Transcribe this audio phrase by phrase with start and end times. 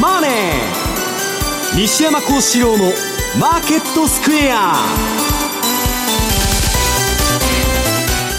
[0.00, 0.30] マネー」
[1.76, 4.74] 西山孝四郎の「マーケットスクエア」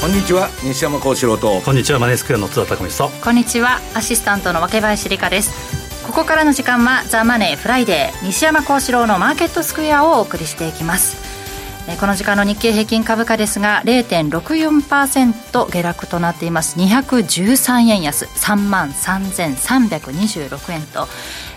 [0.01, 1.61] こんにちは西山孝四郎と。
[1.61, 5.51] こんにちはマネースクエアの津田隆美とこんにちはアシスタントの若林理香です。
[6.05, 11.17] ここからの時間は「ザ・マネーフライデー西山孝四郎のマーケットスクエア」をお送りしていきます
[11.99, 16.77] この時間の日経平均株価ですが0.64%下落となっています。
[16.79, 18.25] 213円安。
[18.25, 21.07] 3万3326円と、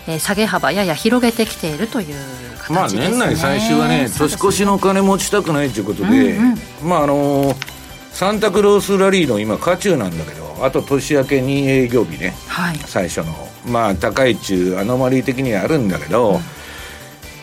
[0.06, 2.14] えー、下げ幅やや広げてきているという
[2.58, 3.16] 形ですね。
[3.16, 7.78] まあ年内最終はね年越しの金持ちたくないということで、うんうん、まああのー
[8.18, 13.32] サンタクロースラリーの今渦中なんだけどあと年明けに営業日ね、はい、最初の。
[13.64, 16.40] まあ高い中アノマリー的にはあるんだけど、うん、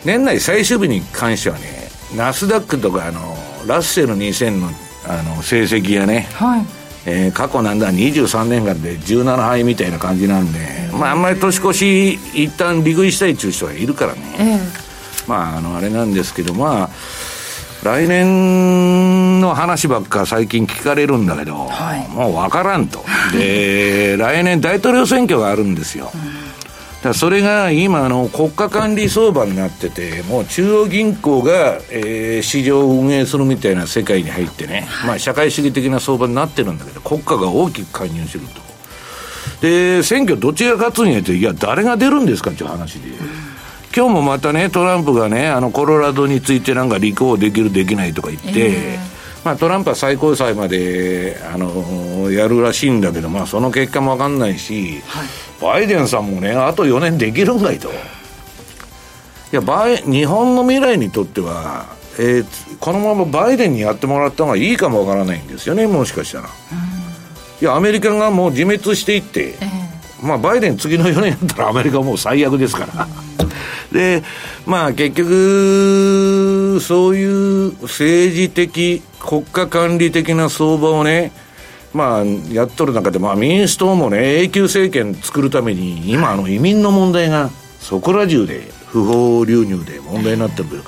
[0.04, 1.85] 年内最終日に関してはね
[2.16, 3.20] ナスダックとかあの
[3.68, 4.70] ラッセル2000の
[5.08, 6.66] あの成績がね、はい。
[7.08, 10.60] えー、過去なんだ23年間で17敗みたいな感じなんで、
[10.92, 16.90] まあ、あんまり年越し一旦利食いしたいっていう人がいるからね、えー、まああのあれなんですけどまあ
[17.84, 23.06] 来年の話ばっか最近聞かれるんだけど、はい、もう分からんと。
[23.34, 26.35] で 来年大統領選挙があるんですよ、うん
[27.10, 38.62] だそれが今の国家管理相場になってて、もう中央銀行が、えー、市場を運営するみたいな世界に入ってね、はい、まあ社会主義的な相場になってるんだけど、国家が大きく介入してると。
[39.62, 43.10] で、選挙どっちが勝つんやって、いや、誰が出るんですかっていう話で。
[43.96, 55.28] 今日もまたね、トランプがね、あの、コロラドについてなんか立候補できる、できないとか言って、えーまあ、トランプは最高裁まで、あのやるらしいんだけど、まあ、その結果も分かんないし、はい、
[55.66, 57.90] バイデンさんもね、あと4年できるんかいと。
[57.90, 57.92] い
[59.52, 61.88] やバイ、日本の未来にとっては、
[62.20, 66.50] えー、このままバイデンにやってもらった方がいいかもわからないんですよね、もしかしたら。
[67.62, 73.08] いや、アメリカがもう自滅していって、えー、まあ、バイデン次の4年やったらアメリカはもう最悪ですから。
[73.92, 74.22] で、
[74.68, 81.32] まあ結局、そういう政治的、国家管理的な相場をね、
[81.96, 90.84] まあ、やっとる中で、まあ、民主党もね、永久政権作るために、今、あの移民の問題がそこら中で、不法流入で問題になってるけど、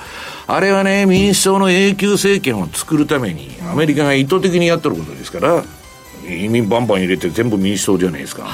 [0.46, 5.64] あれはね、民主党の永久政権を作るために、アメリカが意図的にやっとることですから、
[6.26, 8.46] 移民バンバン入れて全部民主党じゃないですか。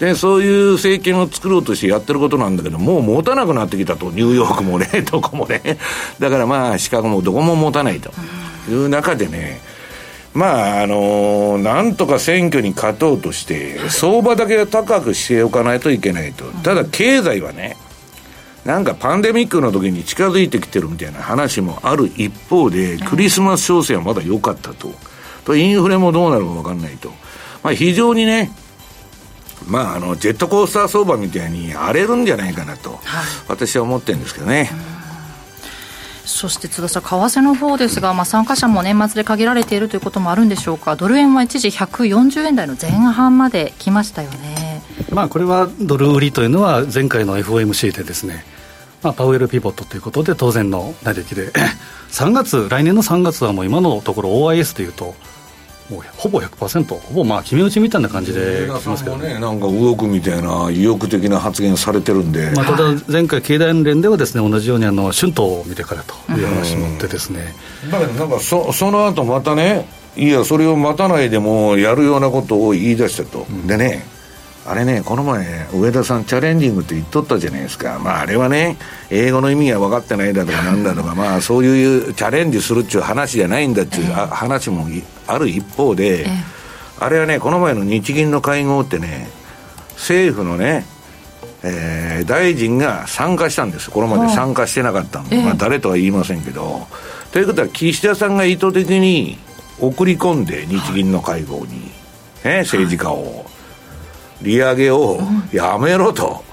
[0.00, 5.78] で、そういう政権を作ろうとしてやってることなんだけど、もう持たなくなってきたと、ニューヨークもね、 どこもね。
[6.18, 8.12] だからまあ、シカゴもどこも持たないと
[8.68, 9.60] いう中でね、
[10.34, 16.44] まあ、あのー、なんとか選挙に勝とうとして、相場だけは高くしておかないといけないと。
[16.62, 17.76] ただ、経済はね、
[18.64, 24.94] なんかパンデミックの時に近づいてきてるみたいな話もある一方で、クリスマス商戦はまだ良かったと。
[25.44, 27.10] と、インフレもどうなるか分かんないと。
[27.62, 28.50] まあ、非常にね、
[29.66, 33.00] まあ、あのジェットコースター相場みたいに荒れるんじゃないかなと、はい、
[33.48, 34.70] 私は思ってるんですけどね。
[36.24, 48.44] そして津田さん、為替の方ですが、まあ、参加者も年末で限られているということもあるんでしょうか、ドル円は一時140円台の前半まで来ましたよね、まあ、これはドル売りというのは、前回の FOMC でですね、
[49.02, 51.52] まあ、パウエルピボットということで、当然の打撃で、
[52.12, 55.14] 3月、来年の3月はもう今のところ OIS というと、
[55.90, 59.38] もうほぼ100%ほぼまあ決め打ちみたいな感じで聞きますけどね。
[59.38, 67.54] なんか動くみたいな意欲的な発言されてるんで、まあ、ただ前回経団連ではですね同じようにあの春闘を見てからという話もあってですね。
[67.90, 74.04] だけどなんかそその後またねいやそれを待たないでもやるようなことを言い出したと、うん、でね
[74.64, 78.76] あれね、この前、上田さん、チャレンジングって言っとったじゃないですか、まあ、あれはね、
[79.10, 84.86] 英語の意味が分かってないだとか なんだとか、まあ、そういうチャレンジするっていう話じゃないんだっていう話も
[85.26, 86.28] ある一方で、
[87.00, 89.28] あれはね、この前の日銀の会合ってね、
[89.96, 90.86] 政府のね、
[91.64, 96.86] えー、大臣が参加したんです、これまで参加してなかったんで、まあ、誰とは言いませんけど。
[97.32, 99.38] ということは、岸田さんが意図的に
[99.80, 101.90] 送り込んで、日銀の会合に、
[102.44, 103.46] ね、政治家を。
[104.42, 105.20] 利上げを
[105.52, 106.44] やめろと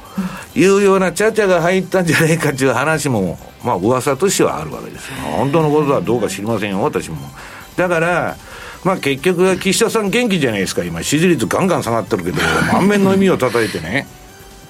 [0.56, 7.18] いうようなちゃちゃが入ったんじゃないかという話も、まあ噂としてはあるわけです本当のことはどうか知りませんよ、私も。
[7.76, 8.38] だから、
[8.84, 12.38] まあ結局は岸田さん元気じゃないですか、今、支持率ガンガン下がってるけど、
[12.74, 14.08] 満面の意味を叩いてね、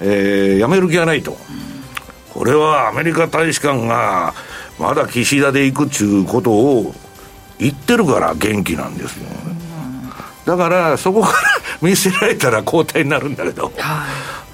[0.00, 1.36] えー、やめる気はないと。
[2.32, 4.34] これはアメリカ大使館が、
[4.78, 6.94] まだ岸田で行くっちゅうことを
[7.58, 9.26] 言ってるから元気なんですよ。
[10.46, 11.34] だからそこから
[11.82, 13.72] 見せられたら交代になるんだけど、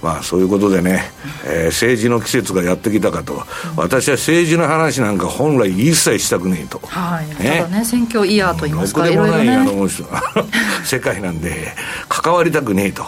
[0.02, 1.02] まあそういうことでね、
[1.44, 3.42] えー、政治の季節がやってきたかと、
[3.76, 6.80] 私は政治の話なんか本来一切したくねえと。
[6.86, 9.88] はい、ね、ただね、選挙イヤーと言いますか、いろいろね、あの
[10.84, 11.72] 世界なんで、
[12.08, 13.04] 関わりたくねえと。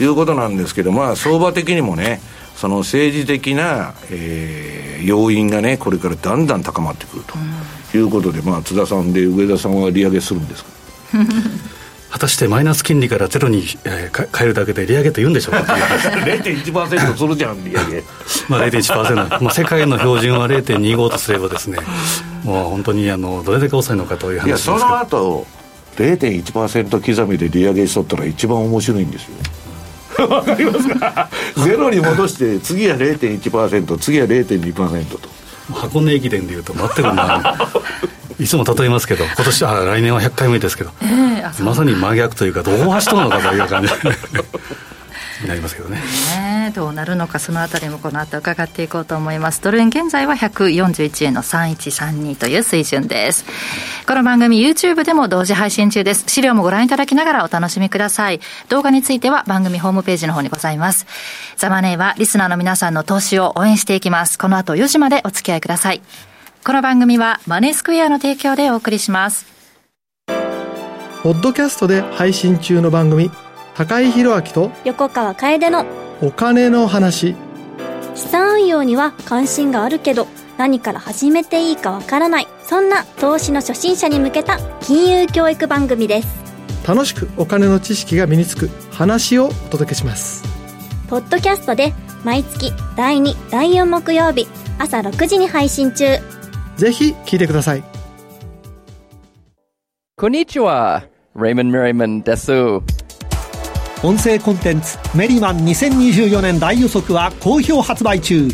[0.00, 2.20] いうことなんですけど、まあ相場的にもね、
[2.56, 7.34] その政治的な、えー、要因がね、これからだんだん高まってくると。
[7.96, 10.70] いうことで、まあ、津田さんで上田さんは利上げするんですか？
[12.12, 15.72] 果たしてマイナス金利からゼロに、えー、変えるだけで利上げと言うんでしょうか？
[15.74, 18.02] 0.1%するじゃん利上げ。
[18.48, 21.78] まあ0.1%、まあ、 世界の標準は0.25とすればですね。
[22.44, 25.46] もう本当にあのどれだけ遅いのかという話ですいやその後
[25.96, 29.24] 0.1%刻みで利上げしとったら一番面白いんです
[30.18, 30.28] よ。
[30.28, 31.28] わかりますか？
[31.64, 35.18] ゼロに戻して次は0.1%次は0.2%と。
[35.72, 37.04] 箱根駅伝でいうと全くい
[38.46, 44.00] つも例えますけど今年あ来年は100回目ですけど、えー、まさに真逆というかどう走っとるのかという感じに
[45.48, 46.00] なりますけどね。
[46.36, 49.60] ねどうなるのかそのあたりもこの後伺っていこうと思います。
[49.60, 53.44] ドル円現在は141円の3132という水準です。
[54.06, 56.24] この番組 YouTube でも同時配信中です。
[56.28, 58.40] 資料もご覧いただきながらお楽しみください。
[58.68, 61.06] 動画については番組ホームページの方にございます。
[61.56, 64.38] ザマネーはリスナーの皆さんの投資を応援していきます。
[64.38, 66.02] この後4時までお付き合いください
[66.64, 69.46] この番組はマネースクエアの提供でお送りします。
[71.24, 73.32] ポッドキャストで配信中の番組
[73.74, 75.84] 高井宏明と横川楓の
[76.20, 77.34] お金の話。
[78.14, 86.28] 資産運用には関心があるけど何から始めていいかわからないそんな投資の初心者に向けた金融教育番組です。
[86.86, 90.44] 楽しくお金の知識が身につく話をお届けします。
[91.08, 91.92] ポッドキャストで
[92.22, 94.46] 毎月第2第4木曜日
[94.78, 96.20] 朝6時に配信中
[96.76, 97.82] ぜひ聞いてください。
[100.16, 101.04] こんにちは。
[101.36, 102.52] レイモン・メリマンです。
[104.04, 108.48] 音声コンテンツメリマン2024年大予測は好評発売中。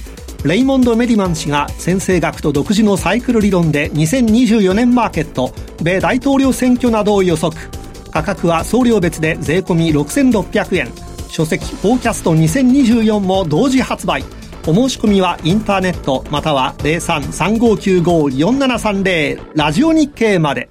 [0.44, 7.70] レイモンド・メリマン氏が先生学と独自のサイクル理論で2024年マーケット米大統領選挙などを予測。
[8.10, 10.88] 価格は送料別で税込6600円。
[11.28, 14.24] 書籍「フォーキャスト2024」も同時発売
[14.66, 20.70] お申し込みはインターネットまたは0335954730ラジオ日経まで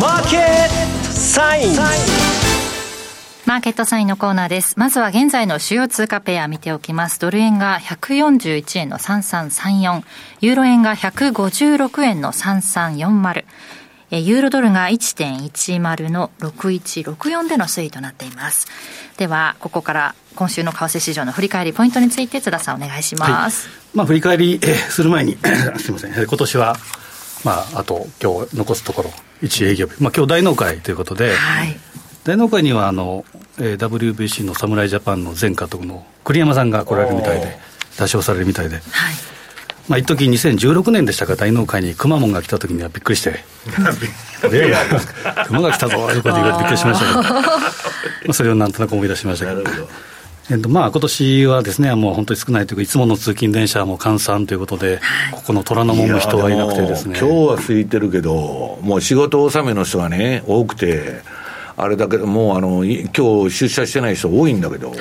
[0.00, 0.40] マーケッ
[1.06, 1.76] トサイン
[3.48, 4.78] マーケットサインのコーナーです。
[4.78, 7.18] まずは現在の主要通貨ペア見ておきます。
[7.18, 10.02] ドル円が141円の3334、
[10.42, 13.46] ユーロ円が156円の3340、
[14.10, 18.66] ユーロドルが1.10の6164での推移となっています。
[19.18, 23.68] では、ここから今週の為替市場の振り返りポイントについて津田さんお願いします。
[23.68, 25.36] はい、まあ振り返り、えする前に
[25.78, 26.76] すみません、今年は
[27.44, 29.10] まあ、あと今日残すところ、
[29.42, 31.76] 1営業日、まあ今日大納会ということで、はい、
[32.24, 33.26] 大納会にはあの、
[33.58, 37.58] えー、WBC の侍ジャパンの前監督の栗山さんが来られるみたいで、
[37.98, 38.76] 出しされるみたいで。
[38.76, 39.27] はい
[39.88, 43.40] まあ、一時2016年でしたか、大納会にくまモンが来た時にはびっくりして、
[44.52, 44.78] いやいや、
[45.46, 47.42] 熊が来たぞということでびっくりしましたけど、 ま
[48.28, 49.88] あそれをなんとなく思い出しましたけど。
[50.50, 54.98] えっと、まあ今年はですね、もう本当に少ないというか、いつもの通勤電車も閑散ということで、
[55.30, 57.18] ここの虎ノ門も人はいなくてですね。
[57.18, 61.20] 今日は空いてるけど、もう仕事納めの人がね、多くて、
[61.76, 64.98] あれだけど、もうあの今日出社してない人多いんだけど、はい、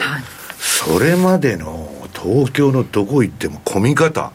[0.59, 4.33] それまでの東京のどこ行っても混み方、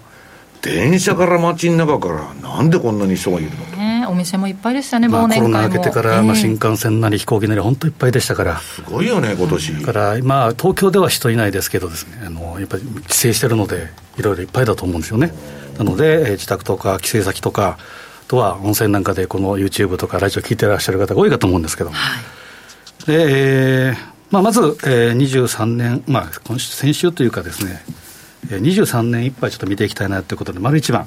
[0.62, 4.10] 電車から街の中から、なんでこんなに人がいるの？
[4.10, 9.80] お店もいっぱいでしたね、まあ、コロナ明けてから、まあ、新幹線なり飛行機なり、本当いっぱいでしたから、すごいよね、今年。
[9.80, 15.32] だから、まあ、東京では人いないですけどですね、あのやっぱり帰省してるので、いろいろいっぱいだと思うんですよね。
[15.78, 21.96] なので、え自宅とか帰省先とか、あとは温泉なんかで、この YouTube とかラジオ聞いてらっしゃる方が多いかと思うんですけど、は
[23.04, 27.84] い、でえーまあ、まず、えー、23年、まあ、今週先週というかですね、
[28.58, 31.06] 23年いっぱいちょっと見ていきたいなということで、丸一番。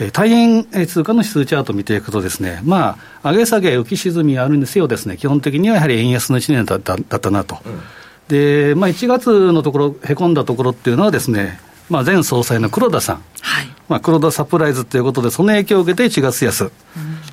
[0.00, 7.58] え大変通貨の指数チャートを見ていくとですね、まあ、上げ下げ、浮き沈みあるんですよですね、基本的にはやはり円安の1年だっただったなと。
[7.66, 7.80] うん、
[8.28, 13.66] で、まあ、1月のところ、へこんだところっていうのはですね、まあ、前総裁の黒田さん、はい。
[13.88, 16.72] まあ、黒田サプライズということで、その影響を受けて1月安、うん、ま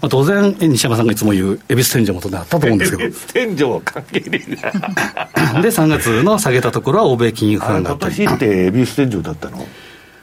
[0.01, 5.61] あ、当然、西山さんがいつも言う、恵比寿天井もとあったと思うんですけど、恵比寿天井は関係ねえな。
[5.61, 8.15] で、3月の下げたところは欧米金融不安があったり。
[8.15, 9.67] 今年って恵比寿天井だったの？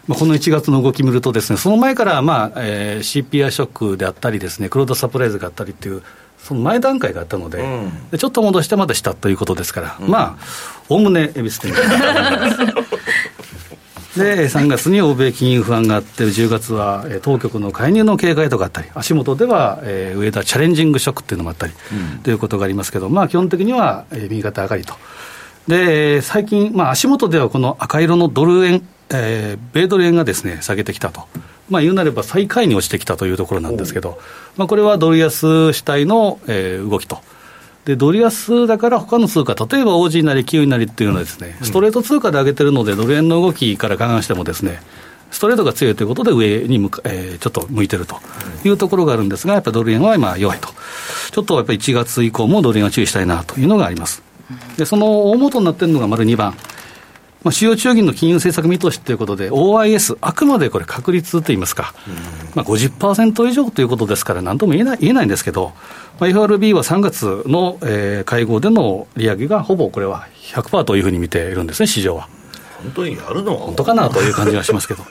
[0.06, 6.02] まあ、この1月の動き見るとですね、その前から、まあえー、CPI ショックであったりですね、黒田サプライズがあったりっていう、
[6.44, 7.62] その前段階があったので、
[8.12, 10.44] うん、ちょっと戻してまでしたということですから、うん、まあ、
[10.90, 11.72] おおむね恵比寿店
[14.16, 24.94] で、3月に欧米金融不安があって、10月は当局の介入の警戒とかあったり、足元では、えー、上田チャレンジングショックっていうのもあったり、うん、ということがありますけど、まあ、基本的には、えー、右肩上がりと。
[25.66, 31.26] で、最近、まあ、足元ではこの赤色のドル円えー、米ドル円がですね下げてきたと、
[31.68, 34.18] まあ、言うなれば最下位に落ちてきたというところなんですけど、
[34.56, 37.20] まあ、これはドル安主体の、えー、動きと。
[37.84, 44.80] でドル安だから他の通貨、例えば OG なりキウイなりっていうのはですね、ストレート通貨で上げてるので、ドル円の動きから勘案してもですね、
[45.30, 48.16] ストレートが強いということで、上に向か、えー、ちょっと向いてると
[48.64, 50.68] いうところがあるんですが、やっぱりドル円は今、弱いと、
[51.32, 54.22] ちょっとやっぱり1月以降もドル円は注意したいなというのがあります。
[54.76, 56.54] でその大元になっているのが丸2番、
[57.44, 61.92] まあ、主要中銀の金融政策見通しということで、OIS、あくまでこれ、確率といいますか、
[62.54, 65.72] まあ50%以上ということですから、なんとも言えない言えないんですけど、
[66.20, 72.28] まあ、FRB は3月の、えー、会合での利上げがほぼこれは100%というふうに見ているんですね、市場は。
[72.84, 73.56] 本当にやるの？
[73.56, 75.02] 本当かなという感じがしますけど、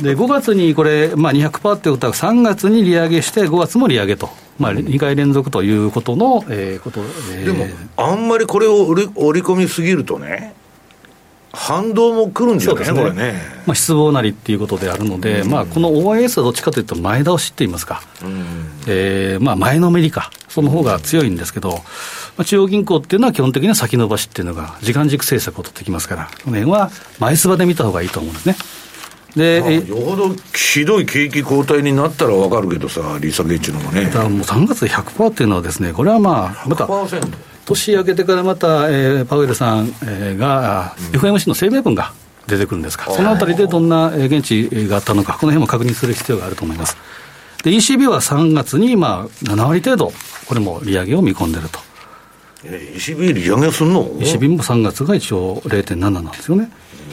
[0.00, 7.00] で5月にこれ、まあ、200%ということは、3月に利上げして、5月も利上げと、まあ、2回連続ということの、えー、こと、
[7.34, 10.54] えー、でも、あんまりこれを織り込みすぎるとね、
[11.56, 13.40] 反動も来るんじゃないですね、これね。
[13.66, 18.44] まあ、失望なりっていうことであるので、うん、まあ、この OIS はどっちかというと、前倒しって言いますか、うん、
[18.86, 28.56] えー、まあ、前のめりか、その方が強いんですけど、まあ、中央銀行っていうのは基本的には先延ばしっていうのが、時間軸政策を取ってきますから、この辺は前すばで見た方がいいと思うんですね。
[29.34, 34.02] で、まあ、よほどひどい景気後退になったら分かるけどさ、利下げっていうのもね。
[34.02, 36.86] もう3月で100%っていうのはですね、これはまあ、また。
[37.66, 42.12] 年明けてからまた、えー、パウエルさん、えー、が、うん、FMC の声明文が
[42.46, 46.96] 出てくるんですか、そのあたりでどんな現地があったのか、この辺も確認する必要があると思います。
[47.64, 50.12] で、ECB は3月に、まあ、7割程度、
[50.46, 51.80] これも利上げを見込んでると。
[52.64, 56.70] え ECB 利上げするの ?ECB も3月が一応0.7なんですよね。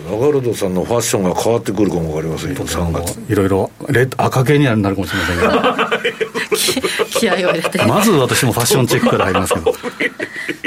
[0.09, 3.19] ラガルドさんのファッションが変わってくるかも分かりませんよ、3月。
[3.31, 3.71] いろいろ、
[4.17, 5.89] 赤系になるかもしれませんが。
[7.09, 7.85] 気合を入れて。
[7.85, 9.73] まず私もファッションチェックから入りますけど。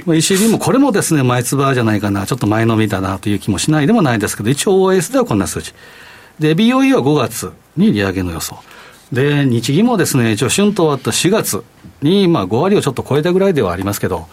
[0.06, 5.73] ECB もこれもですね、前つばじゃないかな、ちょっと前のみだなという気もしないでもないですけど、一応 OS ではこんな数字。
[6.38, 8.56] で、BOE は5月に利上げの予想。
[9.12, 11.62] で、日銀もですね、一応春と終わった4月
[12.02, 14.26] に、まあ5割をちょっと超えたぐらいではありますけど、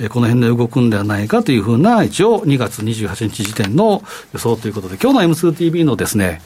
[0.00, 6.42] えこの辺で動くんではないかというふうな、一応2月28日時点の予想ということで、今日の M2TV のですね、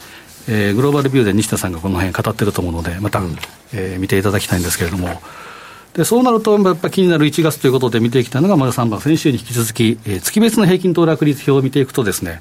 [0.48, 3.36] えー、グローバルビューで西田さんがこの辺語ってると思うので、また、うん、
[3.72, 5.20] えー、見ていただきたいんですけれども、
[5.94, 12.40] でそうなると、やっぱり気になる1月ということで見てきたのが、丸3番、先週に引き続き、えー、月別の平均騰落率表を見ていくとですね、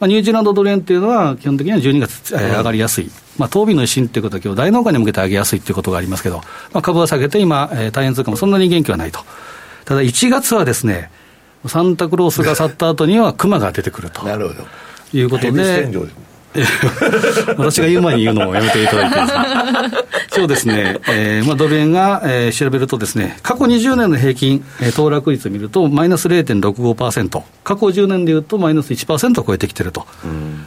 [0.00, 6.36] まあ、ニュージーランドドル円っていうのは、基本的には12月、えー、上がりやすい、まあ、当備の維新ということは、今日大農家に向けて上げやすいということがありますけど、
[6.72, 9.20] まあ、株は下げて、今、えー、大変通貨もそんなに元気はないと。
[9.86, 11.10] ただ、1月はですね、
[11.66, 14.22] サンタクロースが去った後には、熊が出てくると。
[14.28, 14.66] なるほど。
[15.14, 15.90] いうことで。
[17.56, 19.16] 私が言う前に言うのをやめていただいて
[20.30, 30.06] そうですね、えーまあ、ドル円が、えー、調べるとですね、過去20年の平均、えー、騰落率を見ると、マイナス0.65%、過去10年でいうと、マイナス1%を超えてきてると、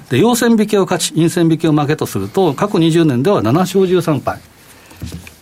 [0.10, 4.40] で陽線引けを勝ち、陰線引けを負けとすると、過去20年では7勝13敗、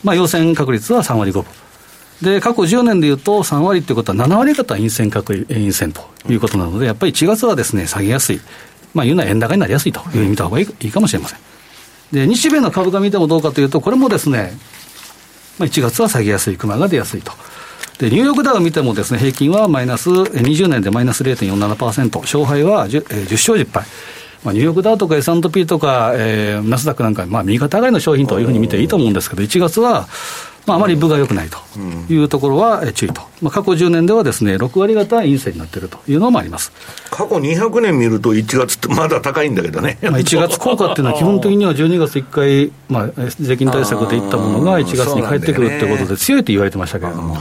[0.04, 1.46] まあ、陽線確率は3割5分。
[2.22, 8.42] で、過去10年でいうと3割ということは7割方陰線確陰線ということなので、やっぱり1月はですね、下げやすい。
[8.94, 11.40] まあ、言うのは円高になりやすいというふうに見たほうがいいかもしれません。
[12.12, 14.54] で、日米の株価見てもどうかというと、これもですね、
[15.60, 17.32] まあ、1月は下げやすい、熊が出やすいと。
[18.00, 23.86] で、ニューヨークダウ見てもですね、平均はマイナス、20年でマイナス0.47%、勝敗は 10, 10勝10敗。
[24.44, 30.08] まあ、ニューヨークダウとか S&P とか、えー、ナスダックなんか、まあ、右肩上がりの商品というふうに見ていいと思うんですけど、1月は、
[30.70, 31.58] まあ、あまり分が良くないと
[32.14, 36.72] いうところは注意と、まあ、過去10年ではですね6割方陰性になっているというのもあります。
[37.10, 43.10] 過去200年見ると、1月ってまだ高いんだけどね、まあ、1月効果っていうのは、基本的には12月1回、まあ、
[43.40, 47.36] 税金対策でいったものが1月に返ってくるってことで、強いと言われてましたけれども、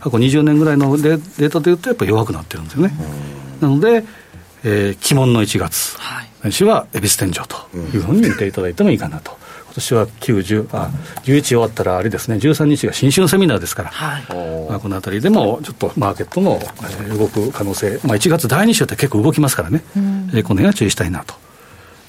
[0.00, 2.94] 過去20年ぐらいのデータでいうと、やっぱり弱くなってるんですよね。
[3.60, 4.04] なので、
[4.62, 9.40] えー、鬼門の1月、はい、は恵比寿天井というふうに見ていただいてもいいかなと。
[9.70, 10.90] 今年は90あ
[11.22, 12.36] 11終わったらあれですね。
[12.36, 14.68] 13日が新春セミナーですから、はい。
[14.68, 21.34] まあ、このあたりでもちょっとマーケットの、えー、動く可能性、まあ、1月第2週って結構動きますからね、うん、えー、この辺は注意したいなと。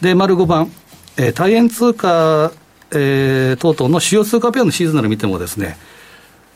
[0.01, 0.71] で丸5番、
[1.17, 2.51] えー、大円通貨、
[2.89, 5.77] えー、等々の主要通貨ペアのシーズナル見てもですね。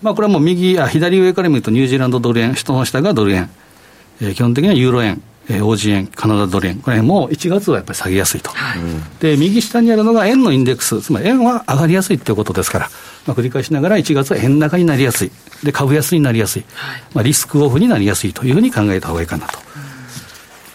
[0.02, 3.52] まあ、これはもう右あ左上から見るとニュージーランドドル円、人の下がドル円、
[4.22, 8.80] えー、基本的にはユーロ円、えー、OG 円、カナダドル円、これも1月はやっぱり下げやすいと、はい、
[9.20, 12.90] で右下にあるのが円のインデックス、つまり円は上がりやすいということですから、
[13.28, 15.32] まあ、繰り返しながら1月は円高になりやすい、
[15.64, 19.60] で株安になりやすい、はい、まあ、リスクオフになりやすいというふうに考えたほうがいいかなと。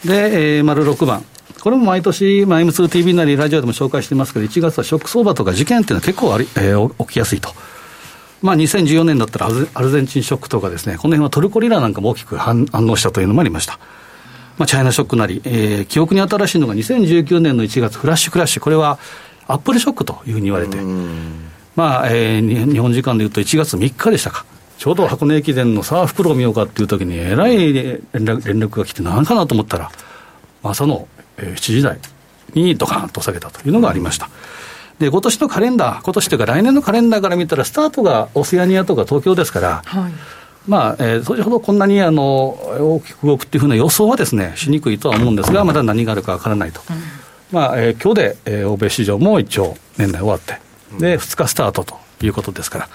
[0.04, 1.24] で、えー、丸6番。
[1.60, 7.50] これも毎年、まあ、M2TV なりラジオでも紹介してますけど、1月はショック相場とか事件っていうのは結構あり、えー、起きやすいと。
[8.40, 13.78] まあ、2014年だったらアルゼンチンショックとかですね、この辺はトルコリラなんかも大きく反応したというのもありました。
[14.61, 18.99] まあ、チャイナショックなり、えー、記憶に新しいのが2019年の1月、フラッシュクラッシュ、これは
[19.47, 20.76] アップルショックというふうに言われて、
[21.76, 24.45] まあえー、日本時間でいうと1月3日でしたか、
[24.76, 29.90] ちょうど箱根駅伝のさあ、袋を見ようかっていう時に、えらい連絡連絡が来て、何かなと思ったら、
[30.62, 31.99] 朝の7時台
[32.52, 34.29] にドカーンと下げたというのがありました。
[34.99, 40.12] で、今年のカレンダー、今年というか来年のカレンダーから見たら、スタートがオセアニアとか東京ですから、はい、
[40.69, 46.81] まあ、えー、それほどこんなにあの大きく動くっていうふうな予想はですね、しにくいとは思うんですが、まだ何があるかわからないと。
[46.90, 46.97] うん、
[47.52, 50.59] まあ、えー、今日で、えー、欧米市場も一応年内終わって、
[50.99, 52.88] で、2日スタートということですから、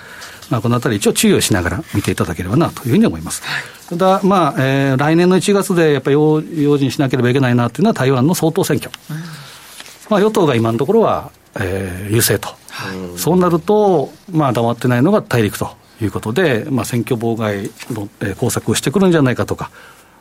[0.50, 3.42] まあ、このあたり一応注意をしながら見ていただければなというふうに思います。
[3.90, 8.92] ただ、まあ、えー、来年の1月でやっぱり用用心しなければいけないなというのは台湾の総統選挙。
[10.10, 12.50] まあ、与党が今のところは、えー、優勢と。
[13.18, 15.70] そうなると、まあ、黙ってないのが大陸と
[16.02, 19.72] いうことで、まあ、選挙妨害の、えー、工作をしてくるんじゃないかとか、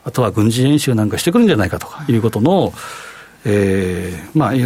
[0.03, 2.73] あとは軍事演習なんかしてくるんじゃないかとかいうことの、
[3.43, 4.61] えーまあ、い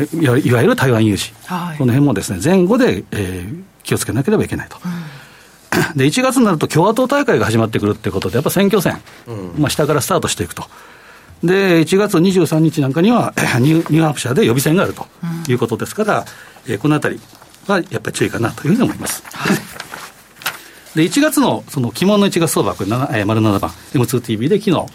[0.52, 4.78] わゆる台湾有事、はい、この辺もですね前後で、えー、気をつけなければいけないと。
[4.84, 4.92] うん
[5.96, 10.64] で1月になると共和党大会が始まってくるってことで、やっぱ選挙戦、うん、まあ、下からスタートしていくと。
[11.44, 15.06] で、1月23日なんかには ニューハープシャーで予備選があると
[15.48, 16.26] いうことですから、
[16.66, 17.20] うん、えー、このあたり
[17.68, 19.24] はやっぱり注意かなというふうに思います。
[19.32, 19.58] はい、
[21.00, 24.86] で、1月の、その、鬼門の1月相場、これ、えー、丸7番、M2TV で昨日、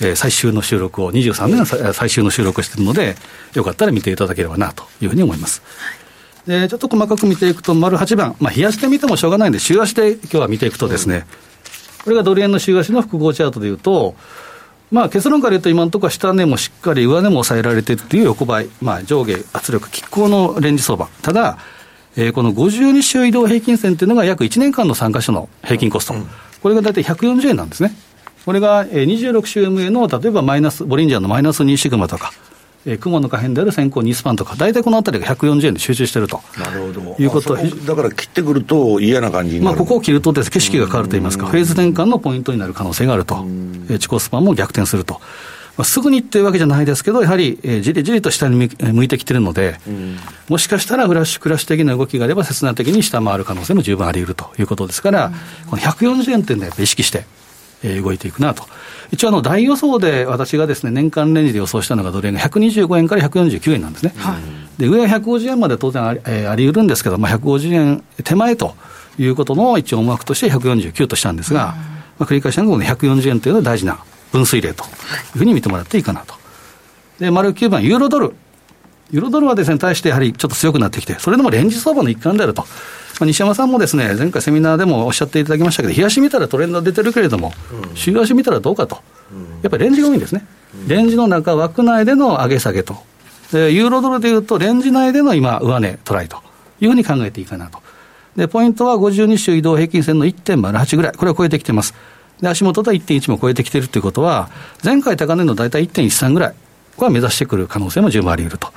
[0.00, 3.14] えー、最終の収録を、23年の最終の収録をしているので、
[3.52, 5.62] よかったら見ていただければなというふうに思います。
[5.76, 6.00] はい
[6.46, 11.26] でちょっと細かく見ていくと、丸8番、まあ、冷やして見てもしょうがないんで、週足で今日は見ていくとですね、
[12.02, 14.16] これがドル円の週足の複合チャートでいうと、
[14.90, 21.08] まあ、結論から言うと、今のところは下値もしっかり上値も抑えられているという横ばい、まあ、上下圧力、拮抗のレンジ相場。
[21.20, 21.58] ただ、
[22.20, 26.14] えー、この52週移動平均線というのが約1年間の参加者の平均コスト、
[26.62, 27.94] これが大体140円なんですね。
[28.44, 32.32] これが26週 MA の例えばマイナス、ボリンジャーのマイナス2シグマとか、
[32.84, 36.42] えー、雲の可変である先行2スパンとか、大体このあたりが140円で集中していると。
[36.58, 37.16] なるほど。
[37.18, 37.56] いうこと。
[37.56, 43.36] だから切ってくると嫌な感じにまあ、ここを切るとです、景色が変わるといいますか、フェーズ転換のポイントになる可能性があると、
[43.88, 45.22] えー、地高スパンも逆転すると。
[45.80, 49.78] まあ、すぐにっていうわけじゃないですけど、やはり、えー、じりじりと下に向いてきてるので、
[50.46, 55.32] もしかしたらフラッシュクラッシュ的な動きがあれば、切断的に下回る可能性も十分あり得るということですから、
[55.70, 57.24] この140円っていうのはやっぱり意識して、
[57.82, 58.64] えー、動いていくなと。
[59.10, 64.36] 一応あの大予想で私がですね年間レンジで予想したのがドル円が125円から149円なんですね、は
[64.78, 68.76] い、で上は150円まで当然あり,、えー、あり得るんですけど、まあ、150円手前と
[69.18, 71.74] いうことの一応思惑として149としたんですが、
[72.18, 73.98] まあ、繰り返しながら140円というのは大事な
[74.32, 74.86] 分水嶺とい
[75.36, 76.34] うふうに見てもらっていいかなと。
[77.18, 78.34] で、丸9番、ユーロドル。
[79.10, 82.62] ユーロドルはですね、対してやはりちょっと強くなってきて、それでもレンジ相場の一環であると。
[82.62, 87.52] まあ、西山さんもですね、前回セミナーでもおっしゃっていただきましたけど、冷やし見たらトレンド出てるけれども、
[87.94, 89.02] 週足見たらどうかと。
[89.62, 90.46] やっぱりレンジが多いんですね。
[90.86, 92.96] レンジの中、枠内での上げ下げと。
[93.52, 96.38] で、ユーロドルでいうと、レンジ内での今、上値、トライと
[96.80, 97.80] いうふうに考えていいかなと。
[98.36, 101.94] で、ポイントは52週移動平均線の1.08ぐらい、これを超えてきてます。
[102.40, 104.50] で、足元と1.1も超えてきてるということは、
[104.82, 106.54] 前回高値の大体1.13ぐらい
[106.96, 108.72] は目指してくる可能性も十分あり得ると。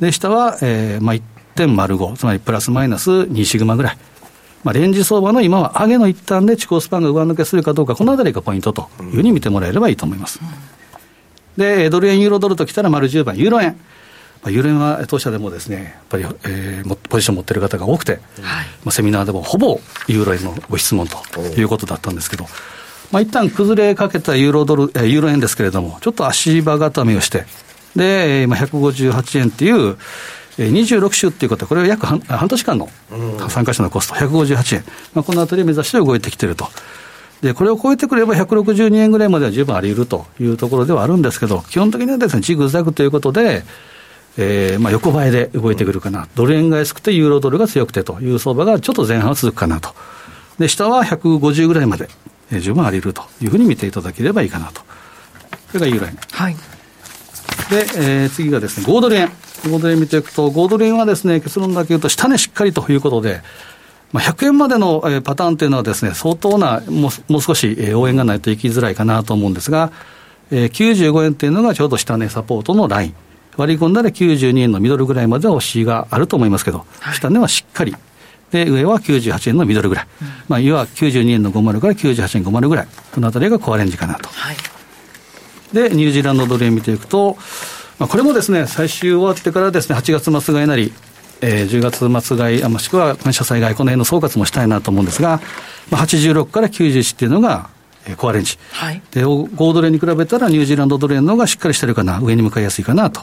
[0.00, 1.14] で、下は、えー、まあ、
[1.56, 3.98] 1.05、つまりプラスマイナス2シグマぐらい。
[4.64, 10.40] まあ、レンジ相場の今は上げの一端で地高スパンが上抜けするかどうか、このあたりがポイントというふうに見てもらえればいいと思います。
[11.56, 13.76] で、ドル円、ユーロドルときたら丸10番、ユーロ円。
[14.42, 18.20] まあ、ユーロ円は当社でもですね、やっぱり、えー、ポジション持ってる方が多くて、はい、
[18.84, 22.46] まあ、セミナーでもほぼユーロ円のご質問ということだったんですけど、
[23.10, 27.44] まあ、一旦崩れかけたユーロドル、えー、ユーロ円ですけれども、ちょっと足場固めをして、
[27.96, 29.96] で、まあ、158円っていう、
[30.58, 32.88] 26週っていうことは、これは約半半年間の
[33.48, 36.68] 参加者のコスト、158円、まあ、このあたりを目指して動いてきていると。
[37.40, 43.62] で、これを超えてくれば162円ぐらいまでは十分あり得るというところではあるんですけど、基本的にはですね、ジグザグということで、
[44.36, 49.94] えーまあ、横ばいで動いてくるかな、ドル円が安くてユーロドルが強くてという相場がちょっと前半は続くかなと。
[50.58, 54.82] で、下は150ぐらいまで、えー、十分あり得るというふうに見ていただければいいかなと。
[55.68, 56.18] それがユーロ円。
[56.32, 56.54] はい。
[56.54, 56.60] で、
[57.96, 59.28] えー、次がですね、5ドル円。
[59.64, 63.42] 5ドル円見ていくと、5ドル円はですね、結論だけ言うと、下値しっかりということで、
[64.12, 69.92] まあ、100円までのパターンというのはですね、相当な、もうもう少し応援がないといきづらいかなと思うんですが、
[70.50, 73.14] えー、95円というのがちょうど下値サポートのライン。
[73.58, 77.94] 割り込んだら92円のミドルぐらいまでは押しがあると思いますけど、はい、下値はしっかり。
[78.50, 80.06] で、上は98円のミドルぐらい。
[80.22, 82.88] うん、まあ、要は92円の50から98円50ぐらい。
[83.12, 84.28] このあたりがコアレンジかなと。
[84.28, 84.56] はい、
[85.72, 87.36] で、ニュージーランドドル円見ていくと、
[87.98, 90.92] まあ、これもですね、最終終わってからですね、8月末買いなり、
[91.40, 91.80] えー、10
[92.10, 95.40] 月末買い、もしくは感謝災害、この辺の総括もしたいなと思うんですが、
[95.90, 97.70] まあ、86から91っていうのが、
[98.06, 98.58] えー、コアレンジ。
[98.72, 99.02] はい。
[99.10, 103.20] で、5ドル円に比べたらニュージーランドドル円の方がしっかりしてるかな、上に向かいやすいかなと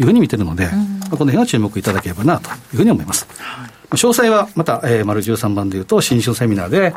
[0.00, 0.74] いうふうに見てるので、まあ、
[1.10, 3.26] この辺は注目いただければなというふうに思います。
[3.38, 6.94] はい、詳細はまた、えー、丸13番でいうと、新春セミナーで、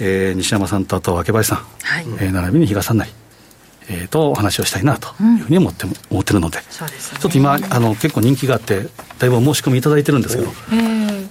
[0.00, 2.04] えー、西山さんとあと若林さん、はい。
[2.20, 3.10] えー、並びに比嘉さんなり、
[3.90, 10.50] えー、とお話をしたいなというふうに思って,、思ってるので、ね、ちょっと今あの、結構人気があって、だいぶお申し込みいただいてるんですけど、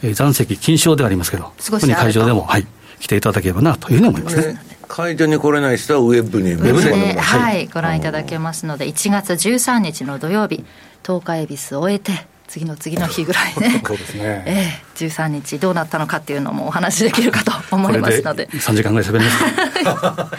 [0.04, 2.68] えー、残席禁止ではありますけど、ここに会場でも、はい、
[3.00, 4.62] 来ていただければなというふうに思いますね。
[4.88, 10.66] 会場に来れない人はウェブにウェブで、ね、はい、ご覧いただけますので1月13日の土曜日
[11.06, 13.82] 東海恵比寿を終えて次の次の日ぐらいね。
[13.86, 18.48] そうですね、 えー、13日どうなったのかっていうのもお話しできるかと思いますので。
[18.48, 20.32] 3時間ぐらい喋りま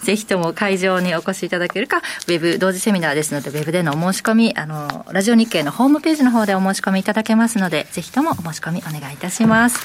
[0.00, 9.78] す ぜひとも会場にお越しいただけるかウェブ同時セミナーですのでウェブでのお申し込みあのラジオ日経のホームページの方でお申し込みいただけますのでぜひともお申し込みお願いいたします、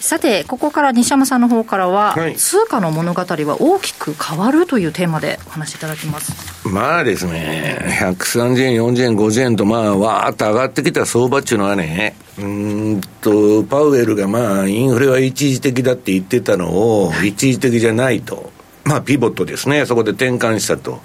[0.00, 18.52] さて、ここから西山さんの方からは、はい、通貨の物語は大きく変わるというテーマでお話しいただきますまあですね、130円、40円、50円と、まあ、わーっと上がってきた相場っていうのはね、うんと、パウエルがまあ、インフレは一時的だって言ってたのを、一時的じゃないと、
[18.84, 21.00] まあ、ピボットですね、そこで転換したと。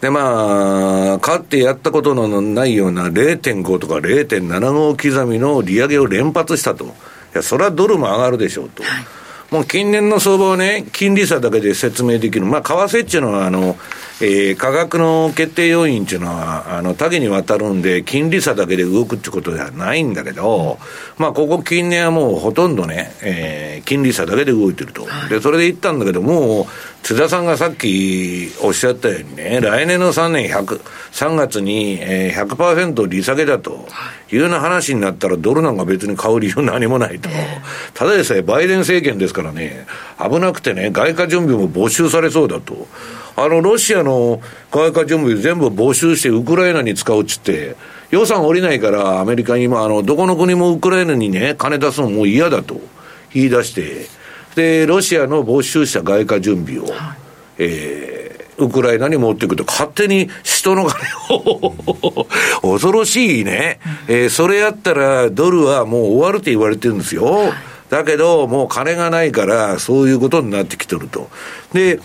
[0.00, 6.94] で、まあ、勝ってやったことのないような0.5とか0.75刻みの利上げを連発したと。
[7.34, 8.82] や、それはドルも上がるでしょうと。
[8.82, 12.46] はいもう近年の相場はね、金利差だけで説明できる。
[12.46, 13.76] まあ、為替っていうのは、あの、
[14.20, 20.78] えー、価格の決定要因っていうのは、あの、多岐にわたるんで、金利差だけで動くってことではないんだけど、
[21.18, 25.08] まあ、ここ近年はもうほとんどね、えー、金利差だけで動いてると。
[25.28, 26.66] で、それで言ったんだけど、もう、
[27.02, 30.80] 津田さんがさっきおっしゃったようにね、来年の3年100、
[31.12, 33.88] 3月に、えー、100%利下げだと
[34.19, 37.28] いうような話になったら、ドルなんか別に買う理由何もないと。
[37.94, 39.86] ただでさえバイデン政権ですからね、
[40.18, 42.86] 危なくてね、外貨準備も没収されそうだと。
[43.36, 44.40] あの、ロシアの
[44.70, 47.76] 外貨準備全部没収してウクライナに使うっつって、
[48.10, 52.80] 予算下りないからアメリカに今、あの、どこの国もウクライナにね、金出すのもう嫌だと
[53.32, 54.06] 言い出して、
[54.54, 57.16] で、ロシアの没収した外貨準備を、はい、
[57.58, 58.29] えー、
[58.64, 62.26] ウクライナに持っていくと、勝手に人の金を
[62.62, 67.24] 恐ろしいね、えー、それやったらドルはもう終わるって言われてるんですよ。
[67.24, 67.52] はい、
[67.88, 71.30] だけど、もう金がないから、そういうことになってきてると。
[71.72, 72.00] で、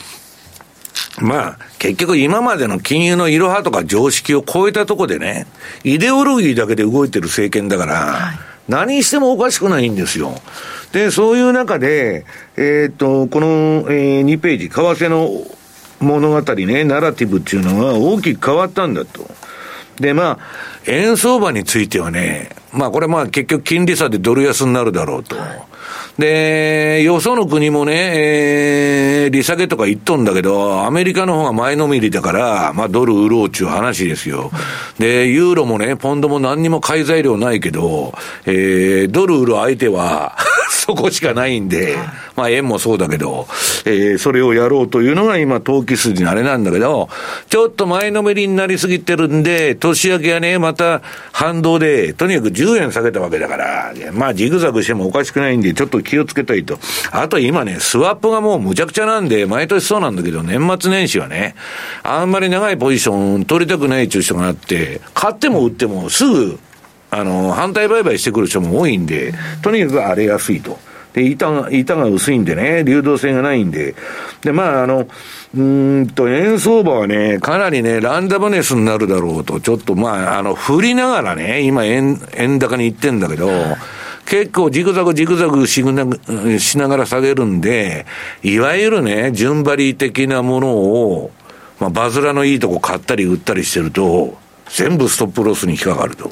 [1.21, 5.47] まあ、結局今までの金融のいろはとか常識を超えたとこでね、
[5.83, 8.37] イデオロギーだけで動いてる政権だから、はい、
[8.67, 10.33] 何してもおかしくないんですよ。
[10.91, 12.25] で、そういう中で、
[12.57, 13.47] えー、っと、この、
[13.89, 15.29] えー、2ページ、為替の
[15.99, 19.27] 物語ね、ナラティブっていうのは大きく変わったんだと。
[19.99, 20.39] で、まあ、
[20.88, 25.36] 円相場についてはね、まあこれまあ結局金利差でドル安になるだろうと。
[26.17, 27.93] で、よその国もね、
[29.23, 34.51] えー、利下げとか言っとんだけど、アメリカの方が前のめりだから、まあドル売ろうっていう話ですよ。
[34.97, 38.13] で、ユーロもね、ポンドも何にも買い材料ないけど、
[38.45, 40.38] えー、ドル売る相手は
[40.85, 41.97] そこしかないんで、
[42.35, 43.47] まあ円もそうだけど、
[43.85, 47.09] えー、それをやろうというのが今、投機筋のあれなんだけど、
[47.49, 56.77] ちょっと前のめりになりすぎてるんで、年明けはね、また反動で、とにかく10円下げたわけだから、まあジグザグしてもおかしくないんで、ちょっと気をつけたいと。
[57.11, 61.55] あと今ね、スワップがもうむちゃくちゃなんで、毎年そうなんだけど、年末年始はね、
[62.03, 66.59] あんまり長いポジション取りたくないっていう人があって、買っても売ってもすぐ、
[67.17, 70.78] あの、反対売買してくる人も多いんで、とにかく荒れやすいと。
[71.13, 73.95] で、板が、板が薄いんでね、流動性がないんで。
[74.41, 75.08] で、まあ、あの、
[75.56, 83.49] うんと、円相場はね、かなりね、ランダムネスになるだろうと、ちょっとまあ、あの、振りながらね、今円、円高に行ってんだけど、
[84.25, 88.06] 結構ジグザグジグザグしなしながら下げるんで、
[88.43, 91.32] いわゆるね、順張り的なものを、
[91.80, 94.38] まあ、バズラのいいとこ買ったり売ったりしてると、
[94.69, 96.32] 全部ストップロスに引っかかると。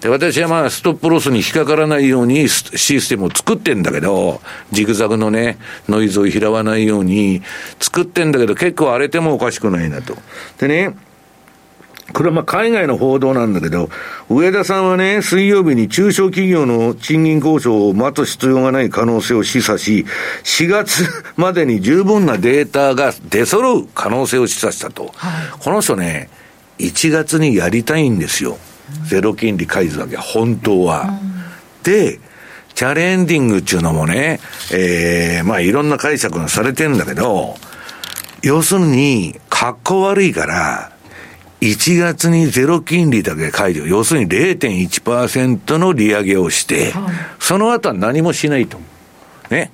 [0.00, 4.40] で、私はまあ、ストップロスに引っかからないようにシステムを作ってんだけど、
[4.72, 5.58] ジグザグのね、
[5.88, 7.42] ノイズを拾わないように
[7.80, 10.16] 作ってんだけど、結構荒れてもおかしくないなと。
[10.58, 10.96] でね、
[12.12, 13.88] これはまあ海外の報道なんだけど、
[14.28, 20.04] 上田さんはね、水曜日に中小企業の賃金交渉を待つ必要がない可能性を示唆し、
[20.44, 21.04] 4月
[21.36, 25.12] までに十分なデータが出揃う可能性を示唆したと。
[25.14, 26.28] はい、この人ね、
[26.82, 28.58] 1月にやりたいんですよ。
[29.06, 31.18] ゼロ金利解除だけ、本当は。
[31.82, 32.20] で、
[32.74, 34.40] チャレンディングっていうのもね、
[34.72, 37.56] ええー、まあいろんな解釈がされてんだけど、
[38.42, 40.92] 要するに、格好悪いから、
[41.60, 46.92] 1月にゼロ金利だけ解除、要するに0.1%の利上げをして、
[47.38, 48.78] その後は何もしないと。
[49.48, 49.70] ね。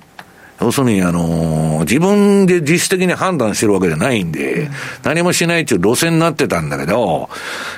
[0.61, 4.71] 要するに、あのー、自分で自主的に判断してるわけじゃないんで、うん、
[5.03, 7.29] 何もしないっていう路線になってたんだけど、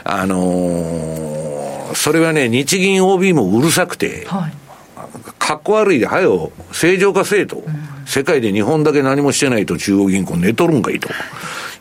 [0.04, 4.54] あのー、それはね、日銀 OB もうるさくて、はい、
[5.40, 7.58] かっこ悪いで、はよ、正常化せえと。
[7.58, 11.08] うん世界で日本だけ何もしてないと中央銀行寝とるんかいと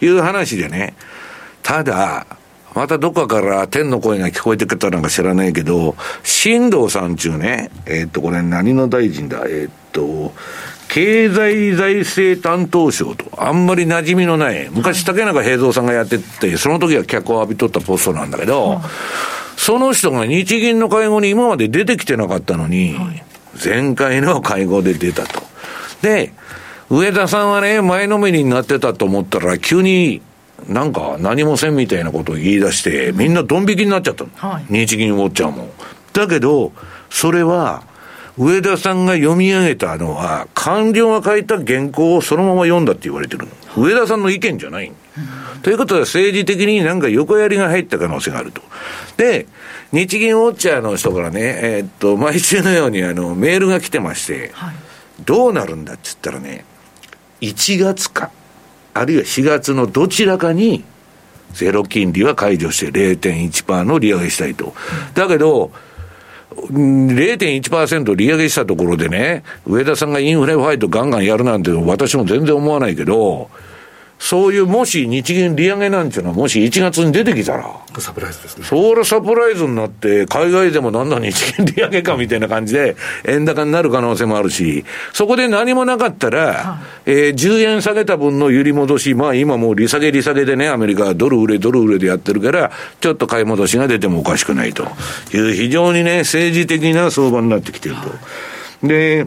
[0.00, 0.94] いう話でね、
[1.64, 2.24] ただ、
[2.72, 9.42] またどっかから天の声が聞こえてきたのか知らないけど、新藤さんちゅうね、えー、っと、これ何の大臣だ？
[9.48, 10.32] えー、っと、
[10.92, 18.80] 経済財政担当省と、あんまり馴染みのない、昔竹中平蔵さんがやってて、その時は脚光を浴びとったポストなんだけど、
[19.56, 22.96] その人が日銀の会合に今まで出てきてなかったのに、
[23.64, 25.42] 前回の会合で出たと。
[26.02, 26.32] で、
[26.88, 30.22] 上田さんはね、前のめりになってたと思ったら、急に
[30.68, 34.30] なんか何もせんみたいなことを言い出して、みんなドン引きになっちゃったの。
[34.34, 35.70] はい、日銀ウォッチャーも。
[36.12, 36.72] だけど、
[37.10, 37.84] それは、
[38.40, 43.52] 上田さんが読み上げたのは、官僚が書いた原稿をそのまま読んだって言われてるの。
[43.76, 44.90] 上田さんの意見じゃない。
[45.62, 48.62] ということは政治的になんか横やりが入った可能性があると。
[49.18, 49.46] で、
[49.92, 54.74] 日銀ウォッチャーの人からね、えー、っと、毎週のようにあの、メールが来てまして、はい、
[55.26, 56.64] どうなるんだって言ったらね、
[57.42, 58.30] 1月か、
[58.94, 60.82] あるいは4月のどちらかに、
[61.52, 64.72] ゼロ金利は解除して0.1%の利上げしたいと。
[65.12, 65.72] だけど、
[66.50, 73.50] 0.1%利上げしたところでね、上田さんがインフレファイトガンガンやるなんて私も全然思わないけど、
[74.20, 77.74] そういうもし日銀利上げなんていうのはもし1月に出てきたら。
[77.98, 78.64] サプライズですね。
[78.64, 94.84] それサプライズになって、海外でもなんだ日銀利上げかみたいな感じで、円高になる可能性もあるし、そこで何もなかったら、はい、えー、10円下げた分の揺り戻し、まあ今もう利下げ利下げでね、アメリカはドル売れドル売れでやってるから、ちょっと買い戻しが出てもおかしくないと
[95.32, 97.96] いう非常にね、政治的な相場になってきてる
[98.82, 98.86] と。
[98.86, 99.26] で、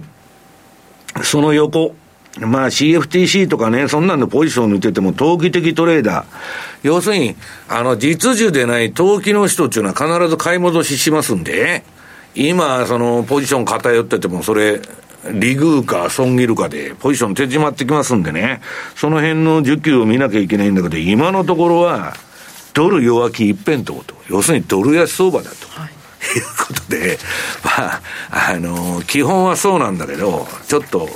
[1.24, 1.96] その横、
[2.40, 6.26] まあ CFTC とかね、そんなんのポジションを抜いてても、投機的トレーダー。
[6.82, 7.36] 要するに、
[7.70, 11.84] あの、実需でない投機の人っていうのは必ず買い戻ししますんで、
[12.36, 14.82] 今、その、ポジション偏ってても、それ、
[15.32, 18.62] 利遇か損切るかで、ポジション手締まってきますんでね、
[18.96, 22.16] その辺の需給を見なきゃいけないんだけど、今のところは、
[22.74, 24.16] ドル弱気一辺倒と。
[24.28, 25.68] 要するにドル安相場だと。
[25.70, 25.94] はい
[26.24, 27.18] いうことで、
[27.64, 31.08] まあ、あの、基本はそうなんだけど、ちょっと、うん、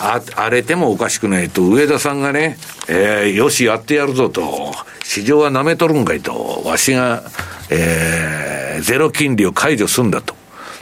[0.00, 2.56] あ荒れてもおかしくないと、上田さんがね、
[2.88, 4.72] えー、よし、やってやるぞと、
[5.04, 7.22] 市場は舐めとるんかいと、わしが、
[7.68, 10.34] えー、ゼロ金利を解除すんだと。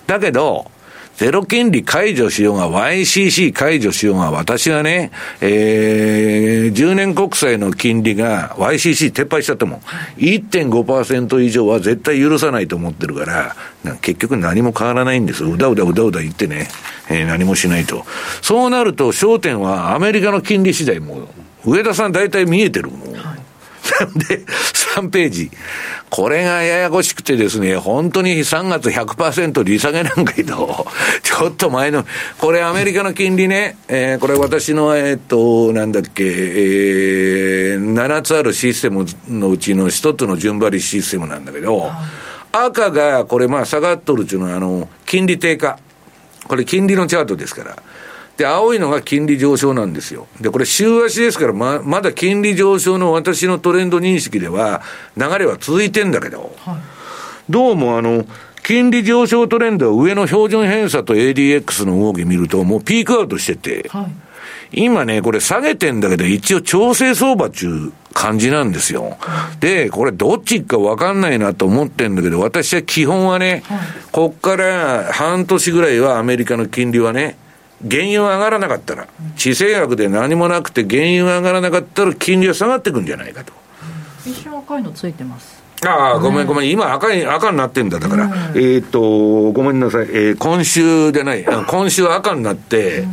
[0.07, 0.71] だけど、
[1.19, 9.81] ゼロ金利解除しようが、YCC 解除しようが、私はね、えー、10年国債の金利が YCC 撤廃しちゃっても、
[10.19, 13.57] 1.5%以上は絶対許さないと思ってるから、
[14.01, 15.45] 結局何も変わらないんです。
[15.45, 16.69] うだうだうだうだ言ってね、
[17.11, 18.05] えー、何もしないと。
[18.41, 21.27] そうなると焦点はアメリカの金利次第も、
[21.65, 23.08] 上田さん大体見えてるもん。
[23.95, 24.45] はいで、
[24.99, 25.51] 3ページ。
[26.11, 30.87] これがややこしくてですね、本当に3月100%利下げなんかいと、
[31.23, 32.05] ちょっと前の、
[32.39, 41.91] これアメリカの金利ね、えー、これ私の、えっと、なんだっけ、えー、7つあるシステムのうちの1つの順張りシステムなんだけど、
[42.53, 45.79] 赤が、これまあ下がっとるっていうのは、あの、金利低下。
[46.47, 47.77] これ金利のチャートですから。
[48.39, 50.29] で、青いのが金利上昇なんですよ。
[50.41, 54.81] で、これ週足ですから、ま、まだ金利上昇の私のトレンド認識では、
[55.17, 56.77] 流れは続いてんだけど、はい、
[57.51, 58.25] どうもあの、
[58.63, 64.09] 金利上昇トレンドは上の標準偏差と ADX の動き見ると、もうピークアウトしてて、は
[64.71, 69.19] い、今ね、これ下げてんだけど、一応調整相場っていう感じなんですよ。
[69.59, 73.79] で、これどっちかわかんないなと思ってんだけど、私は基本はね、はい、
[74.13, 77.37] こっから半年ぐらいはアメリカの金利はね、
[77.83, 83.53] 原油が上がらなかったら、地政学で何もなくて原油が上がらなかったら金利は下がっていくんじゃないかと。
[84.27, 86.71] 一瞬赤いのついてますああ、ごめんごめん。
[86.71, 88.01] 今赤い、赤になってんだ。
[88.01, 90.09] だから、えっと、ごめんなさい。
[90.11, 91.45] えー、今週じゃない。
[91.45, 93.05] 今週赤になって、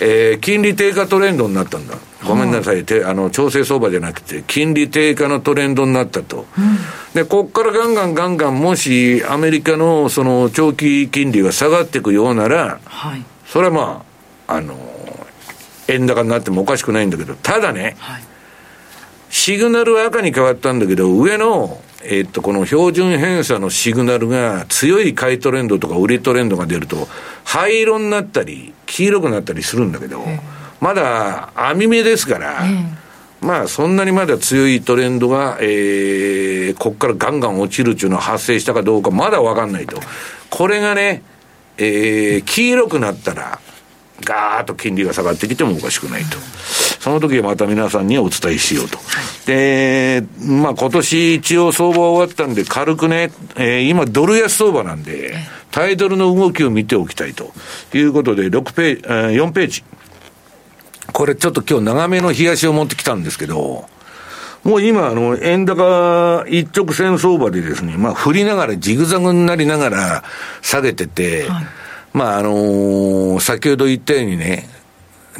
[0.00, 1.96] えー、金利低下トレンドになったんだ。
[2.24, 2.84] ごめんなさい。
[2.84, 6.46] てあの、調整相場じゃなくて、金利低下のトレンドになったと。
[7.14, 13.24] で、こっからガンガンガンガン、もしアメリカのその長期金利が下がっていくようなら、はい
[13.54, 14.04] それはま
[14.48, 14.76] あ、あの、
[15.86, 18.22] 円高になってもおかしくないんだけど、ただね、はい、
[19.30, 27.06] シグナルは赤に変わったんだけど、上の、えー、っと、この標準偏差のシグナルが強い買いトレンドとか売りトレンドが出ると、
[27.44, 30.24] 灰色になったり、黄色くなったりするんだけど、
[30.80, 32.64] まだ網目ですから、
[33.40, 40.00] まあ、そんなにまだ強いトレンドが、えー、ここからガンガン落ちるっていうのは発生したかどうかまだわかんないと。
[40.50, 41.22] これがね、
[41.78, 43.60] えー、黄色くなったら、
[44.20, 46.38] ガーッと金利が下がってきてもおかしくないと。
[47.00, 48.98] その時はまた皆さんにはお伝えしようと。
[49.46, 55.34] で、まあ今年一応相場終わったんで軽くね、えー、今ドル安相場なんで、
[55.70, 57.52] タイトルの動きを見ておきたいと
[57.92, 59.84] いうことで、6ページ、えー、4ページ。
[61.12, 63.86] これちょっと今日長めの冷やしを持ってきたんですけど、
[64.64, 70.24] もう今、あの、円高一直線相場でですね、まあ振りながらジグザグになりながら
[70.62, 71.66] 下げてて、はい、
[72.14, 74.66] まああのー、先ほど言ったようにね、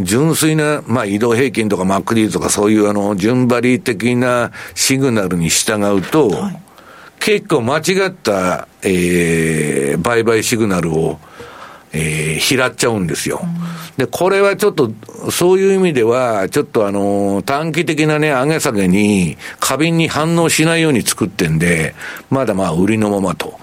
[0.00, 6.62] 純粋な、まあ移動平均とかマックディーとかそういうあの、順張り的なシグナルに従うと、はい、
[7.18, 11.18] 結構間違った、えー、売買シグナルを、
[11.94, 13.40] えー、拾っちゃうんですよ。
[13.96, 14.90] で、これはちょっと、
[15.30, 21.94] そういう意味では、ちょっとあの、短期的なね、上げ下げに、過敏に反応しないように作ってんで、
[22.30, 23.58] まだまあ、売りのままと。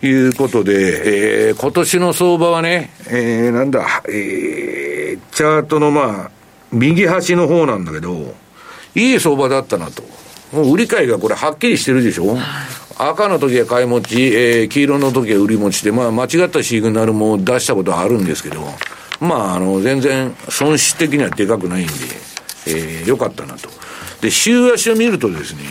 [0.00, 6.30] いうことで、えー、今年の相場はね、えー、なんだ、えー、チャートのまあ、
[6.70, 8.32] 右端の方なんだけど、
[8.94, 10.04] いい相場だったなと。
[10.52, 12.36] もう売り買いがこれはっきりしてるでしょ、
[12.98, 18.60] 赤の時は買い持ち、えー、黄色の時は売り持ちで、まあ間違ったシグナルも出したことはあるんですけど、
[19.20, 21.92] まああの、全然損失的にはでかくないんで、
[22.66, 23.68] えー、よかったなと。
[24.20, 25.62] で、週足を見るとですね、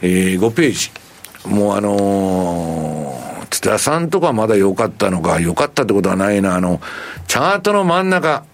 [0.00, 0.90] えー、5ページ。
[1.46, 6.80] もうあのー、津田さんとかまだ良かったのか、良かったってことはないな、あの、
[7.26, 8.44] チャートの真ん中、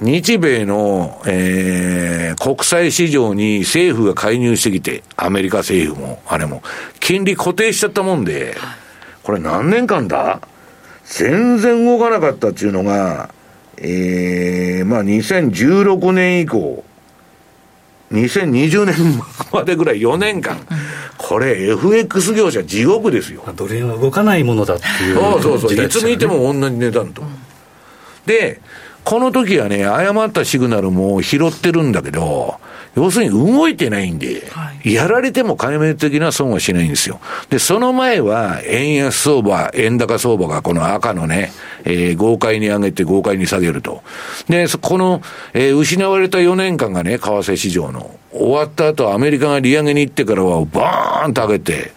[0.00, 6.62] 日米の、えー、国際市場に政府が介入してきて、アメリカ政府も、あれも、
[7.00, 8.56] 金利固定しちゃったもんで、
[9.24, 10.40] これ何年間だ？
[11.04, 13.30] 全然動かなかったっていうのが、
[13.78, 16.84] えー、まあ2016年以降、
[18.12, 18.94] 2020年
[19.52, 20.58] までぐらい4年間、
[21.16, 23.42] これ FX 業者地獄ですよ。
[23.56, 27.22] ドル円は動かないものだっていう、ね、そうそうそう、いつ見ても同じ値段と。
[28.26, 28.60] で、
[29.08, 32.60] この時はね、誤ったシグナルも拾ってるんだけど、
[32.94, 37.18] 要するに動いてないんで、はい、やられても壊滅的な損はしないんですよ。
[37.48, 41.52] で、その前は、円安相場、円高相場がこの赤のね、
[41.84, 44.02] えー、豪快に上げて豪快に下げると。
[44.50, 45.22] で、この、
[45.54, 51.92] えー、失われた4年間がね、為替市場の、終わった後、アメリカが利上げに行ってからは、バーンと上げて、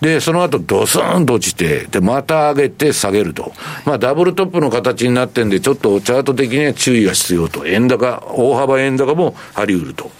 [0.00, 3.52] で、その後ドスーンと落ちて、で、また上げて下げると。
[3.84, 7.66] まあ、ダブルトップの形になってんで、ちょっとチャート的には注意が必要と。
[7.66, 10.10] 円高、大幅円高もあり得ると。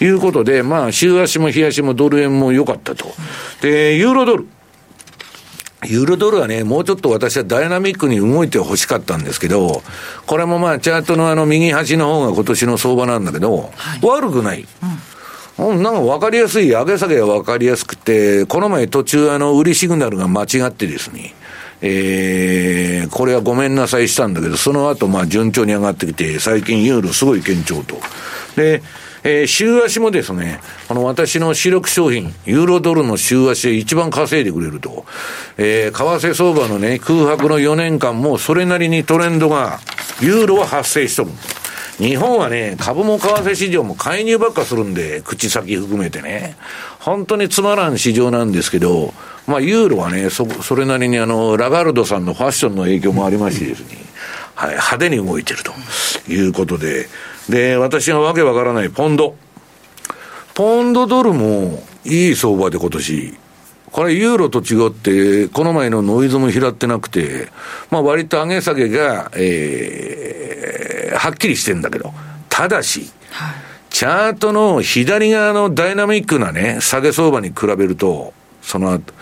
[0.00, 3.06] いうことで、まあ、週足も日足もドル円も良かったと。
[3.60, 4.46] で、ユーロドル。
[5.84, 9.82] ユーロドルはね、もうちょっと私はダイナミックに動いてほしかったんですけど、
[10.26, 14.66] これもまあ、チャートのあの右端の方が今年の相場なんだけど、はい、悪くない。
[15.58, 21.34] うんなんか分かりやすい、上げ下げが分かりやすくて、この前途中あの、売りシグナルが間違ってですね、
[21.80, 27.96] えー、これはごめんなさいしたんだけど、その後まあ順調に上がってきて、最近ユーロすごい堅調と。
[28.54, 28.82] で、
[29.24, 35.04] えー、週足もですね、この私の主力商品、ユーロドルの週足で一番稼いでくれると。
[35.56, 39.80] えー、為替相場のね、空白の4年間もそれなりにトレンドが、
[40.20, 41.30] ユーロは発生しとる。
[41.98, 46.56] 日本はね、株も為替市場も介入ばっかするんで、口先含めてね。
[47.00, 49.12] 本当につまらん市場なんですけど、
[49.48, 53.96] まあ、ユーロはね、そ、それなりにあの、ラガルドさんのファッションの影響もありましてですね、
[54.54, 55.72] はい、派手に動いてると
[56.30, 57.08] いうことで、
[57.48, 59.34] で、私がわけわからないポンド。
[60.54, 63.34] ポンドドルもいい相場で今年、
[63.90, 67.48] これユーロと違って、この前のノイズも拾ってなくて、
[67.90, 70.17] まあ割と上げ下げが、えー、
[71.18, 72.12] はっきりしてんだけど、
[72.48, 73.54] ただし、はい、
[73.90, 79.12] チャートの左側のダイナミックなね、下げ相場に比べると、その後、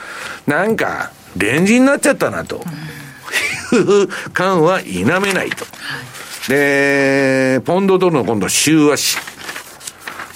[0.46, 2.64] なんか、レンジになっちゃったなと、
[3.72, 5.66] いう感は否めないと。
[6.48, 9.18] で、ポンドドルの今度は週足。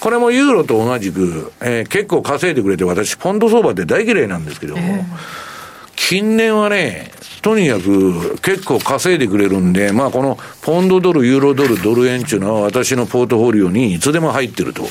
[0.01, 5.05] これもユーロと同じく、えー、結構稼いでくれて、私、ポンド相場って大嫌いなんですけど、えー、
[5.95, 14.85] 近年はね、とにかく結構稼いでくれるんで、まあこのポンドドル、ユーロドル、ドル円っていうのは私のポートフォリオにいつでも入ってると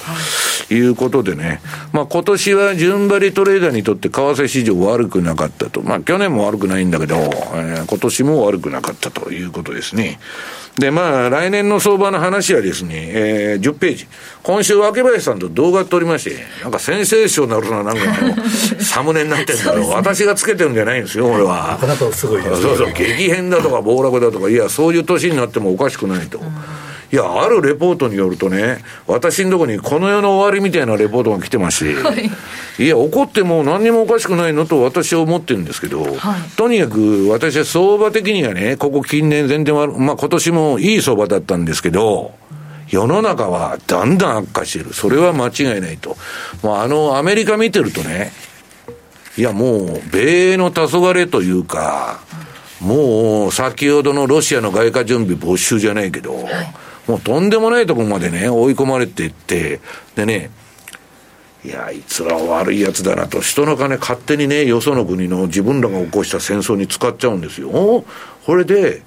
[0.73, 1.61] いうことでね、
[1.93, 5.81] まあ今年は順張りトレーダーにとって為替市場悪くなかったと。
[5.81, 10.19] まあ去年も悪くないんだけど、えー、今年も悪くなかったということですね。
[10.79, 14.07] で、まあ、来年の相場の話はですね、えー、10ページ。
[14.43, 18.03] 今週、若林さんと動画撮りまして、なんかセンセーショナルな、なんか
[18.79, 19.89] サムネになってるんだろう。
[19.89, 21.77] ね、私がつけてるんじゃないんですよ、俺は。
[21.81, 26.39] なかなかすごいです、ね、そうそう、激変だとか暴落だとか、いや、そういう年になってもおかしくないと。
[27.11, 36.15] いや、あるレポートによるとね、私のところにこの世の終わりみたいなレポートが来てまして、はい、いや、怒っても何にもおかしくないのと私は思ってるんですけど、はい、
[36.55, 42.31] とにかく私は相場的にはね、ここ近年全然悪、まあ今年もいい相場だったんですけど、
[42.87, 44.93] 世の中はだんだん悪化している。
[44.93, 46.15] それは間違いないと。
[46.61, 48.31] もうあの、アメリカ見てるとね、
[49.35, 52.19] いやもう、米英の黄昏というか、
[52.81, 56.73] もう先ほどのロシアの外貨準備没収じゃないけど、はい、
[57.07, 59.79] もうとんでもないところまでね、追い込まれていって、
[60.15, 60.49] でね、
[61.65, 67.69] いや、あいつらは悪いやつだなと、人の金勝手にね、よその国の自分らが起こした戦争に使っちゃうんですよ。
[67.69, 69.01] これで、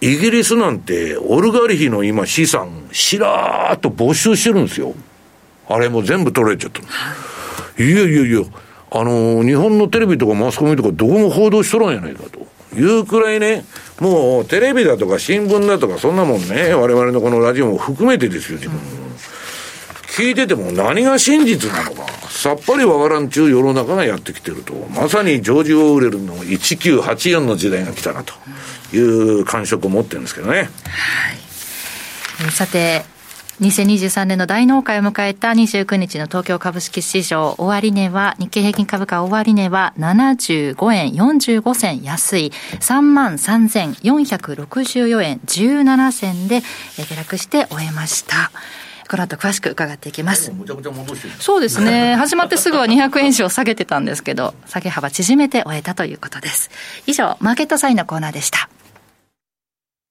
[0.00, 4.94] イギリスなんて、オルガリヒの今資産、しらーっと没収してるんですよ。
[5.68, 6.80] あれも全部取られちゃった。
[7.82, 8.40] いやいやいや、
[8.90, 12.39] あのー、日本のテレビとかマスコミとかどこも報道しとらんやないかと。
[12.74, 13.64] いうくらいね、
[13.98, 18.78] もうテレビだとか新聞だとかそんなもんね、我々のこのラジオも含めてですよ、自分。
[20.16, 24.74] 聞いてても何が真実なのか、さっぱりわからんちゅう世の中がやってきてると。
[24.94, 28.34] まさにジョージ・オーレルの1984の時代が来たなと
[28.92, 30.58] いう感触を持ってるんですけどね。
[30.58, 32.50] はい。
[32.50, 33.04] さて、
[33.60, 46.62] 2023年の大納会を迎えた29日の東京株式市場終値は、日経平均株価終値は75円45銭安い33,464円17銭で
[46.96, 48.50] 下落して終えました。
[49.10, 50.50] この後詳しく伺っていきます。
[51.38, 52.16] そうですね。
[52.16, 56.70] 始まってすぐは200円以上下げてたんですけど、下げ幅縮めて終えたということです。
[57.06, 58.70] 以上、マーケットサインのコーナーでした。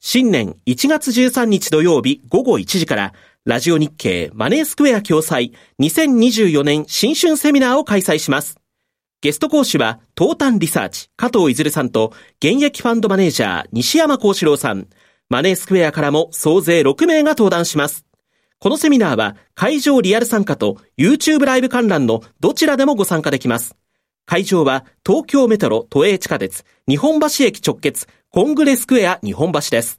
[0.01, 8.57] 新年1月13日土曜日午後1時から、ラジオ日経マネースクエア共催2024年新春セミナーを開催します。
[9.21, 14.87] ゲスト講師は、東端リサーチ、加藤いずるさんと、現役ファンドマネージャー、西山幸四郎さん。
[15.27, 18.05] マネースクエアからも総勢6名が登壇します。
[18.59, 23.75] このセミナーは、会場リアル参加と YouTube ライブ観覧のどちらでもご参加できます。
[24.25, 29.97] 会場は、東京メトロ都営地下鉄、日本橋駅直結、コングレスクエア日本橋です。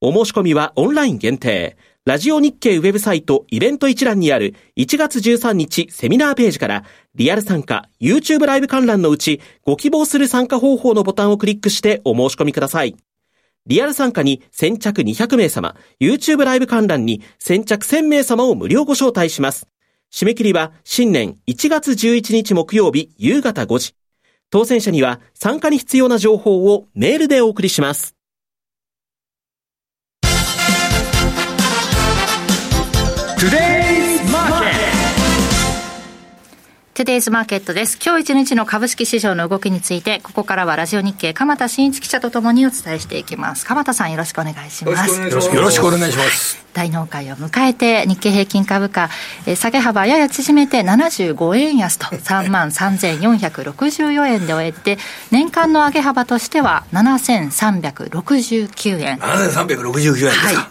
[0.00, 1.76] お申し込みはオンライン限定。
[2.04, 6.82] ラジオ日経ウェブサイトイベント一覧にある1月13日セミナーページから
[7.14, 12.96] リアル参加、YouTube ライブ観覧のうちご希望する参加方法のボタンをクリックしてお申し込みください。
[13.66, 19.68] リアル参加に先着200名様、YouTube ライブ観覧に先着1000名様を無料ご招待します。
[20.12, 23.99] 締め切りは新年1月11日木曜日夕方5時。
[24.50, 28.16] 当選者には参加に必要な情報をメールでお送りします。
[30.22, 33.79] トゥデイ
[37.00, 37.98] トゥデイズマーケットです。
[38.04, 43.64] 今日一日の株式市場の動きについて、ここからはラジオ日経、鎌田新一記者とともにお伝えしていきます。
[43.64, 45.18] 鎌田さんよろしくお願いします。
[45.18, 46.60] よろしくお願いします。
[46.72, 49.10] 大納会を迎えて、日経平均株価、
[49.46, 54.98] えー、下げ幅やや縮めて75円安と、 3万3464円で終えて、
[55.30, 59.18] 年間の上げ幅としては7369円。
[59.18, 60.30] 7369円で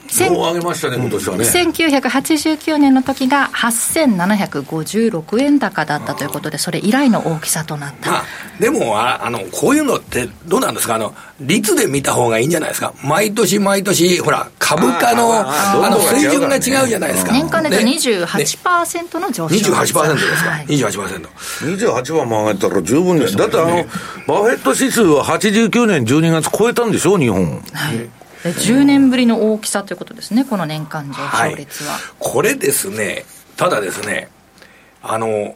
[0.09, 0.25] すか。
[0.25, 1.43] はい、もう上げましたね、今年はね。
[1.43, 8.11] 1989年の時が8756円高だったということで、それ以来の大きさとなった。
[8.11, 8.24] まあ、
[8.59, 10.95] でもあ、あの、こういうのってどうなんですか？
[10.95, 12.93] あの、率で見た方がいいんじゃないですか？
[13.03, 17.32] 毎年毎年、ほら、株価の、あの、水準が違うじゃないですか。
[17.32, 19.61] 年間で28%の上昇、ね。
[19.61, 20.49] 28%ですか？
[20.49, 21.28] はい、28%。
[21.78, 23.36] 28番も上げたら十分です。
[23.36, 23.67] だってあの、
[24.28, 27.61] バフェット指数は89年12月超えたんでしょ、日本。
[27.74, 28.09] はい。
[28.43, 31.91] 10年ぶりの大きさということですね、この年間上昇率は。
[31.93, 33.26] はい、これですね、
[33.57, 34.30] ただですね、
[35.03, 35.55] あの、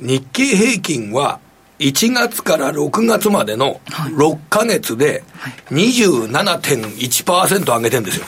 [0.00, 1.40] 日経平均は
[1.78, 5.24] 1月から6月までの6か月で
[5.70, 8.26] 27.1%上げてるんですよ。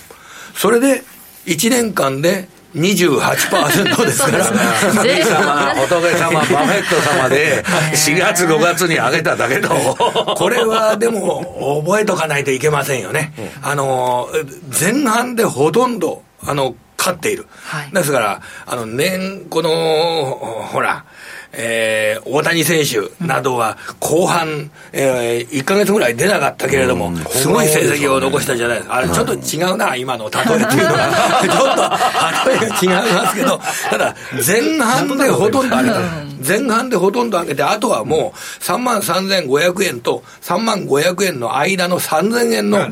[0.54, 1.02] それで
[1.46, 4.44] 1年間で28%ですから。
[4.94, 9.68] 神様、仏様、 バフェット様で、4月、5月に上げただけど。
[10.36, 13.32] これはでも、覚えとかないといけませんよね。
[13.62, 14.28] あの、
[14.78, 17.46] 前半でほとんど、あの、勝っている。
[17.92, 21.04] ですから、あの、年、この、ほら、
[21.56, 28.96] えー、大谷選手などは後半、えー、1か月ぐらい出なかったけれども、すごい成績を残したじゃないですか。
[28.96, 31.10] あれ、ちょっと違うな、今の例えっていうのが。
[31.42, 34.14] ちょっと例えが違いますけど、ただ、
[34.46, 36.00] 前半でほとんど上げた。
[36.46, 42.88] 前半でほとんど上げて、あとはもう3万3500円と3万500円の間の3000円の、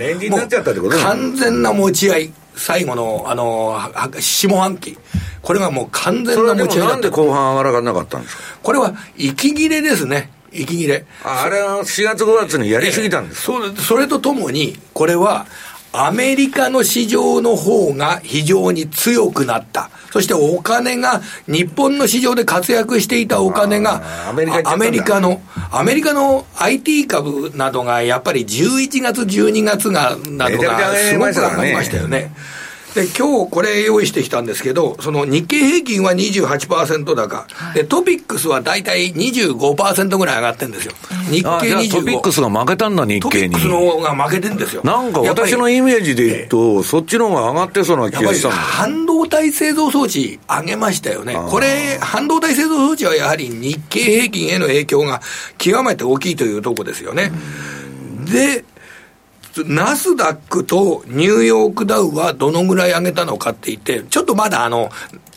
[1.03, 2.33] 完全な持ち合い。
[2.57, 3.79] 最後の、あの、
[4.21, 4.97] 下半期。
[5.43, 8.43] これがもう完全な持ち合いなんで後半上がらなかったんですか？
[8.63, 10.31] これは、息切れですね。
[10.53, 11.05] 息切れ。
[11.25, 15.47] あれは4月5月にやりすぎたんですそそれとともに、これは、
[15.97, 19.91] アメリカの市場の方が非常に強くなった。
[20.11, 24.45] そしてお金が、日本の市場で活躍していたお金が、アメ
[24.91, 25.41] リカの、
[25.71, 32.35] アメリカの IT 株などがやっぱり11月、12月が、などがすごく上がりましたよね。
[32.95, 40.93] で、今日これ用意してきたんですけど、その日経平均は28%高、はい、で、トピックスは大体25%ぐらい上がってるんですよ。
[41.29, 41.91] 日経25。
[41.91, 43.21] トピックスが負けたんだ、日経に。
[43.21, 44.83] トピックスの方が負けてるんですよ。
[44.85, 51.37] なんか私のイメージで言うと、そっちの方が上がってそうな気がした半導体製造装置上げましたよね。
[51.51, 55.21] これ、半導体製造装置はやはり日経平均への影響が
[55.59, 57.33] 極めて大きいというところですよね。
[58.33, 58.65] で、
[59.63, 64.91] ナスダックとニューヨークダウはどのぐらい上げたのかって言って、ちょっとまだあの、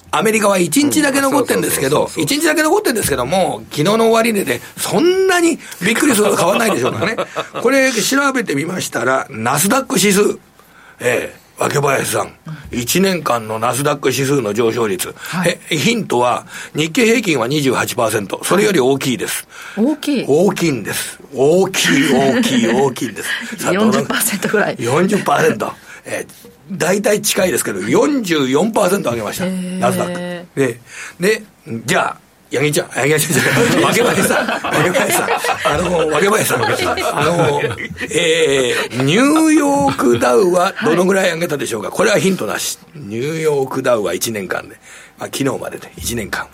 [0.10, 7.18] アメリカは1日だけ残ってるんですけど、1日だけ残ってるんですけども、昨日の終値で、そんなにびっくりするほど変わらないでしょうかね。
[7.62, 10.40] これ調べてみましたら、ナスダック指数、
[11.00, 12.34] ええ若林さん、
[12.72, 16.46] 1年間のナスダック指数の上昇率、はい、ヒントは、
[16.76, 19.48] 日経平均は28%、それより大きいです。
[19.76, 21.20] 大きい大きいんです。
[21.34, 23.30] 大きい、大きい、大きいんです。
[23.68, 24.76] 40%ぐらい。
[24.76, 25.72] 40%。
[26.10, 29.46] えー、大体近いですけど、44%上げました。
[29.46, 30.60] ナスダック。
[30.60, 30.80] で、
[31.20, 31.44] で、
[31.86, 35.30] じゃあ、八木ちゃん、八木ちゃん、 若林さん、若林さん、
[35.66, 37.62] あの、若林さん、あの、
[38.10, 42.80] えー、ニューヨークダウはどのぐらい上げたでしょうか、これはヒントなし。
[42.96, 44.76] ニューヨークダウは1年間で、
[45.20, 46.48] まあ、昨日までで1年間。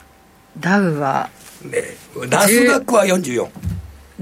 [0.59, 1.29] ダウは、
[1.61, 1.83] ね、
[2.27, 3.47] ナスダックは44。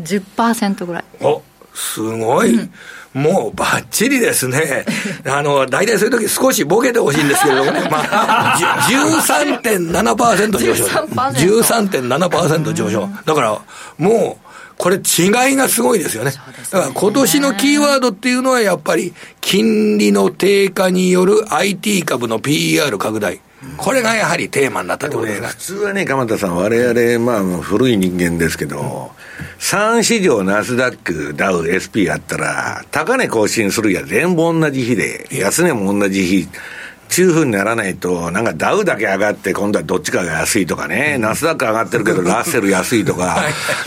[0.01, 1.03] 10%ぐらい。
[1.21, 1.41] お、
[1.73, 2.53] すごい。
[2.53, 2.73] うん
[3.13, 4.85] もうばっちりですね。
[5.27, 7.87] あの、大体そういう時少しボケてほしいんですけれどもね。
[7.91, 8.57] まあ、
[8.89, 10.85] 13.7%上昇。
[10.85, 13.09] 13.7%上昇。
[13.25, 13.59] だから、
[13.97, 14.47] もう、
[14.77, 16.33] これ違いがすごいですよね。
[16.71, 23.41] だから今年のキーワードっていうのはやっぱり、金利の低下による IT 株の PER 拡大。
[23.77, 25.47] これがやはりテーマになったところですね。
[25.47, 29.11] 普通はね、鎌田さん、我々、まあ、古い人間ですけど、
[29.59, 36.49] 3市場、ナスダック、ダウ、SP あったら、高値更新するや全部同じ日で、安値も同じ日。
[37.09, 43.43] 中風にならないと、なんかダウだけ上がって、今度はどっちかが安いとかね、ナスダック上がってるけど、ラッセル安いとか、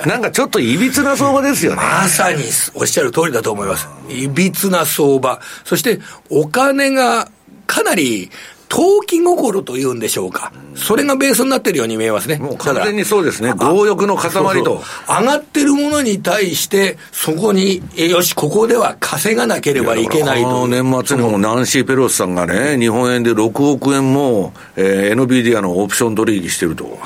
[0.07, 1.79] なんかちょっといびつな相場ですよね。
[1.79, 2.45] まさに
[2.75, 3.89] おっしゃる通りだと思います。
[4.11, 5.41] いびつな相場。
[5.65, 7.29] そして、お金が
[7.67, 8.31] かなり
[8.75, 10.51] 投機心というんでしょうか。
[10.75, 12.39] それがベースになってるように見えますね。
[12.39, 13.55] もう完全にそうですね。
[13.57, 14.33] 強欲の塊
[14.65, 14.83] と。
[15.07, 20.67] 上がってるものに対して、そこに、よし、ここでは稼がなければいけないと。
[20.67, 26.85] 年末にもナンシー・ペロスさんがね、日本円で6億円も、えー、NVIDIA のオプション取引してると。
[26.85, 26.99] オ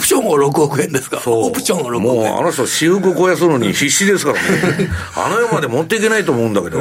[0.00, 1.20] プションを6億円ですか？
[1.26, 2.02] オプションを6億円。
[2.02, 4.88] もうあの人、私服肥やすのに必死ですからね。
[5.16, 6.78] あの世まで持っていけないと思うんだけど。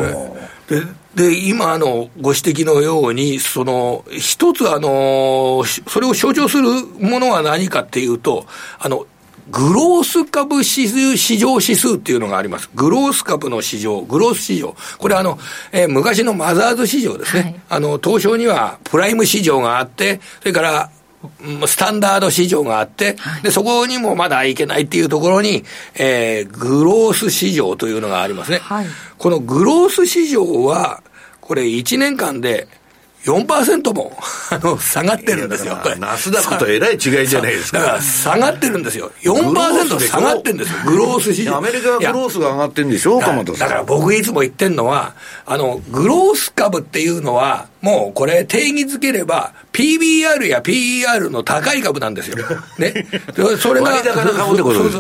[0.68, 0.82] で、
[1.16, 6.68] で、今、あの、ご指摘のように、その、一つ、あの、それを象徴する
[7.00, 8.46] ものは何かっていうと、
[8.80, 9.06] あの、
[9.50, 12.70] グロース株指数、市場指数っていうのがあります。
[12.74, 14.76] グロース株の市場、グロース市場。
[14.98, 15.38] これあの、
[15.72, 17.44] えー、昔のマザーズ市場ですね。
[17.44, 20.90] はい、あの、東証にはプライム市場があって、それから
[21.68, 25.64] スタンダード市場があって、はい、で、そこにもまだいけないっていうところに、
[25.96, 28.60] えー、グロース市場というのがありますね。
[28.60, 31.02] はい、このグロース市場は、
[31.42, 32.68] これ1年間で
[33.26, 34.16] 4%も、
[34.52, 35.96] あの、下がってるんですよ、これ。
[35.96, 37.80] ナスダックとえらい違いじゃないですか。
[37.80, 39.12] だから、下がってるんですよ。
[39.24, 41.58] 4%下がってるんですよ、グロース市場。
[41.58, 43.60] アメリカはグロースが上がってるんでしょ、鎌田さん。
[43.60, 45.16] だから僕いつも言ってんのは、
[45.46, 52.38] あの、グロース株っていうのは、もうこれ定義づければ、PBR や PER の高い株なんですよ。
[52.80, 53.06] ね。
[53.60, 54.02] それが、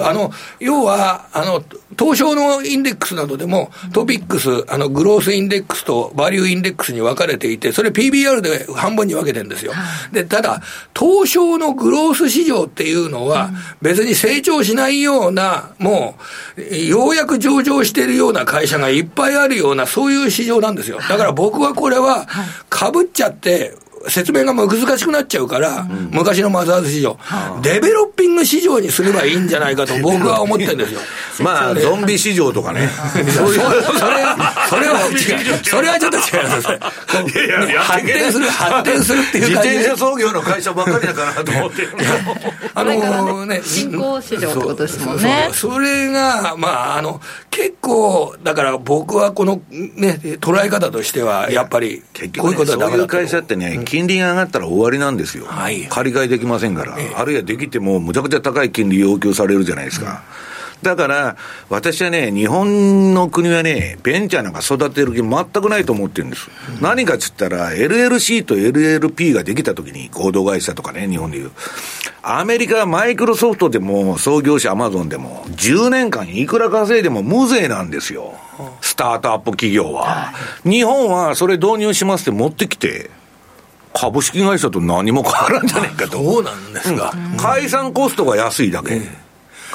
[0.07, 1.63] あの、要は、あの、
[1.97, 9.73] 東証のインデックスなどでも、トピックス、あの、グロースインデックスとバリューインデックスに分かれていて、それ PBR で半分に分けてるんですよ。
[10.11, 10.61] で、ただ、
[10.95, 13.49] 東証のグロース市場っていうのは、
[13.81, 16.17] 別に成長しないような、も
[16.55, 20.99] う、ようやく上場しているような会社がいっぱいあるような、そういう市場なんですよ。
[20.99, 22.27] だから僕はこれは、
[22.75, 23.73] かぶっちゃって、
[24.07, 30.99] 説明が難しくなっちゃうから、うん、昔のマザーズ市場、はあ、デベロッピング市場にすればいいんじゃないかと僕は思ってるんですよ。
[31.41, 32.89] まあ、 ゾンビ市場とかね。
[33.13, 33.59] そういう、
[33.99, 35.63] それは、それは違う。
[35.63, 36.67] それはちょっと違います。
[37.79, 39.69] 発展する、発展するっていう感じ。
[39.69, 41.87] 自転車操業の会社ばっかりだかなと思って。
[42.73, 45.49] あのね、新興市場ってことですもんね。
[45.53, 52.03] それが、まあ、あの、結構、だから僕はこのね、捉え方としては、やっぱり、
[52.37, 55.45] こういうことはダメだそういう会社ってね、金利が上がったら終わりなんですよ。
[55.45, 56.97] はい、借り換えできませんから。
[57.15, 60.23] あるいはできても、むちゃくちゃ高い金利要求されるじゃないですか。
[60.81, 61.37] だから、
[61.69, 66.49] 私はね、日本の国はね、ベンチャーなんか育てる気全くないと思ってるんです。
[66.75, 71.51] うん、何かっつったら、LLC と LLP ができたときに、合同会社とかね、日本でいう。
[72.21, 78.33] アメリカ、マイクロソフトでも、創業者アマゾンでも、10年間いくら稼いでも無税なんですよ。
[78.81, 80.33] スタートアップ企業は。
[80.65, 83.09] 日本はそれ導入しますって持ってきて、
[83.95, 86.21] 株式会社と何も変わらんじゃないかと。
[86.21, 87.13] そうなんですか。
[87.37, 89.01] 解散コストが安いだけ。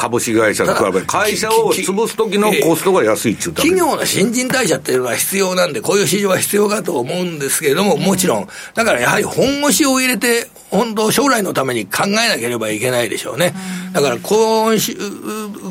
[0.01, 13.53] 株式会社と比べ会社を潰す時のコストが安いっちゅう企業の新陳代謝っていうのは必要なんで、こういう市場は必要かと思うんですけれども、もちろん、だからやはり本腰を入れて、本当、将来のために考えなければいけないでしょうね。
[13.92, 14.96] だから今週、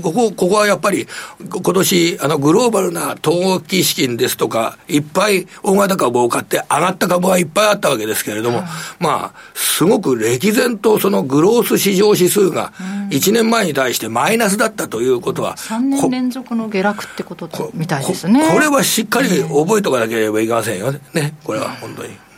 [0.03, 1.07] ここ、ここはやっぱり、
[1.49, 8.61] 今年、あの、グローバルな投機資金ですとか、いっぱい大型株を買って上がった株はいっぱいあったわけですけれども、
[8.99, 12.73] まあ、すごく歴然とそのグロース市場指数が
[13.09, 15.55] 1年前に対してマイナスだったということは。
[15.55, 18.51] 3年連続の下落ってことみたいですね。
[18.51, 21.35] これはしっかり覚えておかなければいけませんよね。
[21.45, 22.28] これは本当に。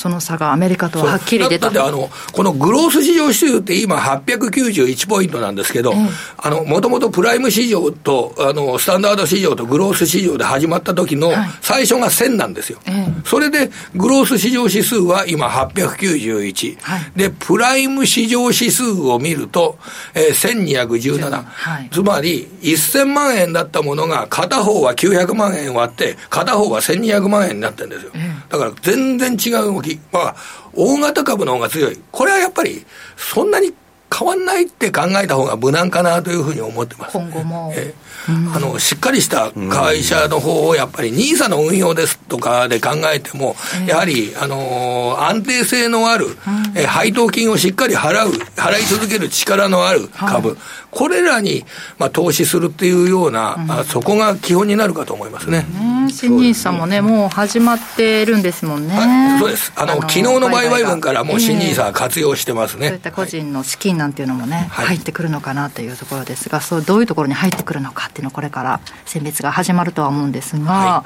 [0.00, 1.66] その差がアメリカとははっきり出た。
[1.66, 5.92] だってあの、このグロース市場指数って今891ポイントなんですけど、
[6.38, 11.30] あの、もともとプライム市場と、あの、スタンダード市場とグロース市場で始まった時の
[11.60, 12.78] 最初が1000なんですよ。
[12.86, 16.78] はい、それで、グロース市場指数は今891。
[16.80, 19.78] はい、で、プライム市場指数を見ると、
[20.14, 21.44] えー、1217。
[21.44, 28.12] はい、つまり、1000万円だったものが、片方は900万円割って、片方は1200万円になってるんですよ。
[28.48, 29.89] だから、全然違う動き。
[30.12, 30.36] まあ、
[30.74, 31.98] 大型株の方が強い。
[32.12, 32.84] これはやっぱり、
[33.16, 33.72] そんなに
[34.12, 37.16] 変わんないって考えた方が無難かなというふうに思ってます。
[37.16, 37.72] 今後も。
[37.74, 37.94] え
[38.28, 46.26] あの、しっかりした会社の方をやっぱり NISA の運用ですとかで考えても、やはり、あのー、安定性のある、
[46.74, 50.58] え配当金をしっかり払う、払い続ける力のある株、
[50.90, 51.64] これらに、
[51.98, 55.66] まあ、投資するっていうような、うん、そこが基本になるかと思いますね。
[56.10, 58.94] 新ニーサもね、もう始まってるんですもんね。
[58.94, 59.72] はい、そうです。
[59.76, 62.88] あの、あの昨日の売買分からもう新ニーサ活用してますね。
[62.88, 71.04] そういった個人の資金なんていうのもね、はい、入ってくるのかなというところですが、そうどういうところに入ってくるのかっていうのをこれから選別が始まるとは思うんですが、は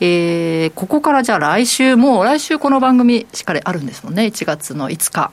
[0.00, 5.30] い、えー、ここからじゃあ来週も、来週この番組しっかりあるんですもんね、1月の5日。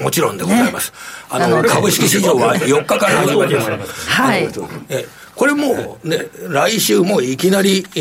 [0.00, 0.90] もちろんでございます。
[0.90, 0.96] ね、
[1.30, 4.10] あの、株式市場は 4日から始まります。
[4.10, 4.48] はい。
[4.88, 8.00] えこれもね、来週もいきなり、え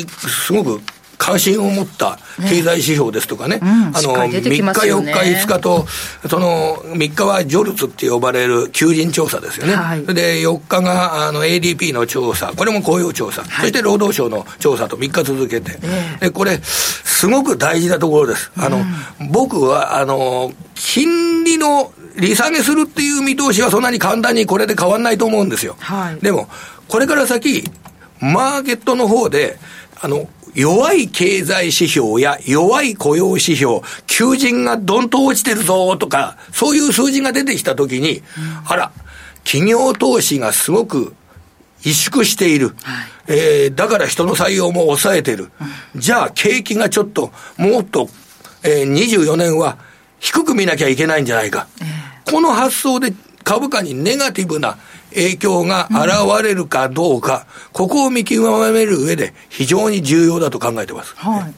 [0.00, 0.80] ー、すごく
[1.22, 2.18] 関心を持った
[2.48, 5.86] 経済指標ですとかね、ねうん、あの、3日、4日、5日と、
[6.28, 9.76] その、3日はジョルツって呼ばれる求人調査ですよね。
[9.76, 15.78] はい、で、4日が、あの、ADP の調査、これも雇用調査、はい、そして労働省の調査と3日続けて、
[16.18, 16.58] で、これ、
[17.22, 18.50] すごく大事なところです。
[18.56, 18.78] あの、
[19.20, 25.76] うん、僕は、あの、金利の利下げするっていう見通しはそんなに簡単にこれで変わらないと思うんですよ。
[25.78, 26.48] はい、でも、
[26.88, 27.62] これから先、
[28.18, 29.56] マーケットの方で、
[30.00, 38.24] あの、弱い経済指標や弱い雇用指標、求人がどんと落ちてるぞとか、そういう数字が出てきたときに、うん、
[38.66, 38.90] あら、
[39.44, 41.14] 企業投資がすごく
[41.84, 42.68] 萎縮している。
[42.68, 42.76] はい、
[43.28, 45.50] えー、だから人の採用も抑えてる。
[45.94, 48.08] うん、じゃあ景気がちょっと、もっと、
[48.62, 49.78] えー、24年は
[50.18, 51.66] 低く見なきゃいけないんじゃないか。
[51.80, 53.12] えー、この発想で
[53.44, 54.78] 株価にネガティブな
[55.10, 61.14] 影響が現れるかどうか、うん、ここを見極める上で非常に重要だと考えてます。
[61.16, 61.54] はい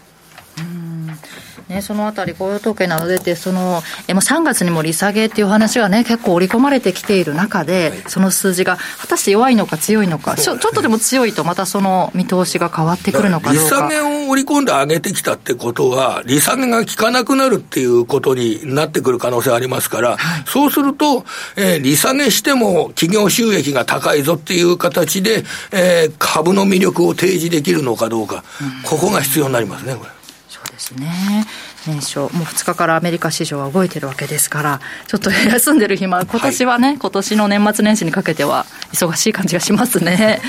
[1.68, 21.24] ね、そのあたり、雇用統計など出て、そのえもう3月にも利下げっていう話がね、結構織り込まれてきている中で、はい、その数字が果たして弱いのか強いのか、ちょちょっとでも強いと、またその見通しが変わってくるのか利下げを織り込んで上げてきたってことは、利下げが効かなくなるっていうことになってくる可能性ありますから、はい、そうすると、
[21.56, 30.13] えー、利下げしても企業収益が高いぞっていう形で、えー、株の魅力を提示できるのかどうか、うん、ここが必要になりますね、これ。
[30.84, 31.46] ですね。
[31.86, 40.40] 年初、もう2日からアメリカ市場は動いてるわけですから、ちょっと休んでる暇、今年はね、はい、今年の年末年始にかけては、忙しい感じがしますね。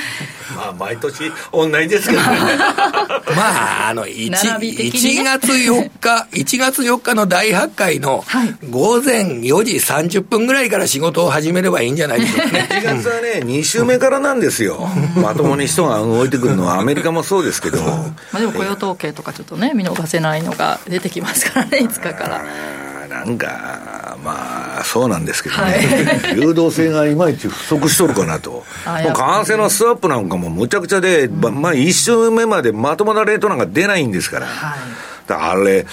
[0.54, 2.28] まあ、毎年同じですけどね。
[3.36, 8.24] まあ、あの1、ね、1月4日、1月4日の大発会の
[8.70, 12.68] 午前4時30分ぐらいから仕事を始めればいいんじゃないでしょうかね。
[12.70, 14.88] 1月はね、2週目からなんですよ。
[15.16, 17.82] まともに人が動いてくるのはアメリカもそうですけど。
[17.82, 22.85] まあでも雇用統計とかちょっとね、見逃せないのが出てきますからね、5日から。
[23.08, 34.80] なんか、まあ、そうなんですけどね、はい、 流動性がいまいち不足しとるかなと、 もう為替のスワップなんかもむちゃくちゃで、うん、まあ、1週目までまともなレートなんか出ないんですから、はい、
[35.28, 35.86] だあれ、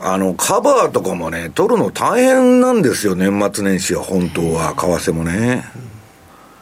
[0.00, 5.64] あの、カバーとかもね、取るの大変なんですよ、年末年始は、本当は、為替もね。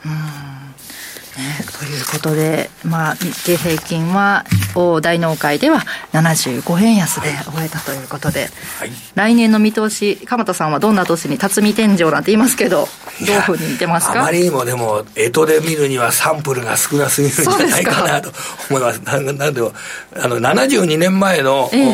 [0.05, 4.45] ね、ということで、まあ、日経平均は
[4.75, 5.81] 大大納会では
[6.13, 8.49] 75円安で終えたということで、
[8.79, 12.87] はい、来年の見通し鎌田さんはどんな年に辰巳天井なんて言いますけど
[13.27, 14.21] どういうふうに見てますか？
[14.21, 18.31] あまりにもでも干支で見るにはサンプルが少なすぎるんじゃないかなと
[18.71, 19.03] 思います。
[19.03, 21.85] ななんであの72年前の、ええ、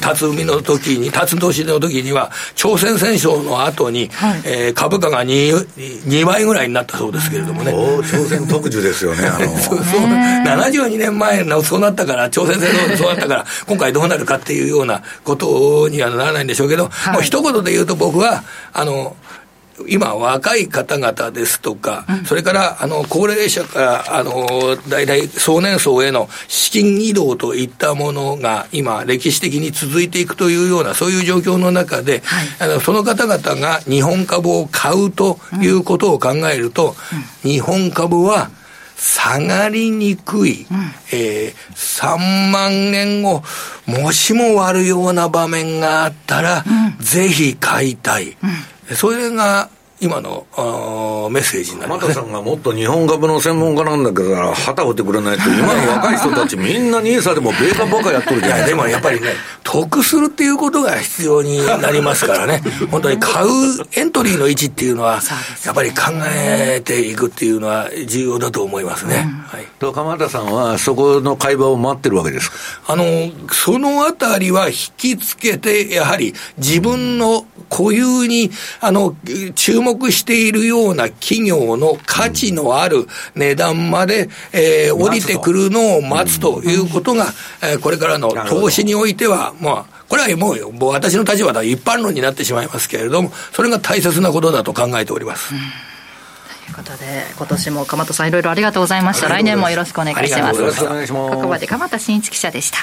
[0.00, 5.66] 辰巳の時に辰年の時には朝鮮戦争の後に、はい、えー、株価が 2,
[6.06, 7.72] 2倍ぐらいになったそうですけれどもね。
[8.02, 9.46] 朝鮮特需ですよね、あの。
[9.58, 10.00] そう、そう、
[10.44, 19.16] 72年前のそうなったから、朝鮮戦争でそうなったから、 今回どうなるかっていうようなことにはならないんでしょうけど、はい、もう一言で言うと僕は、あの、
[19.88, 36.94] 今、若い方々ですとか、うん、それからあの高齢者からあの大体壮年層への資金移動といったものが今、歴史的に続いていくというような、そういう状況の中で、はい、あのその方々が日本株を買うということを考えると、
[37.44, 38.50] うん、日本株は
[39.02, 40.76] 下がりにくい、うん、
[41.12, 43.42] えー、3万円を
[43.86, 46.64] もしも割るような場面があったら、
[46.98, 48.36] うん、ぜひ買いたい。
[48.90, 49.68] それが
[50.02, 58.66] 今のあメッセージになります、ね、さんがもっと日本株の専門家なんだけど、旗振ってくれないと、今の 若い人たち、みんなニーサでも米株ばっかやっとるじゃない。
[58.66, 59.28] でもやっぱりね、
[59.62, 63.48] 得するっていうことが必要になりますからね、 本当に買う
[63.92, 65.20] エントリーの位置っていうのは、
[65.64, 69.24] やっぱり考えていくっていうのは重要だと思いますね。
[69.24, 72.50] うん、はい、と鎌田さんは、そこの会話を待ってるわけです
[72.88, 73.04] あの
[73.52, 78.50] そのあたりは引きつけて、やはり自分の固有に
[78.80, 79.14] あの
[79.54, 87.26] 注目目しているような企業の価値のある値段まで、えー、降りてくるのを待つということが、
[87.62, 95.50] えー、これからの投資においては、まあ、これはもう、もう私の立場では一般論になってしまいますけれども、それが大切なことだと考えております。
[95.50, 95.58] とい
[96.72, 99.28] うことで、今年も鎌田さんいろいろありがとうございました。
[99.28, 100.60] 来年もよろしくお願いします。
[100.60, 101.36] よろしくお願いします。
[101.36, 102.78] ここまで鎌田新一記者でした。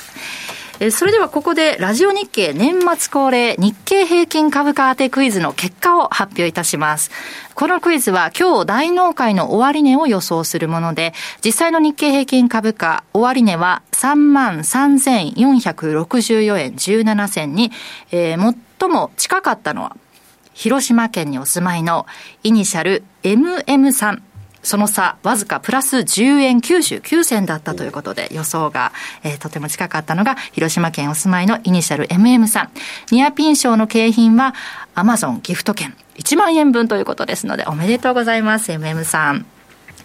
[0.81, 7.11] えそれではここでラジオ日経年末恒例日経平均株価当てクイズの結果を発表いたします。
[7.53, 11.13] このクイズは今日大納会の終値を予想するもので、
[11.43, 17.73] 実際の日経平均株価終値は33,464円17銭に、
[18.11, 19.97] えー、最も近かったのは
[20.53, 22.05] 広島県にお住まいの
[22.43, 24.23] イニシャル MM さん
[24.63, 28.91] その差、わずかプラス10円99銭だったということで、予想が、
[29.23, 32.71] えー、とても近かったのが、広島県お住まいのイニシャル MM さん。
[33.11, 34.53] ニアピン賞の景品は、
[34.95, 39.45] アマゾンギフト券1万円分ということですので、おめでとうございます、MM さん。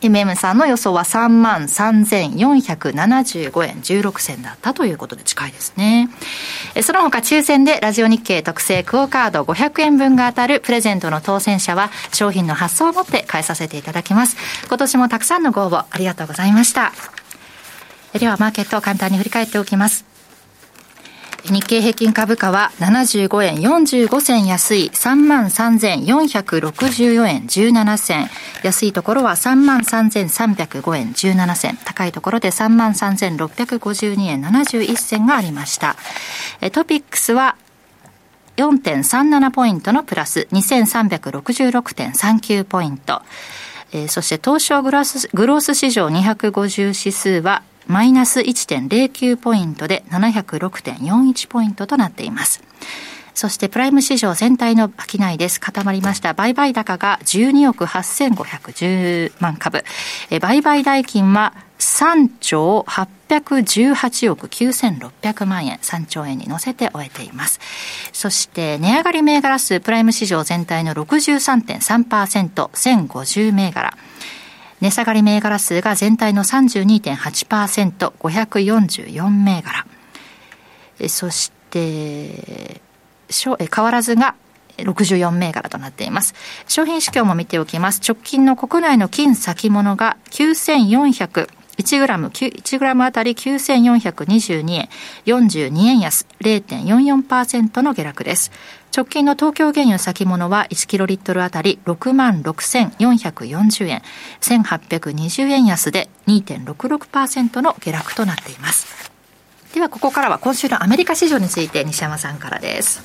[0.04, 6.10] MM さんの予想は3万3475円16銭だったということで近いですね。
[6.82, 14.36] その他抽選でラジオ日経特製クオカード500円分が当たるプレゼントの当選者は商品の発送をもって返させていただきます。
[14.68, 16.92] 今年もたくさんのご応募ありがとうございました。
[18.12, 20.13] ではマーケットを簡単に振り返っておきます。
[21.46, 28.30] 日経平均株価は75円45銭安い33,464円17銭。
[28.62, 31.78] 安いところは33,305円17銭。
[31.84, 35.96] 高いところで33,652円71銭がありました。
[36.72, 37.56] トピックスは
[38.56, 43.20] 4.37ポイントのプラス2366.39ポイント。
[43.92, 52.62] え、そして東証グロスグロース市場250指数はマイナス1.09ポイントで706.41ポイントとなっています。
[53.34, 55.60] そしてプライム市場全体の商いです。
[55.60, 56.34] 固まりました。
[56.34, 59.84] 売買高が12億8510万株。
[60.30, 67.58] え売買代金は3兆818億9600万円、3兆円に乗せて終えています。
[68.12, 73.96] そして値上がり銘柄数プライム市場全体の63.3%、1050銘柄。
[74.80, 79.86] 値下がり銘柄数が全体の32.8%、544銘柄。
[81.08, 82.80] そして、
[83.30, 84.34] 変わらずが
[84.78, 86.34] 64銘柄となっています。
[86.68, 88.00] 商品市況も見ておきます。
[88.06, 94.88] 直近の国内の金先物が9400 1グラム、1グラムあたり9422円、
[95.26, 98.52] 42円安、0.44%の下落です。
[98.96, 104.02] 直近の東京原油先物は1キロリットルあたり6万6440円、
[104.40, 109.10] 1820円安で2.66%の下落となっています。
[109.74, 113.02] ではここからは今週のアメリカ市場について西山さんからです。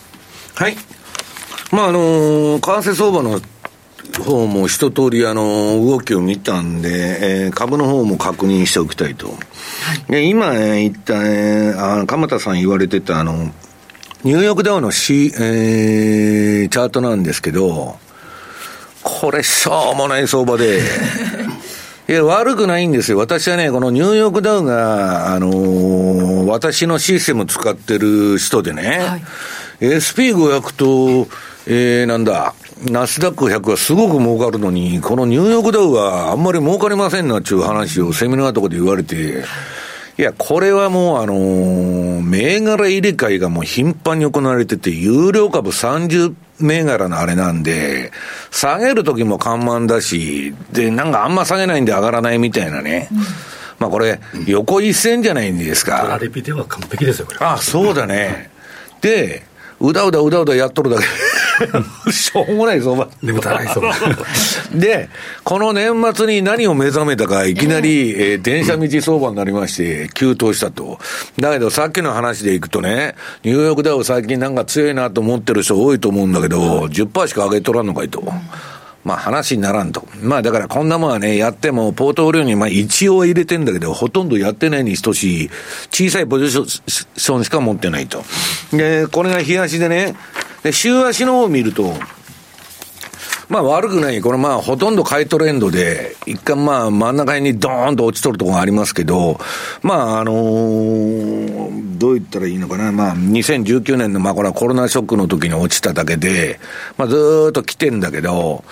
[0.53, 0.75] はい。
[1.71, 3.41] まああのー、為替相場の
[4.23, 9.29] 方も一通りあの動きを見たんで、えー、株の方も確認しておきたいと。
[9.29, 13.51] はい、今、えー、言った、えー、あ鎌田さん言われてたあの、
[14.25, 17.97] ニューヨークダウの、C えー、チャートなんですけど、
[19.01, 20.81] これ、しょうもない相場で。
[22.09, 23.17] いや、悪くないんですよ。
[23.17, 29.23] 私はね、このニューヨークダウが、あのー、私のシステム使ってる人でね、はい、
[29.79, 31.29] SP500 と、
[31.67, 32.53] えー、なんだ、
[32.83, 39.45] ナスダック100はすごく儲かるのに、このニューヨークダウはあんまり儲かりませんなっていう話をセミナーとかで言われて、
[40.19, 48.11] いや、これはもうあのー、銘柄入れ替えがもう頻繁に行われてて、有料株30銘柄のあれなんで、
[48.51, 53.07] 下げるときも緩慢だし、で、なんかあんま下げないんで上がらないみたいなね。
[53.13, 53.17] うん、
[53.79, 56.01] まあこれ、横一線じゃないんですか。
[56.01, 57.37] トラレピでは完璧ですよ、これ。
[57.39, 58.51] あ、そうだね。
[58.99, 59.43] で、
[59.79, 61.05] うだうだうだうだやっとるだけ。
[62.11, 63.07] しょうもない相場。
[63.21, 63.93] 眠たい相場。
[64.73, 65.09] で、
[65.43, 70.99] この年末に何を目覚めたか、いきなり、えー、電車道相場になりまして、急騰したと。
[71.39, 78.23] だけど、さっきの話でいくとね、ニューヨークダウ最近なんか強いなと思ってる人多いと思うんだけど、10%しか上げとらんのかいと。
[79.09, 80.07] まあ話にならんと。
[80.21, 85.49] まあだからこんなもんはね、やってもポートフォリオにまあ一応入れてんだけど、ほとんどやってないに等しい、
[85.89, 88.23] 小さいポジションしか持ってないと。
[88.71, 90.15] で、これが日足でね、
[90.61, 91.95] で、週足の方を見ると、
[93.49, 94.21] まあ悪くない。
[94.21, 99.39] これまあほとんど買いトレンドで、一回まあ真ん中にドーンと落ちとるところがありますけど、
[99.81, 102.91] まああのー、どう言ったらいいのかな。
[102.91, 106.59] まあ2019年のまあこれはコロナショックの時に落ちただけで、
[106.95, 108.63] まあずっと来てんだけど、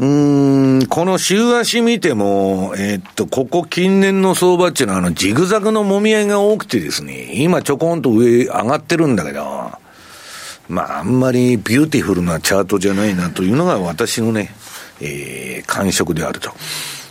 [0.00, 9.72] うん、この週足見ても、えー、っと、ここ近年の相場っていうのは、あの、ジグザグの揉み合いが多くてですね、今ちょこんと上上がってるんだけど、
[10.68, 14.54] まあ、あんまりビューティフルなチャートじゃないなというのが私のね、
[15.00, 16.52] えー、感触であると。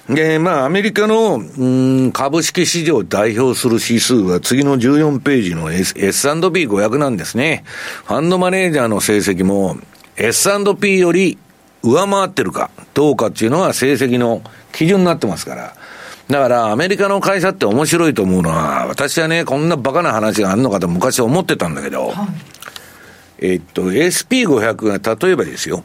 [0.07, 1.65] で、まあ、アメリカの、う
[2.07, 7.65] ん、株式市場を代表する指数は次の14ページの S&P500 なんですね。
[8.05, 9.75] ファンドマネージャーの成績も
[10.15, 11.37] S&P より
[11.83, 15.73] 上回ってるかどうかっていうのが成績の基準になってますから。
[16.29, 22.15] だから、アメリカの会社って面白いと思うのは、私はね、こんなバカな話があるのかと昔思ってたんだけど、はい
[23.39, 25.83] えっと、SP500 が例えばですよ、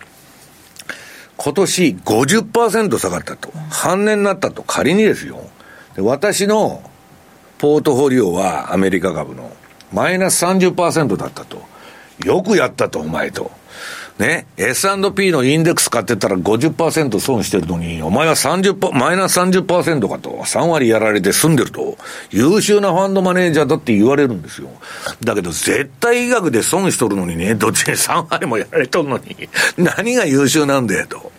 [1.37, 3.53] 今年50%下がったと。
[3.71, 4.63] 半年になったと。
[4.63, 5.41] 仮にですよ。
[5.97, 6.83] で私の
[7.59, 9.53] ポートフォリオはアメリカ株の
[9.93, 11.63] マイナス30%だったと。
[12.25, 13.51] よくやったと、お前と。
[14.19, 21.97] ね、S&P のインデックス買ってたら50%損してるのに、お前は30%、マイナス30%かと、3割やられて済んでると、
[22.31, 24.69] 優秀なファンドマネージャーだって言われるんですよ。
[25.25, 29.49] だけど、絶対医学で損しとるのにね、どっちに3割もやられとるのに、
[29.79, 31.33] 何が優秀なんだよと。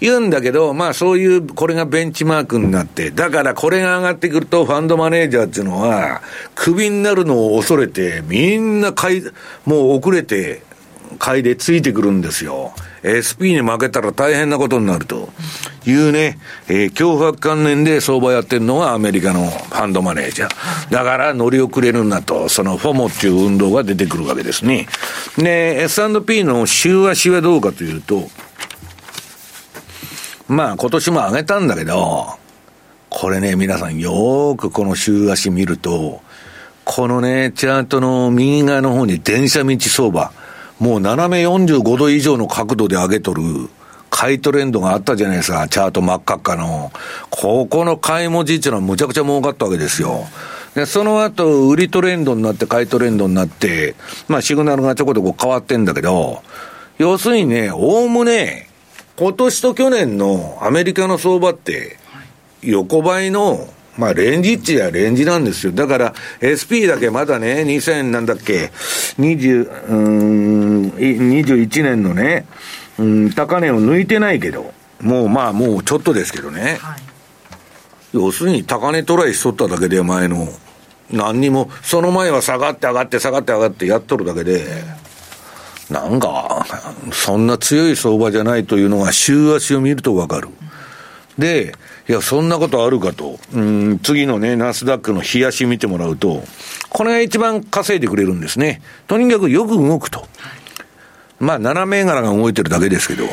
[0.00, 6.22] 言うんだけど、まあそういう、これがベンチマークになって、だからこれが上がってくると、ファンドマネージャーっていうのは、
[6.54, 9.22] クビになるのを恐れて、みんな買い、
[9.64, 10.62] もう遅れて、
[11.18, 12.72] 買いでついてくるんですよ。
[13.02, 15.30] SP に負けたら大変なことになると
[15.86, 16.38] いうね、
[16.68, 20.92] えー、脅迫観念で相場やってるのがアメリカのファンドマネージャー。
[20.92, 24.86] だから乗り遅れるなと、そのフォモっていう運動が出てくるわけですね。
[25.36, 28.28] で、S&P の週足はどうかというと、
[30.48, 32.26] まあ今年も上げたんだけど、
[33.08, 36.22] これね、皆さんよーくこの週足見ると、
[36.84, 40.32] このね、チャートの右側の方に電車道相場、
[40.80, 43.42] もう斜め45度以上の角度で上げとる、
[44.08, 46.90] 買いトレンドがあったじゃないですか、チャート真っ赤っかの。
[47.28, 50.26] ここの買い文字っていうのはむちゃくちゃ儲かったわけですよ。
[50.74, 53.94] で、その後、売りトレンドになって、買いトレンドになって、
[54.26, 56.42] まあ、シグナルがちょこちょこ変わってんだけど、
[56.96, 58.68] 要するにね、おおむね、
[59.18, 61.98] 今年と去年のアメリカの相場って、
[62.62, 63.68] 横ばいの
[64.00, 65.72] まあ、レンジっちやレンジなんですよ。
[65.72, 68.72] だから、SP だけまだね、2000なんだっけ、
[69.18, 72.46] 20、うん、21年のね、
[72.98, 74.72] うん、高値を抜いてないけど、
[75.02, 76.78] もうまあ、もうちょっとですけどね。
[76.80, 77.00] はい、
[78.14, 80.48] 要するに、高値トライしとっただけで、前の。
[81.10, 84.64] 何にも、その前は下がって上がって下がって上がってやっとるだけで、
[85.90, 86.64] なんか、
[87.12, 90.48] そんな強い相場じゃないというのが週足を見るとわかる。
[91.36, 91.74] で、
[92.10, 93.38] いや、そんなことあるかと。
[93.54, 96.42] うん、次のね、ナスダックの冷やし見てもらうと、
[96.88, 98.82] これが一番稼いでくれるんですね。
[99.06, 100.26] とにかくよく動くと。
[101.38, 103.26] まあ、7銘柄が動いてるだけですけど、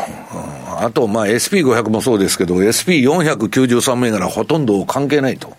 [0.79, 5.57] あと、まあ、SP500 もそうですけど、SP493 銘柄ほとんど関係ないと。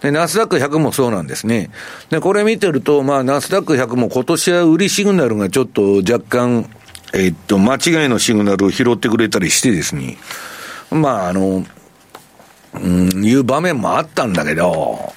[0.00, 1.70] で、ナスダック100もそうなんですね。
[2.10, 6.70] で、これ見てると、まあ、ナスダック100も今年は売りシグナルがちょっと若干、
[7.12, 10.16] えっと、間違いのシグナルを拾ってくれたりしてですね、
[10.92, 11.66] まあ、あの、
[12.74, 15.12] うん、いう場面もあったんだけど、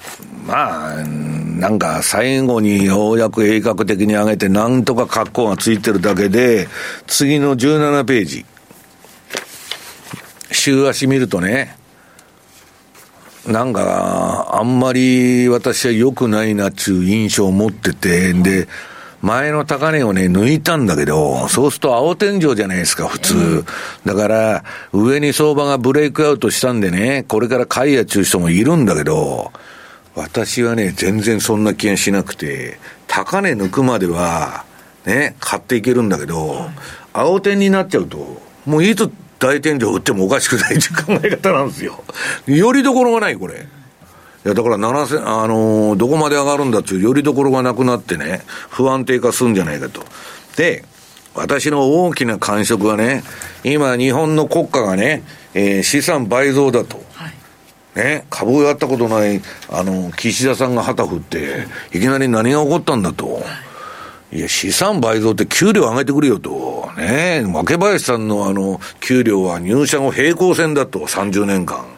[0.46, 6.68] まあ、なんか最後にようやく鋭角的に上げて、なんとか格好がついてるだけで、
[7.06, 8.46] 次の17ページ。
[10.52, 11.76] 週足見るとね、
[13.46, 18.68] なんか、あんまり私は良くないなっていう印象を持ってて、で、
[19.26, 23.64] 前の高値をね、抜いたんだけど、そうすると青天井じゃないですか、普通。
[24.04, 29.50] だから、上に相場がブレイクアウトしたんでね、これから買いやちゅう人もいるんだけど、
[30.14, 34.64] 私はね、全然そんな気がしなくて、高値抜くまでは、
[35.06, 36.70] ね、買っていけるんだけど、
[37.12, 39.10] 青天になっちゃうと、もういつ
[39.40, 42.04] 大天井売ってもおかしくないという考え方なんですよ。
[42.46, 43.66] よりどころがない、これ。
[44.46, 50.04] いや、だから7000、あのー、どこまで上がるんだっていうよりどころがなくなってね、不安定化するんじゃないかと。
[50.56, 50.84] で、
[51.34, 53.24] 私の大きな感触はね、
[53.64, 57.02] 今日本の国家がね、えー、資産倍増だと。
[57.14, 57.32] はい
[57.96, 59.40] ね、株をやったことない、
[59.70, 63.42] あの、岸田さんが旗振って、いきなり何が起こったんだと。
[64.30, 66.90] いや、資産倍増って給料上げてくれよと。
[66.98, 71.95] ね若林さんのあの、給料は入社後平行線だと、30年間。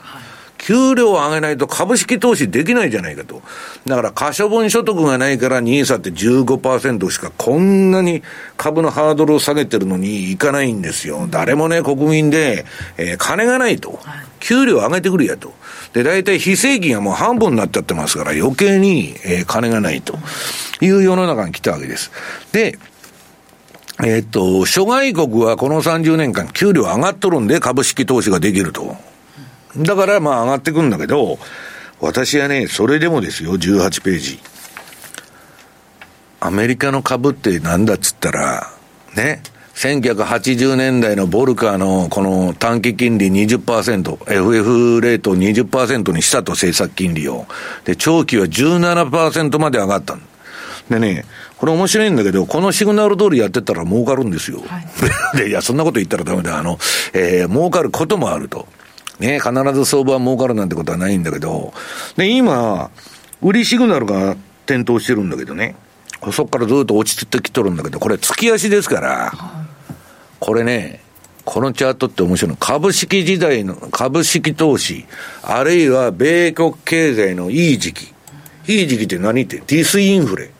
[0.68, 3.40] 給料を上げないと株式投資できないじゃないかと。
[3.86, 8.22] だから可処分所得がないから NISA って15%しかこんなに
[8.58, 11.26] 株のハードルを下げてるのにいかないんですよ。
[11.30, 12.66] 誰もね、国民で、
[12.98, 13.98] えー、金がないと。
[14.40, 15.54] 給料上げてくれやと。
[15.94, 20.18] で、大体非正規がもう半分になっちゃってますから余計に、えー、金がないと
[20.82, 22.12] いう世の中に来たわけです。
[22.52, 22.78] で、
[24.04, 29.07] えー、っと、諸外国はこの30年間給料上がっとるんで株式投資ができると。
[29.78, 31.38] だからまあ上がってくんだけど、
[32.00, 34.40] 私はね、それでもですよ、18ページ。
[36.40, 38.70] アメリカの株ってなんだっつったら、
[39.16, 39.42] ね、
[39.74, 47.46] 1980年代のボルカーのこの短期金利20%、FF レートを20%にしたと政策金利を。
[47.84, 50.16] で、長期は17%まで上がった
[50.90, 51.24] でね、
[51.58, 54.62] これ面白いんだけど、このシグナル通りやってたら儲かるんですよ。
[54.66, 54.86] はい、
[55.38, 56.58] で、いや、そんなこと言ったらダメだ。
[56.58, 56.78] あの、
[57.12, 58.66] えー、儲かることもあると。
[59.18, 61.72] ね、必ず相場は儲かるなんてことはないんだけど、
[62.16, 62.90] で、今、
[63.42, 65.74] 売りシグナルが点灯してるんだけどね、
[66.32, 69.32] そこからずっと落ちてきとるんだけど、これ月足ですから、
[70.40, 71.02] これね、
[71.44, 72.56] このチャートって面白いの。
[72.56, 75.06] 株式時代の、株式投資、
[75.42, 78.14] あるいは米国経済のいい時期。
[78.68, 79.62] いい時期って何って？
[79.66, 80.50] ディスインフレ。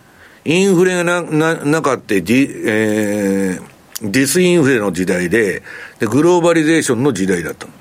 [0.47, 5.63] インフレがな、な、なかってディ、えー、ディスインフレの時代で、
[5.99, 7.73] で、グローバリゼーションの時代だったの。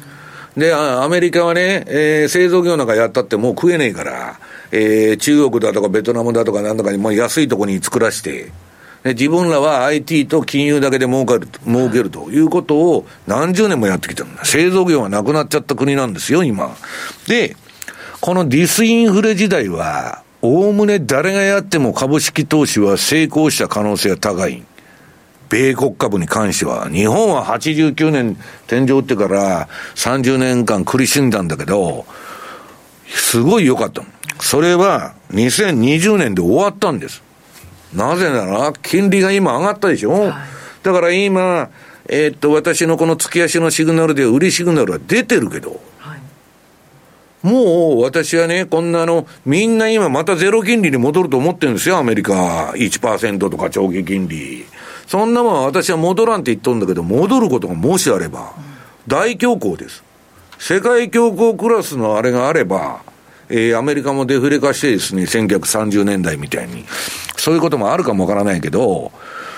[0.57, 4.39] で、アメリカはね、えー、製造業なんかやったってもう食えねえから、
[4.71, 8.51] えー、中国だとかベトナムだとかなんとかにもう安いとこに作らして、
[9.03, 14.45] 自分らは IT と金融だけで儲かる、儲けるということを何十年もやってきたんだ。
[14.45, 16.75] 製造業がなくなっちゃった国なんですよ、今。
[17.27, 17.55] で、
[18.19, 24.63] このディスインフレ時代は、おおむね誰がやっても株式投資は成功した可能性が高い。
[25.49, 28.37] 米国株に関しては、日本は89年
[28.67, 32.05] 天井ってから30年間苦しんだんだけど、
[33.07, 34.03] すごい良かった。
[34.39, 37.23] それは2020年で終わったんです。
[37.93, 40.33] なぜなら、金利が今上がったでしょ、はい、
[40.83, 41.69] だから今、
[42.09, 46.19] えー、っと、私のこの月足のシグナルで売りシグナルは出てるけど、はい、
[47.43, 52.73] もう私はね、こんなの、みんな今またゼロ金利に戻ると思ってるんですよ、アメリカ。
[52.75, 54.65] 1%とか長期金利。
[55.07, 58.53] そんなもん私は戻らんって言っとんだけど、戻ることがもしあれば、
[59.07, 60.03] 大恐慌です。
[60.59, 63.01] 世界恐慌クラスのあれがあれば、
[63.49, 66.85] えー、アメリカもデフレ化してですね、1930年代みたいに、
[67.37, 69.13] そういうこともあるかもわからないけど、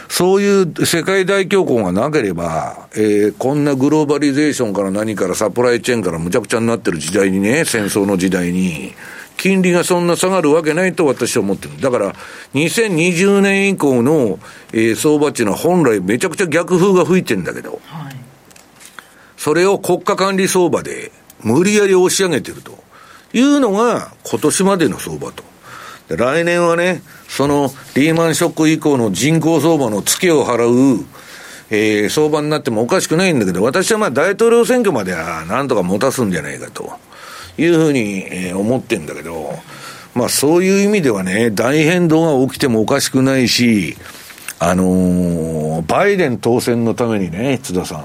[0.08, 8.94] そういう世界大恐慌がなければ、えー、こんなグローバリゼーションから何からサプライチェーンからむちゃくちゃになってる時代にね、戦争の時代に、
[9.40, 11.80] 金利がそんな下がるわけないと私は思ってる。
[11.80, 12.14] だから、
[12.56, 14.38] 2020年以降の、
[14.74, 18.16] えー、相場っていうのは本来めちゃくちゃ逆風が吹いてんだけど、はい、
[19.38, 22.84] それを国家管理相場で無理やり押し上げてると
[23.32, 25.44] いうのが今年までの相場と。
[26.10, 31.06] 来年はね、そのリーマンショック以降の人口相場のツケを払う、
[31.70, 36.92] えー、相場になってもおかしくないんだけど、私はまあ大統領選挙まではなんとか持たすんじゃないかと。
[37.58, 39.54] いうふうに、え、思ってんだけど、
[40.16, 43.98] まあそういう意味ではね、大変動が起きてもおかしくないし、
[44.60, 48.04] あのー、バイデン当選のためにね、津田さん、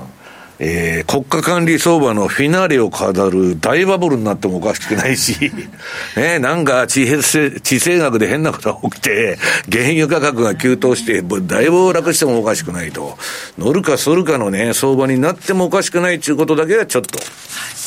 [0.66, 5.52] えー、国家管理相場のフィナーレを飾る大バブルになってもおかしくないし、
[6.16, 9.38] ね、なんか地政地政学で変なことが起きて、
[9.70, 13.18] 原油価格が急騰して、大暴落してもおかしくないと、
[13.58, 17.18] 乗るか反るかのね、相場になってもおかしくないということだけはちょっと、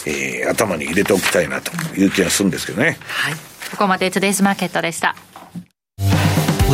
[0.06, 3.00] えー、頭に入れておきたいなという気がするんですけどね。
[3.08, 3.34] はい。
[3.72, 5.16] ここまでトゥデイズマーケットでした。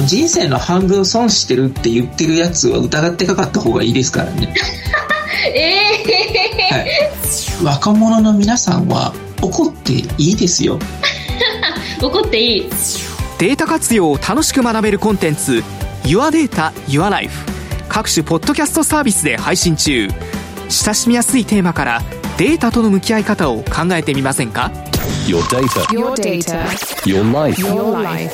[0.05, 4.53] 人生の半分損してるって言ってるやつは疑ってかかった方がいいですからね。
[5.45, 6.03] え
[6.69, 7.65] えー、はい。
[7.65, 10.79] 若者の皆さんは怒っていいですよ。
[12.01, 12.69] 怒っていい。
[13.39, 15.63] データ活用を楽しく学べるコンテンツ
[16.03, 17.45] Your Data Your Life
[17.89, 20.09] 各種ポッドキャストサービスで配信中。
[20.69, 22.01] 親しみやすいテーマから
[22.37, 24.71] データとの向き合い方を考えてみませんか
[25.27, 25.83] ？Your data.
[25.89, 26.65] Your data.
[27.05, 27.61] Your life.
[27.61, 28.33] Your life.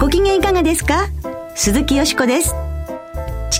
[0.00, 1.08] ご機嫌いかがですか？
[1.54, 2.54] 鈴木よしこです。
[2.54, 2.65] 地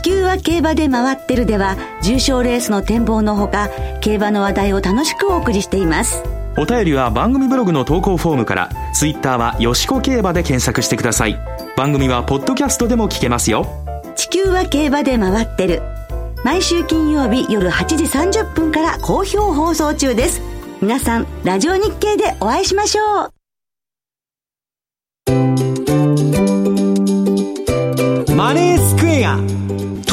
[0.07, 6.23] 球は競馬で回ってるでは重賞レースの展望のほか競馬の話題を楽しくお送りしています。
[6.57, 11.37] お便りは番組ブログの投稿フォームからツイッターはよしこ競馬で検索してください。
[11.77, 13.67] 番組はポッドキャストでも聞けますよ。
[14.15, 15.83] 地球は競馬で回ってる。
[16.45, 20.41] 毎週金曜日夜8時30分から好評放送中です。
[20.81, 23.33] 皆さんラジオ日経でお会いしましょう。
[28.37, 28.96] マネース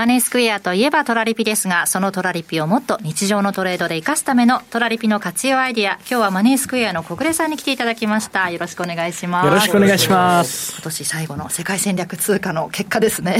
[0.00, 8.48] マネースクエアといえばトラリピですが、そのトラリピをもっと日常のトレードで活かすためのトラリピの活用アイディア、今日はマネースクエアの小暮さんに来ていただきました。
[8.48, 9.46] よろしくお願いします。
[9.46, 10.72] よろしくお願いします。
[10.76, 13.36] 今年最後の世界戦略通貨の結果ですね。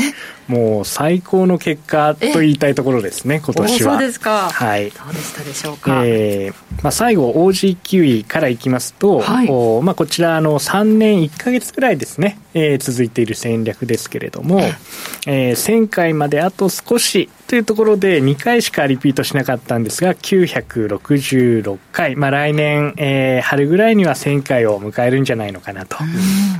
[0.48, 3.92] もう最高の結果と言いたいところですね、今年は。
[3.94, 4.50] そうですか。
[4.50, 4.90] はい。
[4.90, 6.02] どうでしたでしょうか？
[6.04, 14.60] えー、まあ最後 OG キウイからいきますと、はい、おまあこちらの3年1か月くらいですね、えー、続いている戦略ですけれども、
[15.26, 25.96] えー、1000回まであと少しというところで2回しかリピートしなかったんですが966回、まあ、来年、えー、春ぐらいには1000回を迎えるんじゃないのかなと。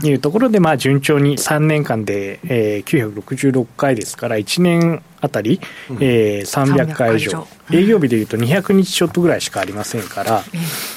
[0.02, 5.60] いうところで、まあ、順調に3年間で、えー、966回ですから1年あたり、
[5.90, 7.46] うん、えー、300回以上。
[7.70, 10.42] 営業日でいうと200日ちょっとぐらいしかありませんから、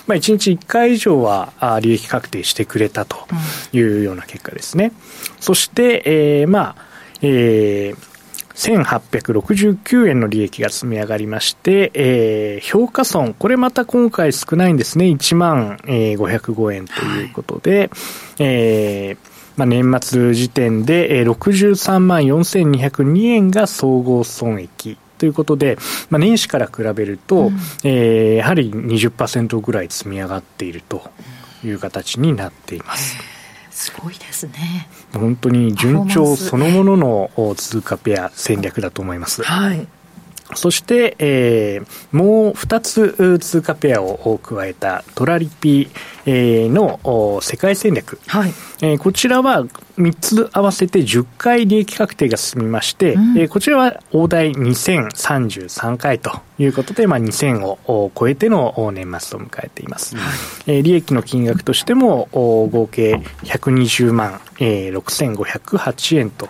[0.07, 3.27] まあ、1日1回以上はあ利益確定してくれたと
[3.73, 4.91] いうような結果ですね。
[5.39, 6.85] そして、えー、まあ、
[7.21, 8.12] えー
[8.55, 15.05] 1869円の利益が積み上がりまして、えー、評価損、これまた今回少ないんですね。
[15.05, 17.89] 1万、えー、505円ということで、はい、
[18.39, 25.77] えーまあ、年末時点で、えー、63万4202円が総合損益ということで、
[26.09, 31.03] まあ、年始から比べると、うん、えー、やはり20%ぐらい積み上がっていると
[31.63, 33.15] いう形になっています。
[33.69, 34.87] すごいですね。
[35.13, 36.97] 本当に順調そのもの
[37.37, 39.43] の通貨ペア戦略だと思います。
[39.43, 39.87] はい。
[40.55, 48.53] そして、えー、もう2つ通貨ペアを加えたトラリピ、えー、の世界戦略、はい。
[48.83, 49.65] えー、こちらは
[49.97, 60.21] 3つ合わせて10回利益確定が進みまして、うん、えー、こちらは大台2033回ということで、まあ、2000を超えての年末と迎えています、は
[60.67, 60.77] い。
[60.77, 66.49] えー、利益の金額としても合計120万、えー、6508円と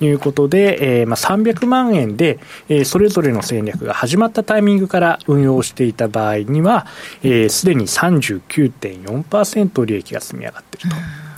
[0.00, 2.38] いうことで、えーまあ、300万円で、
[2.70, 6.86] えー、それぞれの戦略が始まったタイミングから運用していた場合には
[7.20, 10.96] すで、えー、に39.4%利益が積み上がっていると。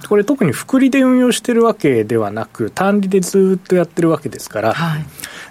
[0.09, 5.07] これ特に複利で運用してるわけではなく単利でずっとやってるわけですから、はい、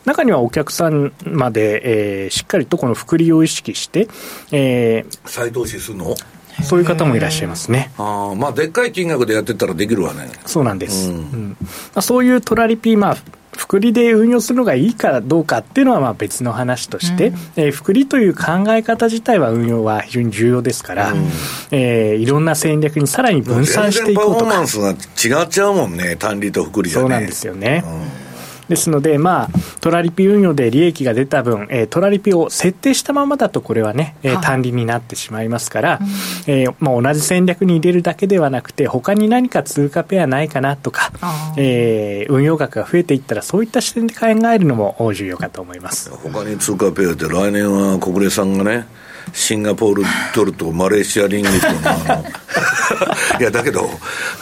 [0.05, 4.07] 中にはお客さんまで、えー、しっかりとこの複利を意識して、
[4.53, 6.15] えー、再投資するの？
[6.63, 7.91] そういう方もいらっしゃいますね。
[7.97, 10.30] あまあ、でっかい金額でやってたらできるわね。
[10.45, 11.09] そうなんです。
[11.09, 11.65] うんうんま
[11.95, 13.17] あ、そういうトラリピー、まあ、
[13.57, 21.25] 複利で運用するのがいいかどうかっていうのはまあ別の話として、うん、えー、複利という考え方自体は運用は非常に重要ですから、うん、
[21.71, 24.45] えー、いろんな戦略にさらに分散していこうとか。
[24.45, 26.93] パフォーマンスが違っちゃうもんね、単利と複利ね。
[26.93, 27.83] そうなんですよね。
[27.86, 28.24] うん
[28.70, 29.50] ですので、まあ、
[29.82, 41.12] トラリピ運用で利益が出た分、えー、トラリピを設定したままだと、これはね、えー、単利になってしまいますから、うん、えー、まあ、同じ戦略に入れるだけではなくて、他に何か通貨ペアないかなとか、
[41.58, 46.09] えー、運用額が増えていったら、そういった視点で考えるのも重要かと思います。
[46.09, 48.87] 他に通貨ペアって、来年は小暮さんがね、
[49.36, 50.03] シンガポール
[50.33, 51.74] ドルとマレーシアリンギとの
[53.39, 53.89] いやだけど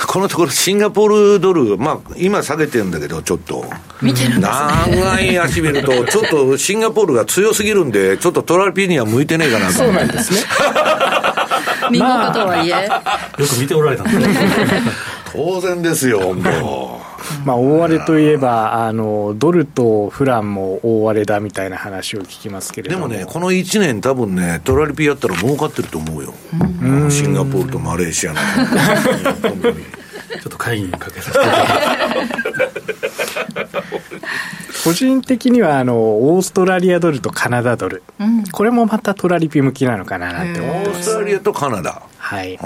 [0.06, 3.66] このところシンガポールドルまあ今下げてるんだけどちょっと。
[4.02, 9.74] 見てるんです、ね、長い足見るとちょっとシンガポールが強すぎるんでちょっとトラピーには向いてねえかなと。
[9.74, 10.40] そうなんですね。
[11.90, 14.36] 見事とはいえ、まあ、よく見ておられたんですね
[15.34, 17.04] 当然ですよ 本当
[17.46, 23.08] まあ、大荒れといえばあのドルとフランも大荒れだみたいな話を聞きますけれども。
[23.08, 26.34] でもねこの1年多分ねトラリピやったら儲かってると思うよ、
[26.82, 28.40] うん、シンガポールとマレーシアの。
[30.34, 31.46] ちょっと会議にかけさせて
[34.84, 42.02] 個人的にはあのオーストラリアドルとカナダドル、うん、これもまたトラリピ向きなのかななんて思います、オーストラリアとカナダ。
[42.18, 42.60] はい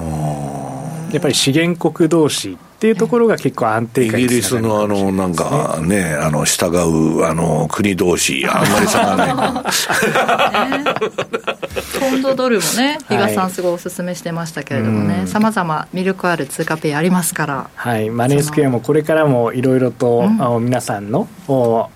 [1.12, 9.34] やっぱり資源国同士っていうところが結構安定感イギリスのあの、なんかね、あの、従う、あの、国同士、あんまり差がない。
[12.00, 17.70] ポンドドルもね、比嘉さんすごいお勧めしてましたけれどもね、さまざま魅力ある通貨ペイありますから。
[17.74, 21.28] はい、マネースクエアもこれからもいろいろと、うん、皆さんの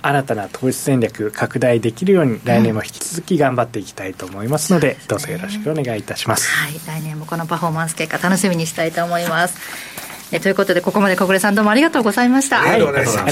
[0.02, 6.50] 新たな投資戦略拡大できるように、来年も引き続き頑張っていきたいと思いますので、うん、どうぞよろしくお願いいたします。
[6.50, 10.11] はい、来年もこのパフォーマンス結果楽しみにしたいと思います。
[10.32, 12.86] えということでここまで小暮さんどうもありがとうございました、はい、あり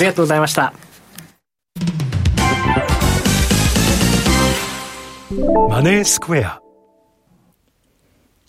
[0.05, 0.73] がとうございました。
[5.69, 6.59] マネースクエア。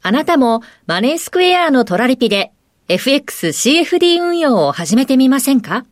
[0.03, 2.53] あなたもマネースクエアのトラリピで
[2.89, 5.85] FXCFD 運用を始めてみませんか？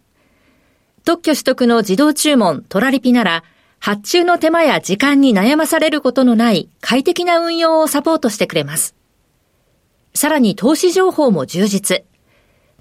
[1.05, 3.45] 特許取得の自動注文トラリピなら
[3.79, 8.97] 発注の手間や時間に悩まされることのない快適な運用をサポートしてくれます。
[10.15, 12.05] さらに投資情報も充実。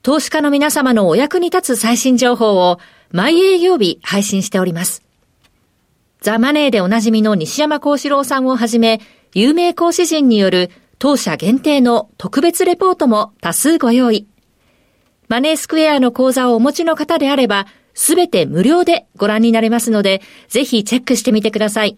[0.08, 2.80] 投資家の皆様のお役に立つ最新情報を
[3.12, 5.04] 毎営業日配信しております。
[6.22, 9.02] ザ・マネーでおなじみの西山幸四郎さんをはじめ、
[9.34, 14.28] 有名講師陣による当社限定の特別レポートも多数ご用意。
[15.28, 21.98] マネースクエアの講座をお持ちの方であれば、すべて無料でご覧になれますので、ぜひチェックしてみてください。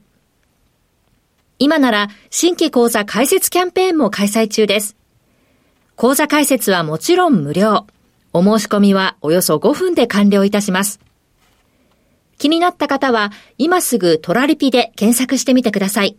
[1.60, 4.96] 今なら新規講座開設キャンペーンも開催中です。
[5.96, 7.86] 講座開設はもちろん無料。
[8.34, 11.00] お申し込みはおよそ5分で完了いたします。
[12.38, 16.16] 気になった方は今すぐトラリピで検索してみてください。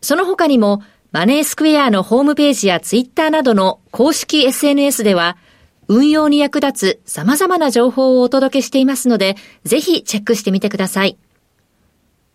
[0.00, 5.36] その他にもマネースクエアのホームページやツイッターなどの公式 SNS では
[5.88, 11.16] 運用に役立つ様々な情報をお届けしていますので、ぜひチェックしてみてください。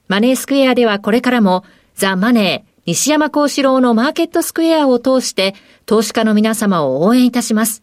[0.08, 1.64] マネースクエアではこれからも
[1.96, 5.54] ザ・マネー、西山幸四郎のマーケットスクエアを通して
[5.86, 7.83] 投資家の皆様を応援いたします。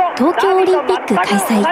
[0.21, 1.63] 東京オリンピック開催。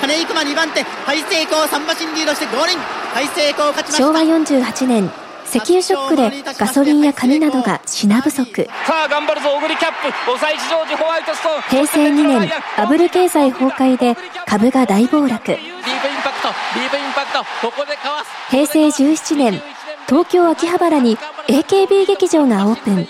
[0.00, 2.78] 金井熊2番手ハイセイコー3馬身リードしてゴールイン。
[3.14, 4.02] ハイセイコー勝ちました。
[4.02, 5.08] 昭和48年
[5.46, 8.68] 石油ショックでガソリンや紙などが品不足。
[8.84, 10.12] さあ頑張るぞ小栗キャップ。
[10.26, 11.62] 抑えジョージホワイトストーン。
[11.62, 15.30] 平成2年バブル経済崩壊で株が大暴落。
[15.30, 17.44] ディープインパクトディープインパクト。
[17.64, 18.30] ここでかわす。
[18.50, 19.62] 平成17年
[20.08, 21.16] 東京秋葉原に
[21.46, 23.06] AKB 劇場がオープン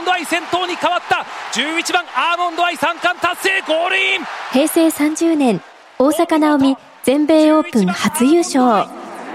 [0.00, 1.26] アーモンドアイ先頭に変わった。
[1.52, 4.24] 11番アーモンドアイ三冠達成ゴールイン。
[4.50, 5.60] 平成30年
[5.98, 8.88] 大坂なおみ全米オープン初優勝。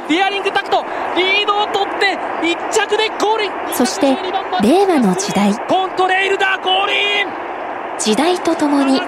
[0.10, 0.84] デアリングタクト
[1.16, 3.52] リードを取って1着でゴールイン。
[3.76, 4.18] そして
[4.64, 5.54] 令和の時代。
[5.68, 7.28] コントレイルダーゴールイン。
[8.00, 9.00] 時代とともに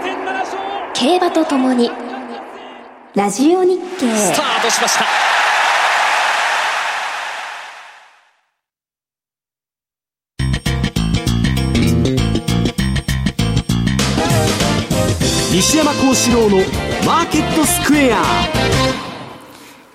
[0.94, 1.90] 競馬とともに
[3.16, 4.16] ラジオ日経。
[4.16, 5.06] スタートしました
[15.58, 16.58] 西山幸四郎の
[17.04, 18.22] マーケットスクエア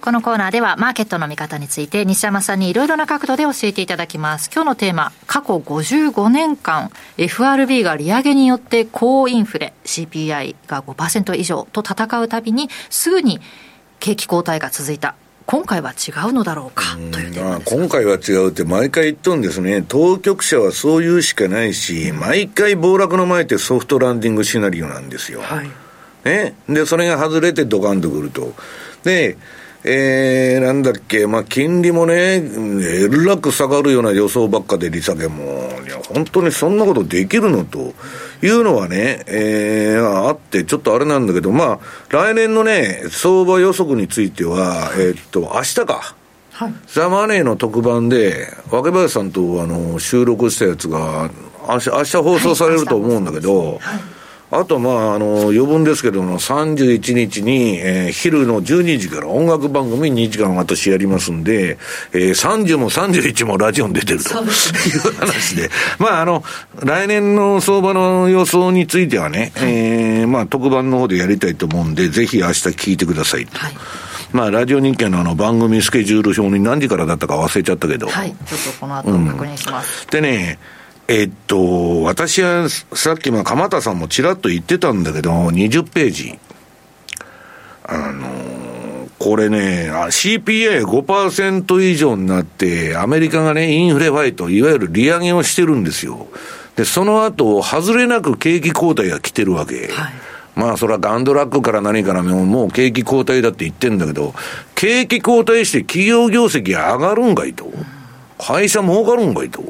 [0.00, 4.50] このコーナーではマーケットの見方について西山さんにいろいろな角度で教えていただきます。
[4.52, 13.40] 今日のテーマ、過去55年間 FRB が利上げによって高インフレ CPI が5%以上と戦うたびにすぐに
[14.00, 15.14] 景気後退が続いた。
[15.46, 25.40] 今回は違うのだろうかというまあ、今回は違うって毎回言っとんですね、当局者はそういうしかないし、毎回暴落の前ってソフトランディングシナリオなんですよ。
[25.40, 25.70] はい、
[26.24, 28.54] ね、で、それが外れてドカンとくると。
[29.04, 29.36] で、
[29.84, 35.44] えー、なんだっけ、まあ、金利もね、えらく下がるような予想ばっかで利下げも、
[35.84, 37.92] いや、本当にそんなことできるのと
[38.42, 41.78] いうのはね、えー、あって、ちょっとあれなんだけど、まあ、
[42.10, 46.14] 来年のね、相場予測については、えー、っと、明日か。
[46.52, 51.30] はい、ザ・マネーの特番で、若林さんとあの収録したやつが、
[51.66, 54.11] 明日明日放送されると思うんだけど、はい
[54.54, 61.78] あと、まあ、あの、余分ですけども、31日に、えー、昼の12時から音楽番組2時間私やりますんで、
[62.12, 64.34] えー、30も31もラジオに出てるという
[65.18, 66.44] 話で、まあ、あの、
[66.84, 73.46] 来年の相場の予想についてはね、えー、まあ、特番の方でやりたいと思うんで、ぜひ明日聞いてください。
[73.46, 73.72] はい
[74.32, 78.08] まあ、ラジオ日経のあの番組スケジュール表に何時からだったか忘れちゃったけど。
[78.08, 78.30] はい。
[78.30, 80.04] ちょっとこの後確認します。
[80.04, 80.58] うん、でね、
[81.08, 86.38] えっと、私はさっき、まあ、鎌田さんもちらっと言ってたんだけど、20ページ。
[87.84, 88.28] あの
[89.18, 96.26] これね、CPI5% 以上になって、アメリカがね、インフレファイト、いわゆる利上げをしてるんですよ。
[96.74, 99.88] で、その後、外れなく景気後退が来てるわけ。
[99.92, 100.12] はい、
[100.56, 104.34] まあ、それはガンドラックから何からも、もう景気後退だって言ってんだけど、
[104.74, 107.70] 景気後退して企業業績上がるんかいと。
[108.38, 109.62] 会社儲かるんかいと。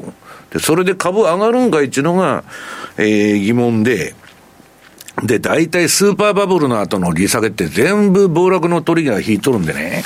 [0.53, 2.43] で、それで株上がるんかいっていうのが、
[2.97, 4.15] えー、疑問で、
[5.21, 10.03] で、大体スーパーバブルの後の利下げって全部暴落の取りが引いとるんでね、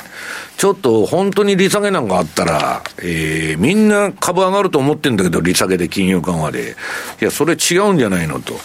[0.57, 6.75] ちょっと本当に利下げなんかあったら、えー、みんな株上がると思ってんだけど、利下げで金融緩和で。
[7.21, 8.55] いや、それ違うんじゃないのと。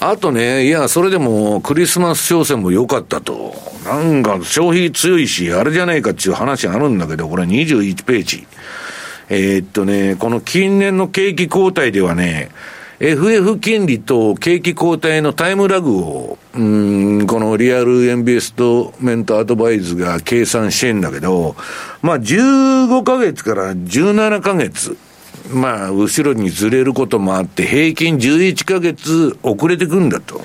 [0.00, 3.54] あとね、いや、それでもクリスマス商戦も良かったと。
[3.84, 8.46] なんか消費強いし、あれじゃないかっていう話あるんだけど、これ21ページ。
[9.28, 12.50] えー、っとね、この近年の景気後退ではね、
[13.04, 16.62] FF 金利と景気後退のタイムラグを、う
[17.22, 21.56] ん、このリアルエンベストメントアドバイズが計算してんだけど、
[22.00, 24.96] まあ15ヶ月から17ヶ月、
[25.52, 30.40] まあ後ろにずれることもあって、平均11ヶ月遅れてくんだと。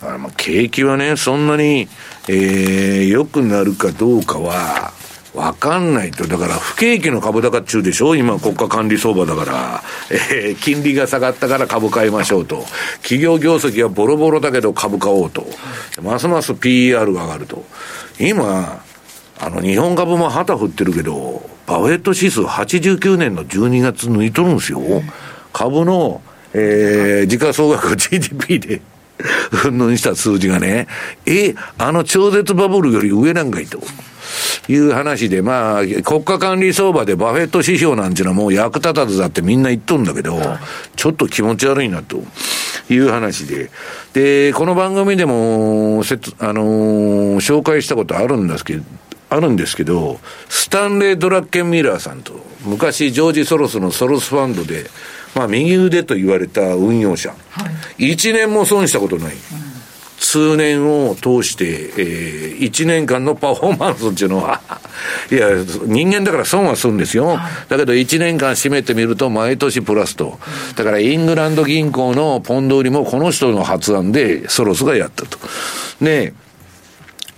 [0.00, 1.86] あまあ景気はね、そんなに、
[2.28, 4.94] えー、良くなるかどうかは、
[5.34, 6.26] わかんないと。
[6.26, 8.14] だから、不景気の株高中でしょ？
[8.16, 9.82] 今、国家管理相場だから。
[10.10, 12.64] えー、金利が下がったから株買いましょうと。
[13.02, 15.46] 企業業績はボロボロだけど株買おうと。
[16.02, 17.64] ますます PER が上がると。
[18.20, 18.82] 今、
[19.40, 24.80] あの、日本株も旗振ってるけど、バフェット指数89年の12月抜いとるんですよ。
[25.54, 26.20] 株の、
[26.52, 28.82] えー、時価総額 GDP で、
[29.66, 30.88] うんぬんした数字がね、
[31.24, 33.80] え、あの超絶バブルより上なんかいと。
[34.68, 40.38] いう話で、まあ、国家管理相場でバフェット指標なんていうのはもう役立たずだってみんな言っとんだけど、
[40.96, 42.22] ちょっと気持ち悪いなと
[42.88, 43.70] いう話で。
[44.12, 48.84] で、この番組でも、せつ、あのー、紹介したことあるんですけど、
[49.30, 52.34] あるんですけど、スタンレー・ドラッケン・ミラーさんと、
[52.64, 54.90] 昔ジョージ・ソロスのソロスファンドで、
[55.34, 57.30] まあ右腕と言われた運用者。
[57.50, 59.32] はい、1年も損したことない。
[59.32, 59.71] うん
[60.22, 61.64] 数年を通して、
[61.98, 64.60] えー、1年間のパフォーマンスっていうのは、
[65.32, 65.48] いや、
[65.84, 67.40] 人間だから損はするんですよ。
[67.68, 70.38] だけど1年間締めてみると毎年プラスと。
[70.76, 75.38] だからイングランド銀行のポンド売りもこの人の発案でソロスがやったと。
[76.00, 76.34] で、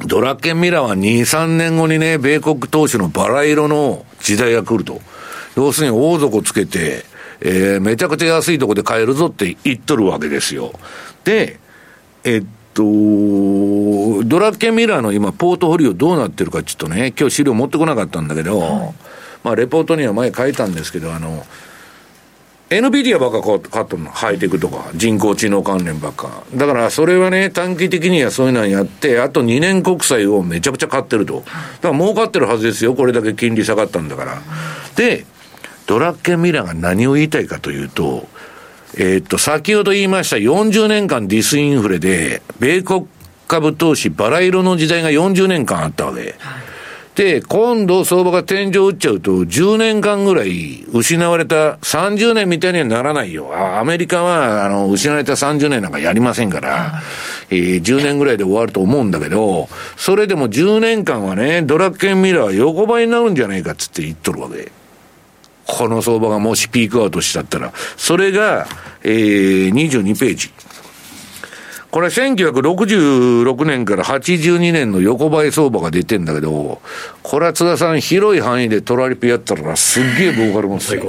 [0.06, 5.00] ドラッケンミラーは2、3年後にね、米国投資のバラ色の時代が来ると。
[5.56, 7.06] 要するに大底つけて、
[7.40, 10.72] えー、めちゃくちゃ安いとこで買えるぞって言っとるわけですよ。
[11.24, 11.58] で、
[12.24, 12.44] えっ
[12.74, 18.94] と、ドラッケンミラーの今、ポートフォリオどうなってるかちょっとね、今日資料持ってこなかったんだけど、はい、
[19.44, 21.46] まあ、レポートには前書いたんですけど、あの、
[22.70, 24.10] NVIDIA ばっか買っとるの。
[24.10, 26.42] ハイテクとか、人工知能関連ばっか。
[26.54, 31.44] だから、それはね、短期的にはそういうのやって、あと2年国債をめちゃくちゃ買ってると。
[31.82, 32.94] だから儲かってるはずですよ。
[32.94, 34.42] これだけ金利下がったんだから。
[34.96, 35.26] で、
[35.86, 38.26] ドラッケンミラーが何を言いたいかというと、
[38.96, 43.06] えー、っと、先ほど言いました40年間ディスインフレで、米国
[43.48, 46.20] 株投資バラ色の時代が40年間あったわけ。
[46.38, 46.64] はい
[47.14, 53.52] で、今度相場が天井打っちゃうと、10年間ぐらい失われた30年みたいにはならないよ。
[53.54, 57.02] アメリカは、あの、失われた30年なんかやりませんから、
[57.50, 64.72] えー、10年ぐらいで終わると思うんだけど、それでも10年間はね、ドラッケンミラーは横ばいになるんじゃないかっつって言っとるわけ。
[65.66, 67.72] この相場がもしピークアウトしちゃったら。
[67.96, 68.66] それが、
[69.02, 70.50] えー、22ページ。
[71.94, 76.82] これ1966年から82年の横ばい相場が出てんだけど、
[77.22, 81.04] これは津田さん広い範囲でトラリピやったらすっげえ儲かりますよ。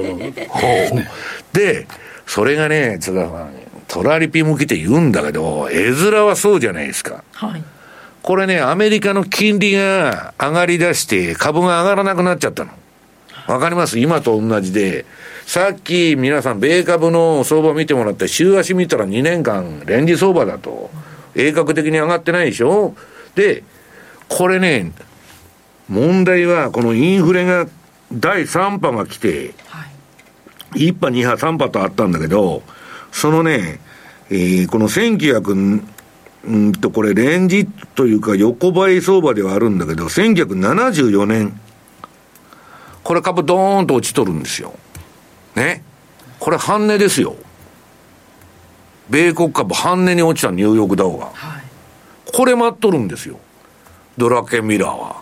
[1.53, 1.87] で、
[2.27, 3.49] それがね、津田さん、
[3.87, 7.23] トラリピ向きって言うんだけど、絵面はそうじゃないですか。
[7.31, 7.63] はい。
[8.21, 12.71] これね、アメリカの金利が上がり出して株が上がらなくなっちゃったの。
[13.47, 13.99] わかります？
[13.99, 15.05] 今と同じで。
[15.45, 20.89] さっき皆さん、米株の相場見てもらって、週足見たら2年間、レンジ相場だと。
[21.35, 22.95] 鋭角的に上がってないでしょ？
[23.35, 23.63] で、
[24.27, 24.91] これね、
[25.89, 27.67] 問題は、このインフレが、
[28.11, 29.85] 第3波が来て、は
[30.75, 32.63] い、1波、2波、3波とあったんだけど、
[33.11, 33.79] そのね、
[34.31, 35.83] えー、この1900、
[36.45, 41.59] うんと、これ、レンジというか、横ばい相場ではあるんだけど、1974年、
[43.05, 44.73] これ株ドーンと落ちとるんですよ。
[45.53, 45.83] ね？
[46.39, 47.35] これ半値ですよ。
[49.11, 51.27] 米国株半値に落ちたニューヨークダウが。
[51.27, 51.63] はい、
[52.33, 53.39] これ待っとるんですよ。
[54.17, 55.17] ドラッケンミラーは。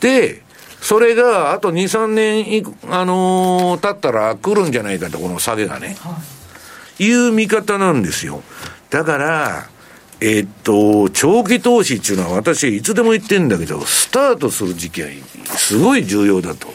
[0.00, 0.42] で、
[0.80, 5.96] それがあと2、3年い、あのー、経ったら来るんじゃないかと、この下げがね。
[6.00, 6.18] は
[6.98, 8.42] い、いう見方なんですよ。
[8.90, 9.68] だから、
[10.24, 15.08] え、っと、長期投資っていうのは私いつでも言ってんだけど、スタートする時期は
[15.56, 16.68] すごい重要だと。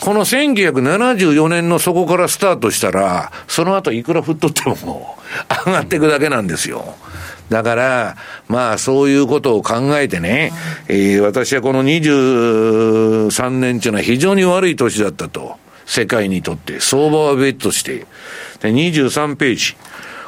[0.00, 5.16] この1974年のそこからスタートしたら、その後いくら振っとっても
[5.66, 6.96] 上がっていくだけなんですよ。
[7.48, 8.16] だから、
[8.48, 10.52] まあそういうことを考えてね、
[10.88, 15.58] えー、私はこの23年っていうのは非常に悪い年だったと。
[15.86, 18.06] 世界にとって、相場はベットして。
[18.62, 19.76] で、23ページ。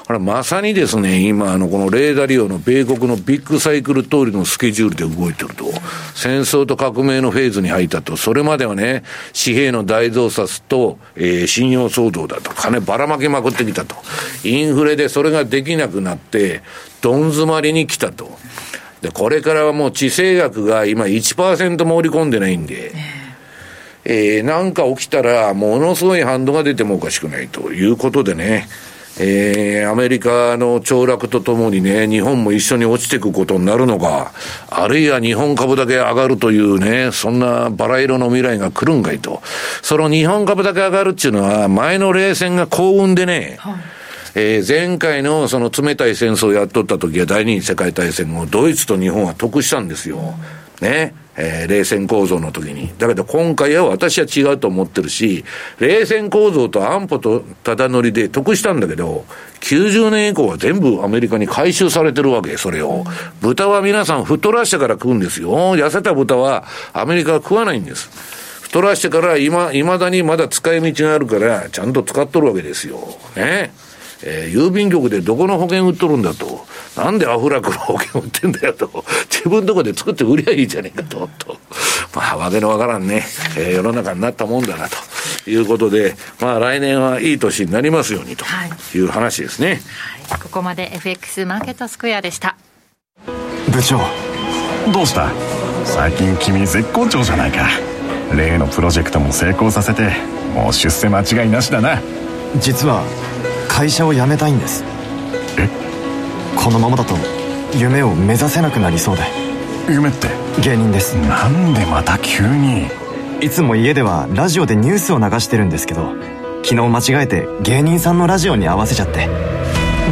[0.07, 5.67] これまさにですね、今、あの、このレーダー利用の米国のビッグサイクル通りのスケジュールで動いてると、
[6.15, 13.95] 戦争と革命のフェーズに入ったと、それまではね、紙幣の大増刷と、えー、信用騒動だと、金ばらまきまくってきたと、
[14.43, 16.63] インフレでそれができなくなって、
[17.01, 18.31] どん詰まりに来たと。
[19.03, 22.93] で、これからはもう地政学が今1%も織り込んでないんで、
[24.05, 28.67] えー、なんか起きたら、ものすごい反動が出てもおかしくないということでね、
[29.25, 34.33] えー、アメリカの凋落とともにね、日本も一緒に落ちていくことになるのか、
[34.69, 39.41] あるいは日本株だけ上がるというね、そんなバラ色の未来が来るんかいと。
[39.81, 43.75] その日本株だけ上がるっていうのは、前の冷戦が幸運でね、はい
[44.35, 50.35] えー、前回のその冷たい戦争をやっとった時は第二次世界大戦後、ドイツと日本は得したんですよ。
[50.81, 51.15] ね。
[51.37, 52.93] えー、冷戦構造の時に。
[52.99, 55.45] だけど今回は私は違うと思ってるし、
[55.79, 59.25] 冷戦構造と安保とただ乗りで得したんだけど、
[59.61, 63.05] 90年以降は全部アメリカに回収されてるわけ、それを。
[63.41, 65.77] 豚は皆さん太らしてから食うんですよ。
[65.77, 68.11] 痩せた豚はアメリカは食わないんです。
[68.63, 72.99] 太らしてから今、未だにまだ使い道があるから、ちゃんと使っとるわけですよ。
[73.37, 73.71] ね。
[74.25, 76.67] えー、郵便局でどこの保険売っとるんだと。
[76.97, 79.05] なんでアフラックの保険売ってんだよと。
[79.31, 81.29] 自分とこで作って売りゃいいじゃねえかと。
[81.39, 81.57] と
[82.15, 83.25] まあ、わけのわからんね、
[83.57, 84.89] えー、世の中になったもんだな
[85.45, 88.45] ということで、まあ来年はいい年になりますようにと
[88.95, 89.81] いう話ですね。
[90.29, 92.57] はい、ここまで FX マーケットスクエアでした。
[93.71, 93.99] 部長、
[94.93, 95.31] どうした？
[95.87, 97.67] 最近君絶好調じゃないか。
[98.37, 100.13] 例のプロジェクトも成功させて、
[100.55, 102.01] もう出世間違いなしだな。
[102.59, 103.03] 実は
[103.69, 104.85] 会社を辞めたいんです。
[105.59, 105.69] え？
[106.57, 107.15] このままだと
[107.77, 109.23] 夢を目指せなくなりそうで。
[109.89, 110.29] 夢って？
[110.63, 111.15] 芸人です。
[111.15, 112.89] なんでまた急に？
[113.41, 116.15] いつも家ではラジオでニュースを流してるんですけど
[116.63, 119.29] 昨日間違えて芸人さんのラジオに合わせちゃって。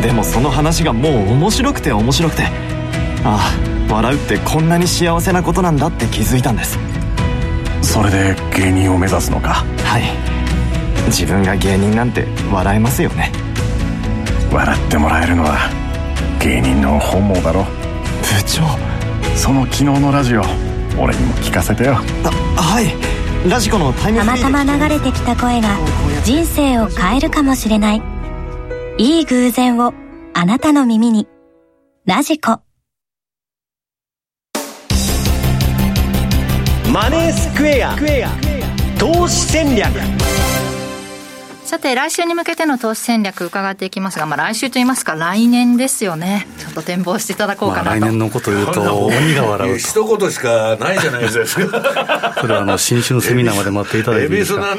[0.02, 2.44] でもその話がもう面白くて面白くて。
[3.24, 3.38] あ
[3.88, 6.78] あ笑うってこんなに幸せなことなんだって気づいたんです。
[7.82, 9.64] それで芸人を目指すのか？
[9.84, 10.02] はい
[11.10, 13.32] 自分が芸人なんて笑えますよね。
[14.52, 15.58] 笑ってもらえるのは
[16.40, 17.64] 芸人の本望だろ。
[17.64, 17.68] 部
[18.46, 18.62] 長。
[19.36, 20.42] その昨日のラジオ
[20.98, 21.96] 俺にも聞かせてよ。
[22.24, 22.30] あ
[22.60, 22.94] はい。
[23.48, 25.76] ラジコのタイムたまたま流れてきた声が
[26.24, 28.02] 人生を変えるかもしれない。
[28.98, 29.94] いい偶然を
[30.34, 31.26] あなたの耳に。
[32.06, 32.60] ラジコ。
[36.92, 37.96] マネースクエア。
[38.98, 39.90] 投資戦略
[41.70, 46.48] さて、来週に向けての投資戦略伺っていきますが、まあ、来週といいますか、来年ですよね。
[46.58, 47.84] ちょっと展望していただこうかなと。
[47.84, 49.78] まあ、来年のこと言うと、鬼が笑うと。
[49.78, 52.34] 一言しかないじゃないですか。
[52.42, 54.76] これはあの、新春セミナーまで待っていただいていいですか？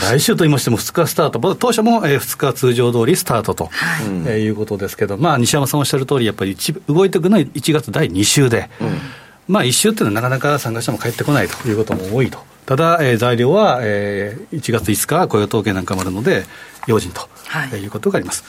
[0.00, 6.56] 来週と言いましても2日スタート、当初も2日通常通りスタートと、はいえー、いうことですけど、まあ、西山さんおっしゃる通り、やっぱり
[6.88, 9.00] 動いていくのは1月第2週で、うん、
[9.46, 12.51] まあ、1週っていうのはなかなか参加者も帰ってこないということも多いと。
[12.66, 16.44] ただ、えー、材料は、えー、1月5日雇用統計なんかもあるので、
[16.86, 18.44] 用心と、はい、いうことがあります。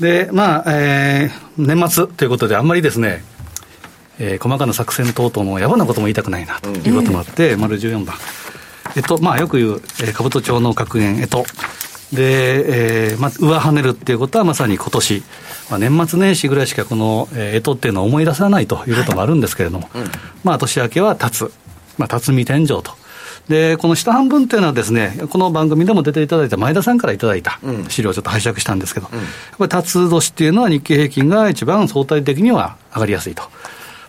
[0.00, 3.24] で、まあ、えー、年末ということで、あんまりですね、
[4.18, 8.16] えー、細かな作戦等々の野暮なことも言いたくないなということもあって、うん、丸14番。
[8.96, 11.44] えっと、まあ、よく言う、えー、兜町の格言、えっと、
[12.12, 15.22] で、えーまあ、上跳ねるっていうことはまさに今年、
[15.70, 20.02] まあ、年末年始ぐらいしかこの、えー、えとっていうのを思い出さないということもあるんですけれども、はい。
[20.02, 20.10] うん、
[20.44, 21.52] まあ、年明けは立つ、
[21.98, 22.84] まあ、辰巳天井と
[23.48, 29.26] で、この下半分っていうのはですね、この番組でも出ていただいた前田さんからいただいた資料をちょっと拝借したんですけど、うん、やっ
[29.58, 33.44] ぱり辰年っていうのは日経平均が一番相対的には上がりやすいと。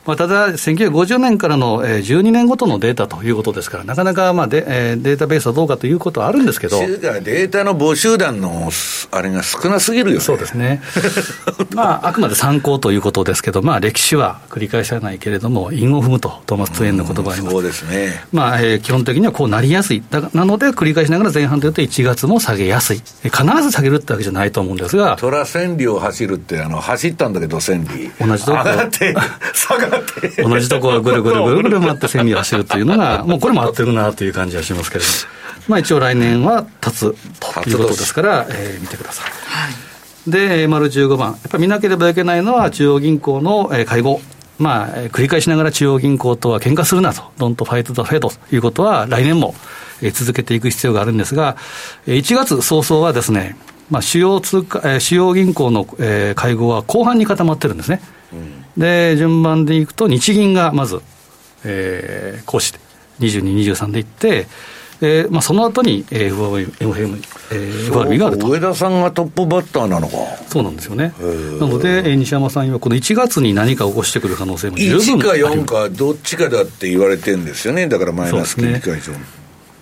[0.08, 6.80] まあ、ただ、1950年からの12年ごとのデータということですから、なかなかまあデデータベースはどうかということはあるんですけど。
[6.80, 8.72] データの募集団の
[9.12, 10.22] あれが少なすぎるよね。
[10.22, 10.82] そうですね。
[11.76, 17.52] まあ、あくまで参考ということですけど、まあ、歴史は繰り返さないけれども、因を踏むと、トーマス・ツエンの言葉あります。
[17.52, 18.24] そうですね。
[18.32, 20.02] まあ、えー、基本的にはこうなりやすい。
[20.10, 23.02] だなので、繰り返しながら前半というと1月も下げやすい。
[23.24, 25.18] 必ず下げるってわけじゃないと思うんですが。
[25.20, 28.10] トラ千里を走るって、あの、走ったんだけど、千里。
[28.26, 29.14] 同じとこ上がって、
[29.54, 29.97] 下が
[30.44, 35.18] 同じところぐるぐるぐるぐる回って線に走るというのが、もうこれも合ってるなという感じはしますけれども、
[35.68, 39.26] まあ一応来年は立つということですから、えー、見てください。
[39.26, 44.22] はい、で、丸15番、やっぱり見なければいけないのは中央銀行の会合。
[44.60, 49.54] まあ、繰り返しながら中央銀行とは喧嘩するなと、ドンとファイトとフェイトということは来年も
[50.14, 51.58] 続けていく必要があるんですが、
[52.08, 53.56] 1月早々はですね、
[53.90, 55.86] まあ、主要通貨、主要銀行の
[56.36, 58.02] 会合は後半に固まってるんですね。
[58.34, 61.02] うん、で、順番でいくと、日銀がまず、
[61.64, 62.80] えー、講師で、
[63.20, 64.48] 22、23でいって、
[65.00, 67.22] えーまあ、その後に FOM、
[67.88, 68.48] FRB があると。
[68.48, 70.16] 上田さんがトップバッターなのか。
[70.48, 71.14] そうなんですよね。
[71.60, 77.88] なので西山さんはこの1月に何か起こしてくる可能性も十分1か4かどっちかだって言われてるんですよね。
[77.88, 79.16] だからマイナス金利解消、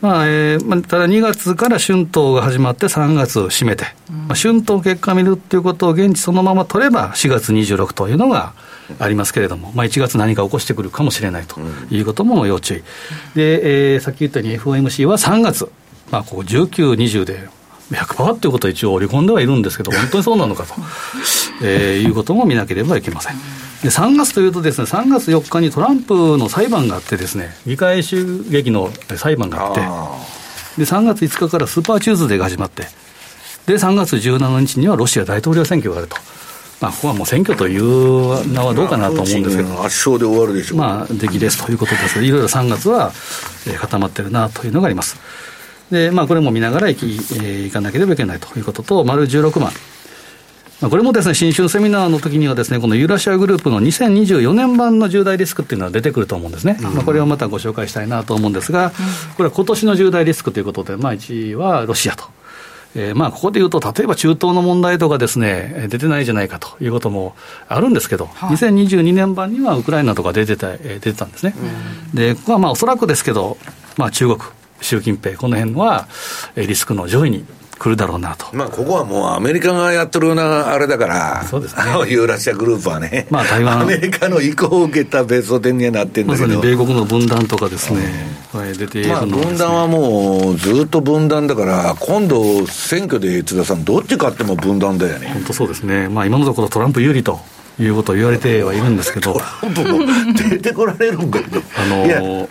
[0.05, 3.85] まあえーまあ、ただ2月から春闘が始まって3月を締めて、
[4.27, 8.53] まあ、春闘結果を見るっていうことを現地そのまま取れば4月26というのが
[8.99, 11.59] ありますけれども、まあ、1月何か起こしてくるかもしれないと
[11.89, 12.83] いうことも要注意、
[13.35, 15.71] で、えー、さっき言ったように FOMC は3月、
[16.11, 17.49] まあ、ここ19、20で
[17.89, 20.75] 100%っていうことは一応織り込んではいるんですけど、本当にそうなのかと、
[21.63, 23.64] えー、いうことも見なければいけません。
[23.85, 29.81] で3月というとですね、3月4日にトランプの裁判があってですね、議会襲撃の裁判があって、
[30.81, 32.87] で3月5日からスーパーチューズデーが始まって、
[33.67, 36.15] で3月17日にはロシア大統領選挙があると。
[36.81, 43.13] まあ、ここはもう選挙という名はどうかなと思うんですけど、圧勝で終わるでしょう、まあ、出来ですということですいろいろ3月は、
[43.67, 45.15] えー、固まってるなというのがあります。
[45.91, 49.71] で、まあ、これも見ながらいき、えー、いかなければいけないということと、丸16番。
[50.81, 56.77] まあ、これもですね、新春セミナーの時にはですね、このユーラシアグループの2024年版の重大リスクっていうのは出てくると思うんですね。
[56.79, 58.91] うん、まあ、これをまたご紹介したいなと思うんですが、
[59.37, 62.25] これは今年の重大リスクということで、まあ、1位はロシアと。
[62.97, 67.35] えー、まあここで言うと、例えば中東の問題とかですね、出てないじゃないかということも
[67.67, 71.53] あるんですけど、はい、2022年版にはウクライナとか出てた、出てたんですね。
[72.13, 73.57] で、ここはまあおそらくですけど、
[73.97, 74.39] まあ中国、
[74.79, 76.07] 習近平、この辺は
[76.55, 77.45] リスクの上位に
[77.77, 78.47] 来るだろうなと。
[78.53, 81.81] まあ、ここはもうアメリカがやってるようなあれだから、そうですね。
[82.07, 83.81] ユーラシアグループはね、まあ、台湾。
[83.81, 86.47] アメリカの意向を受けた別荘店にはなってるんだけど。
[86.47, 87.99] まさに米国の分断とかですね、
[88.53, 95.31] うん、出ている、ね、まあ、分断はもうずっと分断だから、今度選挙で津田さん、どっち勝っても分断だよね。
[95.33, 96.07] 本当そうですね。
[96.07, 97.39] まあ、今のところトランプ有利と。
[97.77, 99.99] いうことを言われてはいるんですけど、トランプも
[100.49, 102.47] 出てこられるんだけど、あの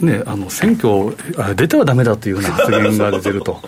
[0.00, 1.16] ね、あの選挙
[1.54, 3.60] 出てはだめだというような発言が出てると、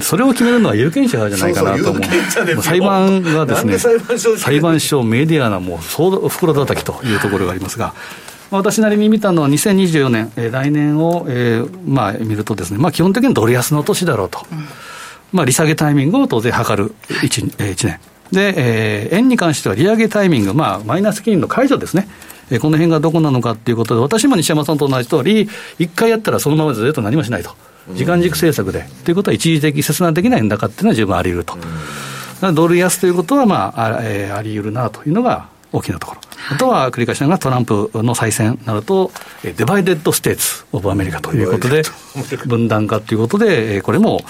[0.00, 3.78] それを決めるのは有権者じゃないかなと思う、裁判がですね、
[4.38, 7.94] 裁判所、メディアなもう袋叩きというところがありますが。
[8.50, 14.66] まあ、私なりに見たのは2024年、えー、来年を、えーまあ、見るとですね、まあ、基本的にドル安の年だろうと、うん、
[15.32, 18.00] まあ、利下げタイミングを当然測る 1,、えー、1年。
[18.32, 22.08] で、えー、円に関しては利上げタイミング、まあ、マイナス金利の解除ですね。
[22.50, 25.48] えこの辺がどこなのかということで、私も西山さんと同じ通り、
[25.78, 27.50] 一回やったらそのままずっと何もしないと、
[27.94, 36.20] 時間軸政策で、ということは一時的、切断できないんだかっていうのは十分あり得ると、ドル安ということは、まああ,、えー、あり得るなというのが大きなところ。
[36.50, 39.10] あとは繰り返しながらトランプの再選になると、
[39.42, 41.82] デバイデッド・ステーツ・オブ・アメリカということで、
[42.46, 44.24] 分断化ということで、これも、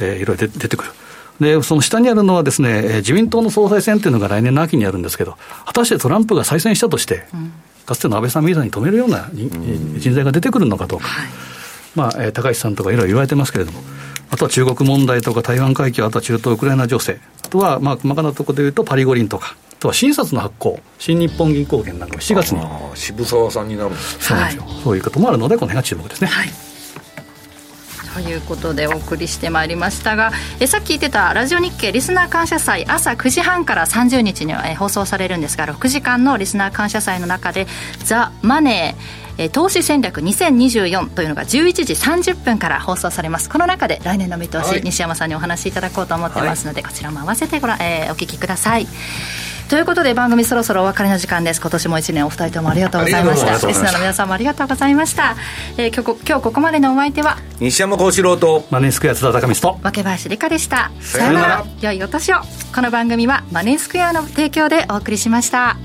[0.00, 0.90] えー、いろいろ出てくる。
[1.42, 5.36] で、その下にあるのはですね、自民党の総裁選っていうのが来年の秋にあるんですけど、
[5.66, 7.52] 果たしてトランプが再選したとして、うん、
[7.84, 11.06] かつての安倍さんみたいに止めるような人材が出てくるのかどうか。
[11.06, 11.28] はい、
[11.94, 13.80] まあ、えー、高橋さんとかいろいろ言われてますけれども、
[14.30, 22.60] あとは中国問題とか台湾海峡、あとは中東ウクライナ情勢、あとは、まあ、細かなところでいうとパリ五輪とか、あとは新札の発行、新日本銀行券なんかも7月に。
[22.94, 26.28] 渋沢さんになるそうなんですよ、はい、そういうこともあるので、この辺が注目ですね。
[26.28, 26.61] はい
[28.14, 37.66] ということでお送りしてまいりましたがえさっき言ってたラジオ日経リスナー感謝祭朝9時半から30日には放送されるんですが6時間のリスナー感謝祭の中で
[38.04, 43.48] 「ザ・マネー」え投資戦略2024というのが11時30分から放送されます。
[43.48, 48.86] この中で来年の見通し、はい、西山さんにお話しいただこうと思ってますので、はい、こちらも合わせてごら、えー、お聞きください
[49.72, 51.58] ということで番組そろそろお別れの時間です。
[51.58, 53.66] 今年も1年お二人ともありがとうございました。
[53.66, 55.34] リスナーの皆さんもありがとうございました、
[55.78, 57.38] えー、今日今日ここまでのお相手は？
[57.58, 60.90] 西山幸四郎とマネースクエア津田隆光と若林理香でした。
[61.00, 61.64] さよなら。
[61.80, 62.36] 良いお年を。
[62.74, 65.78] この番組はマネースクエアの提供でお送りしました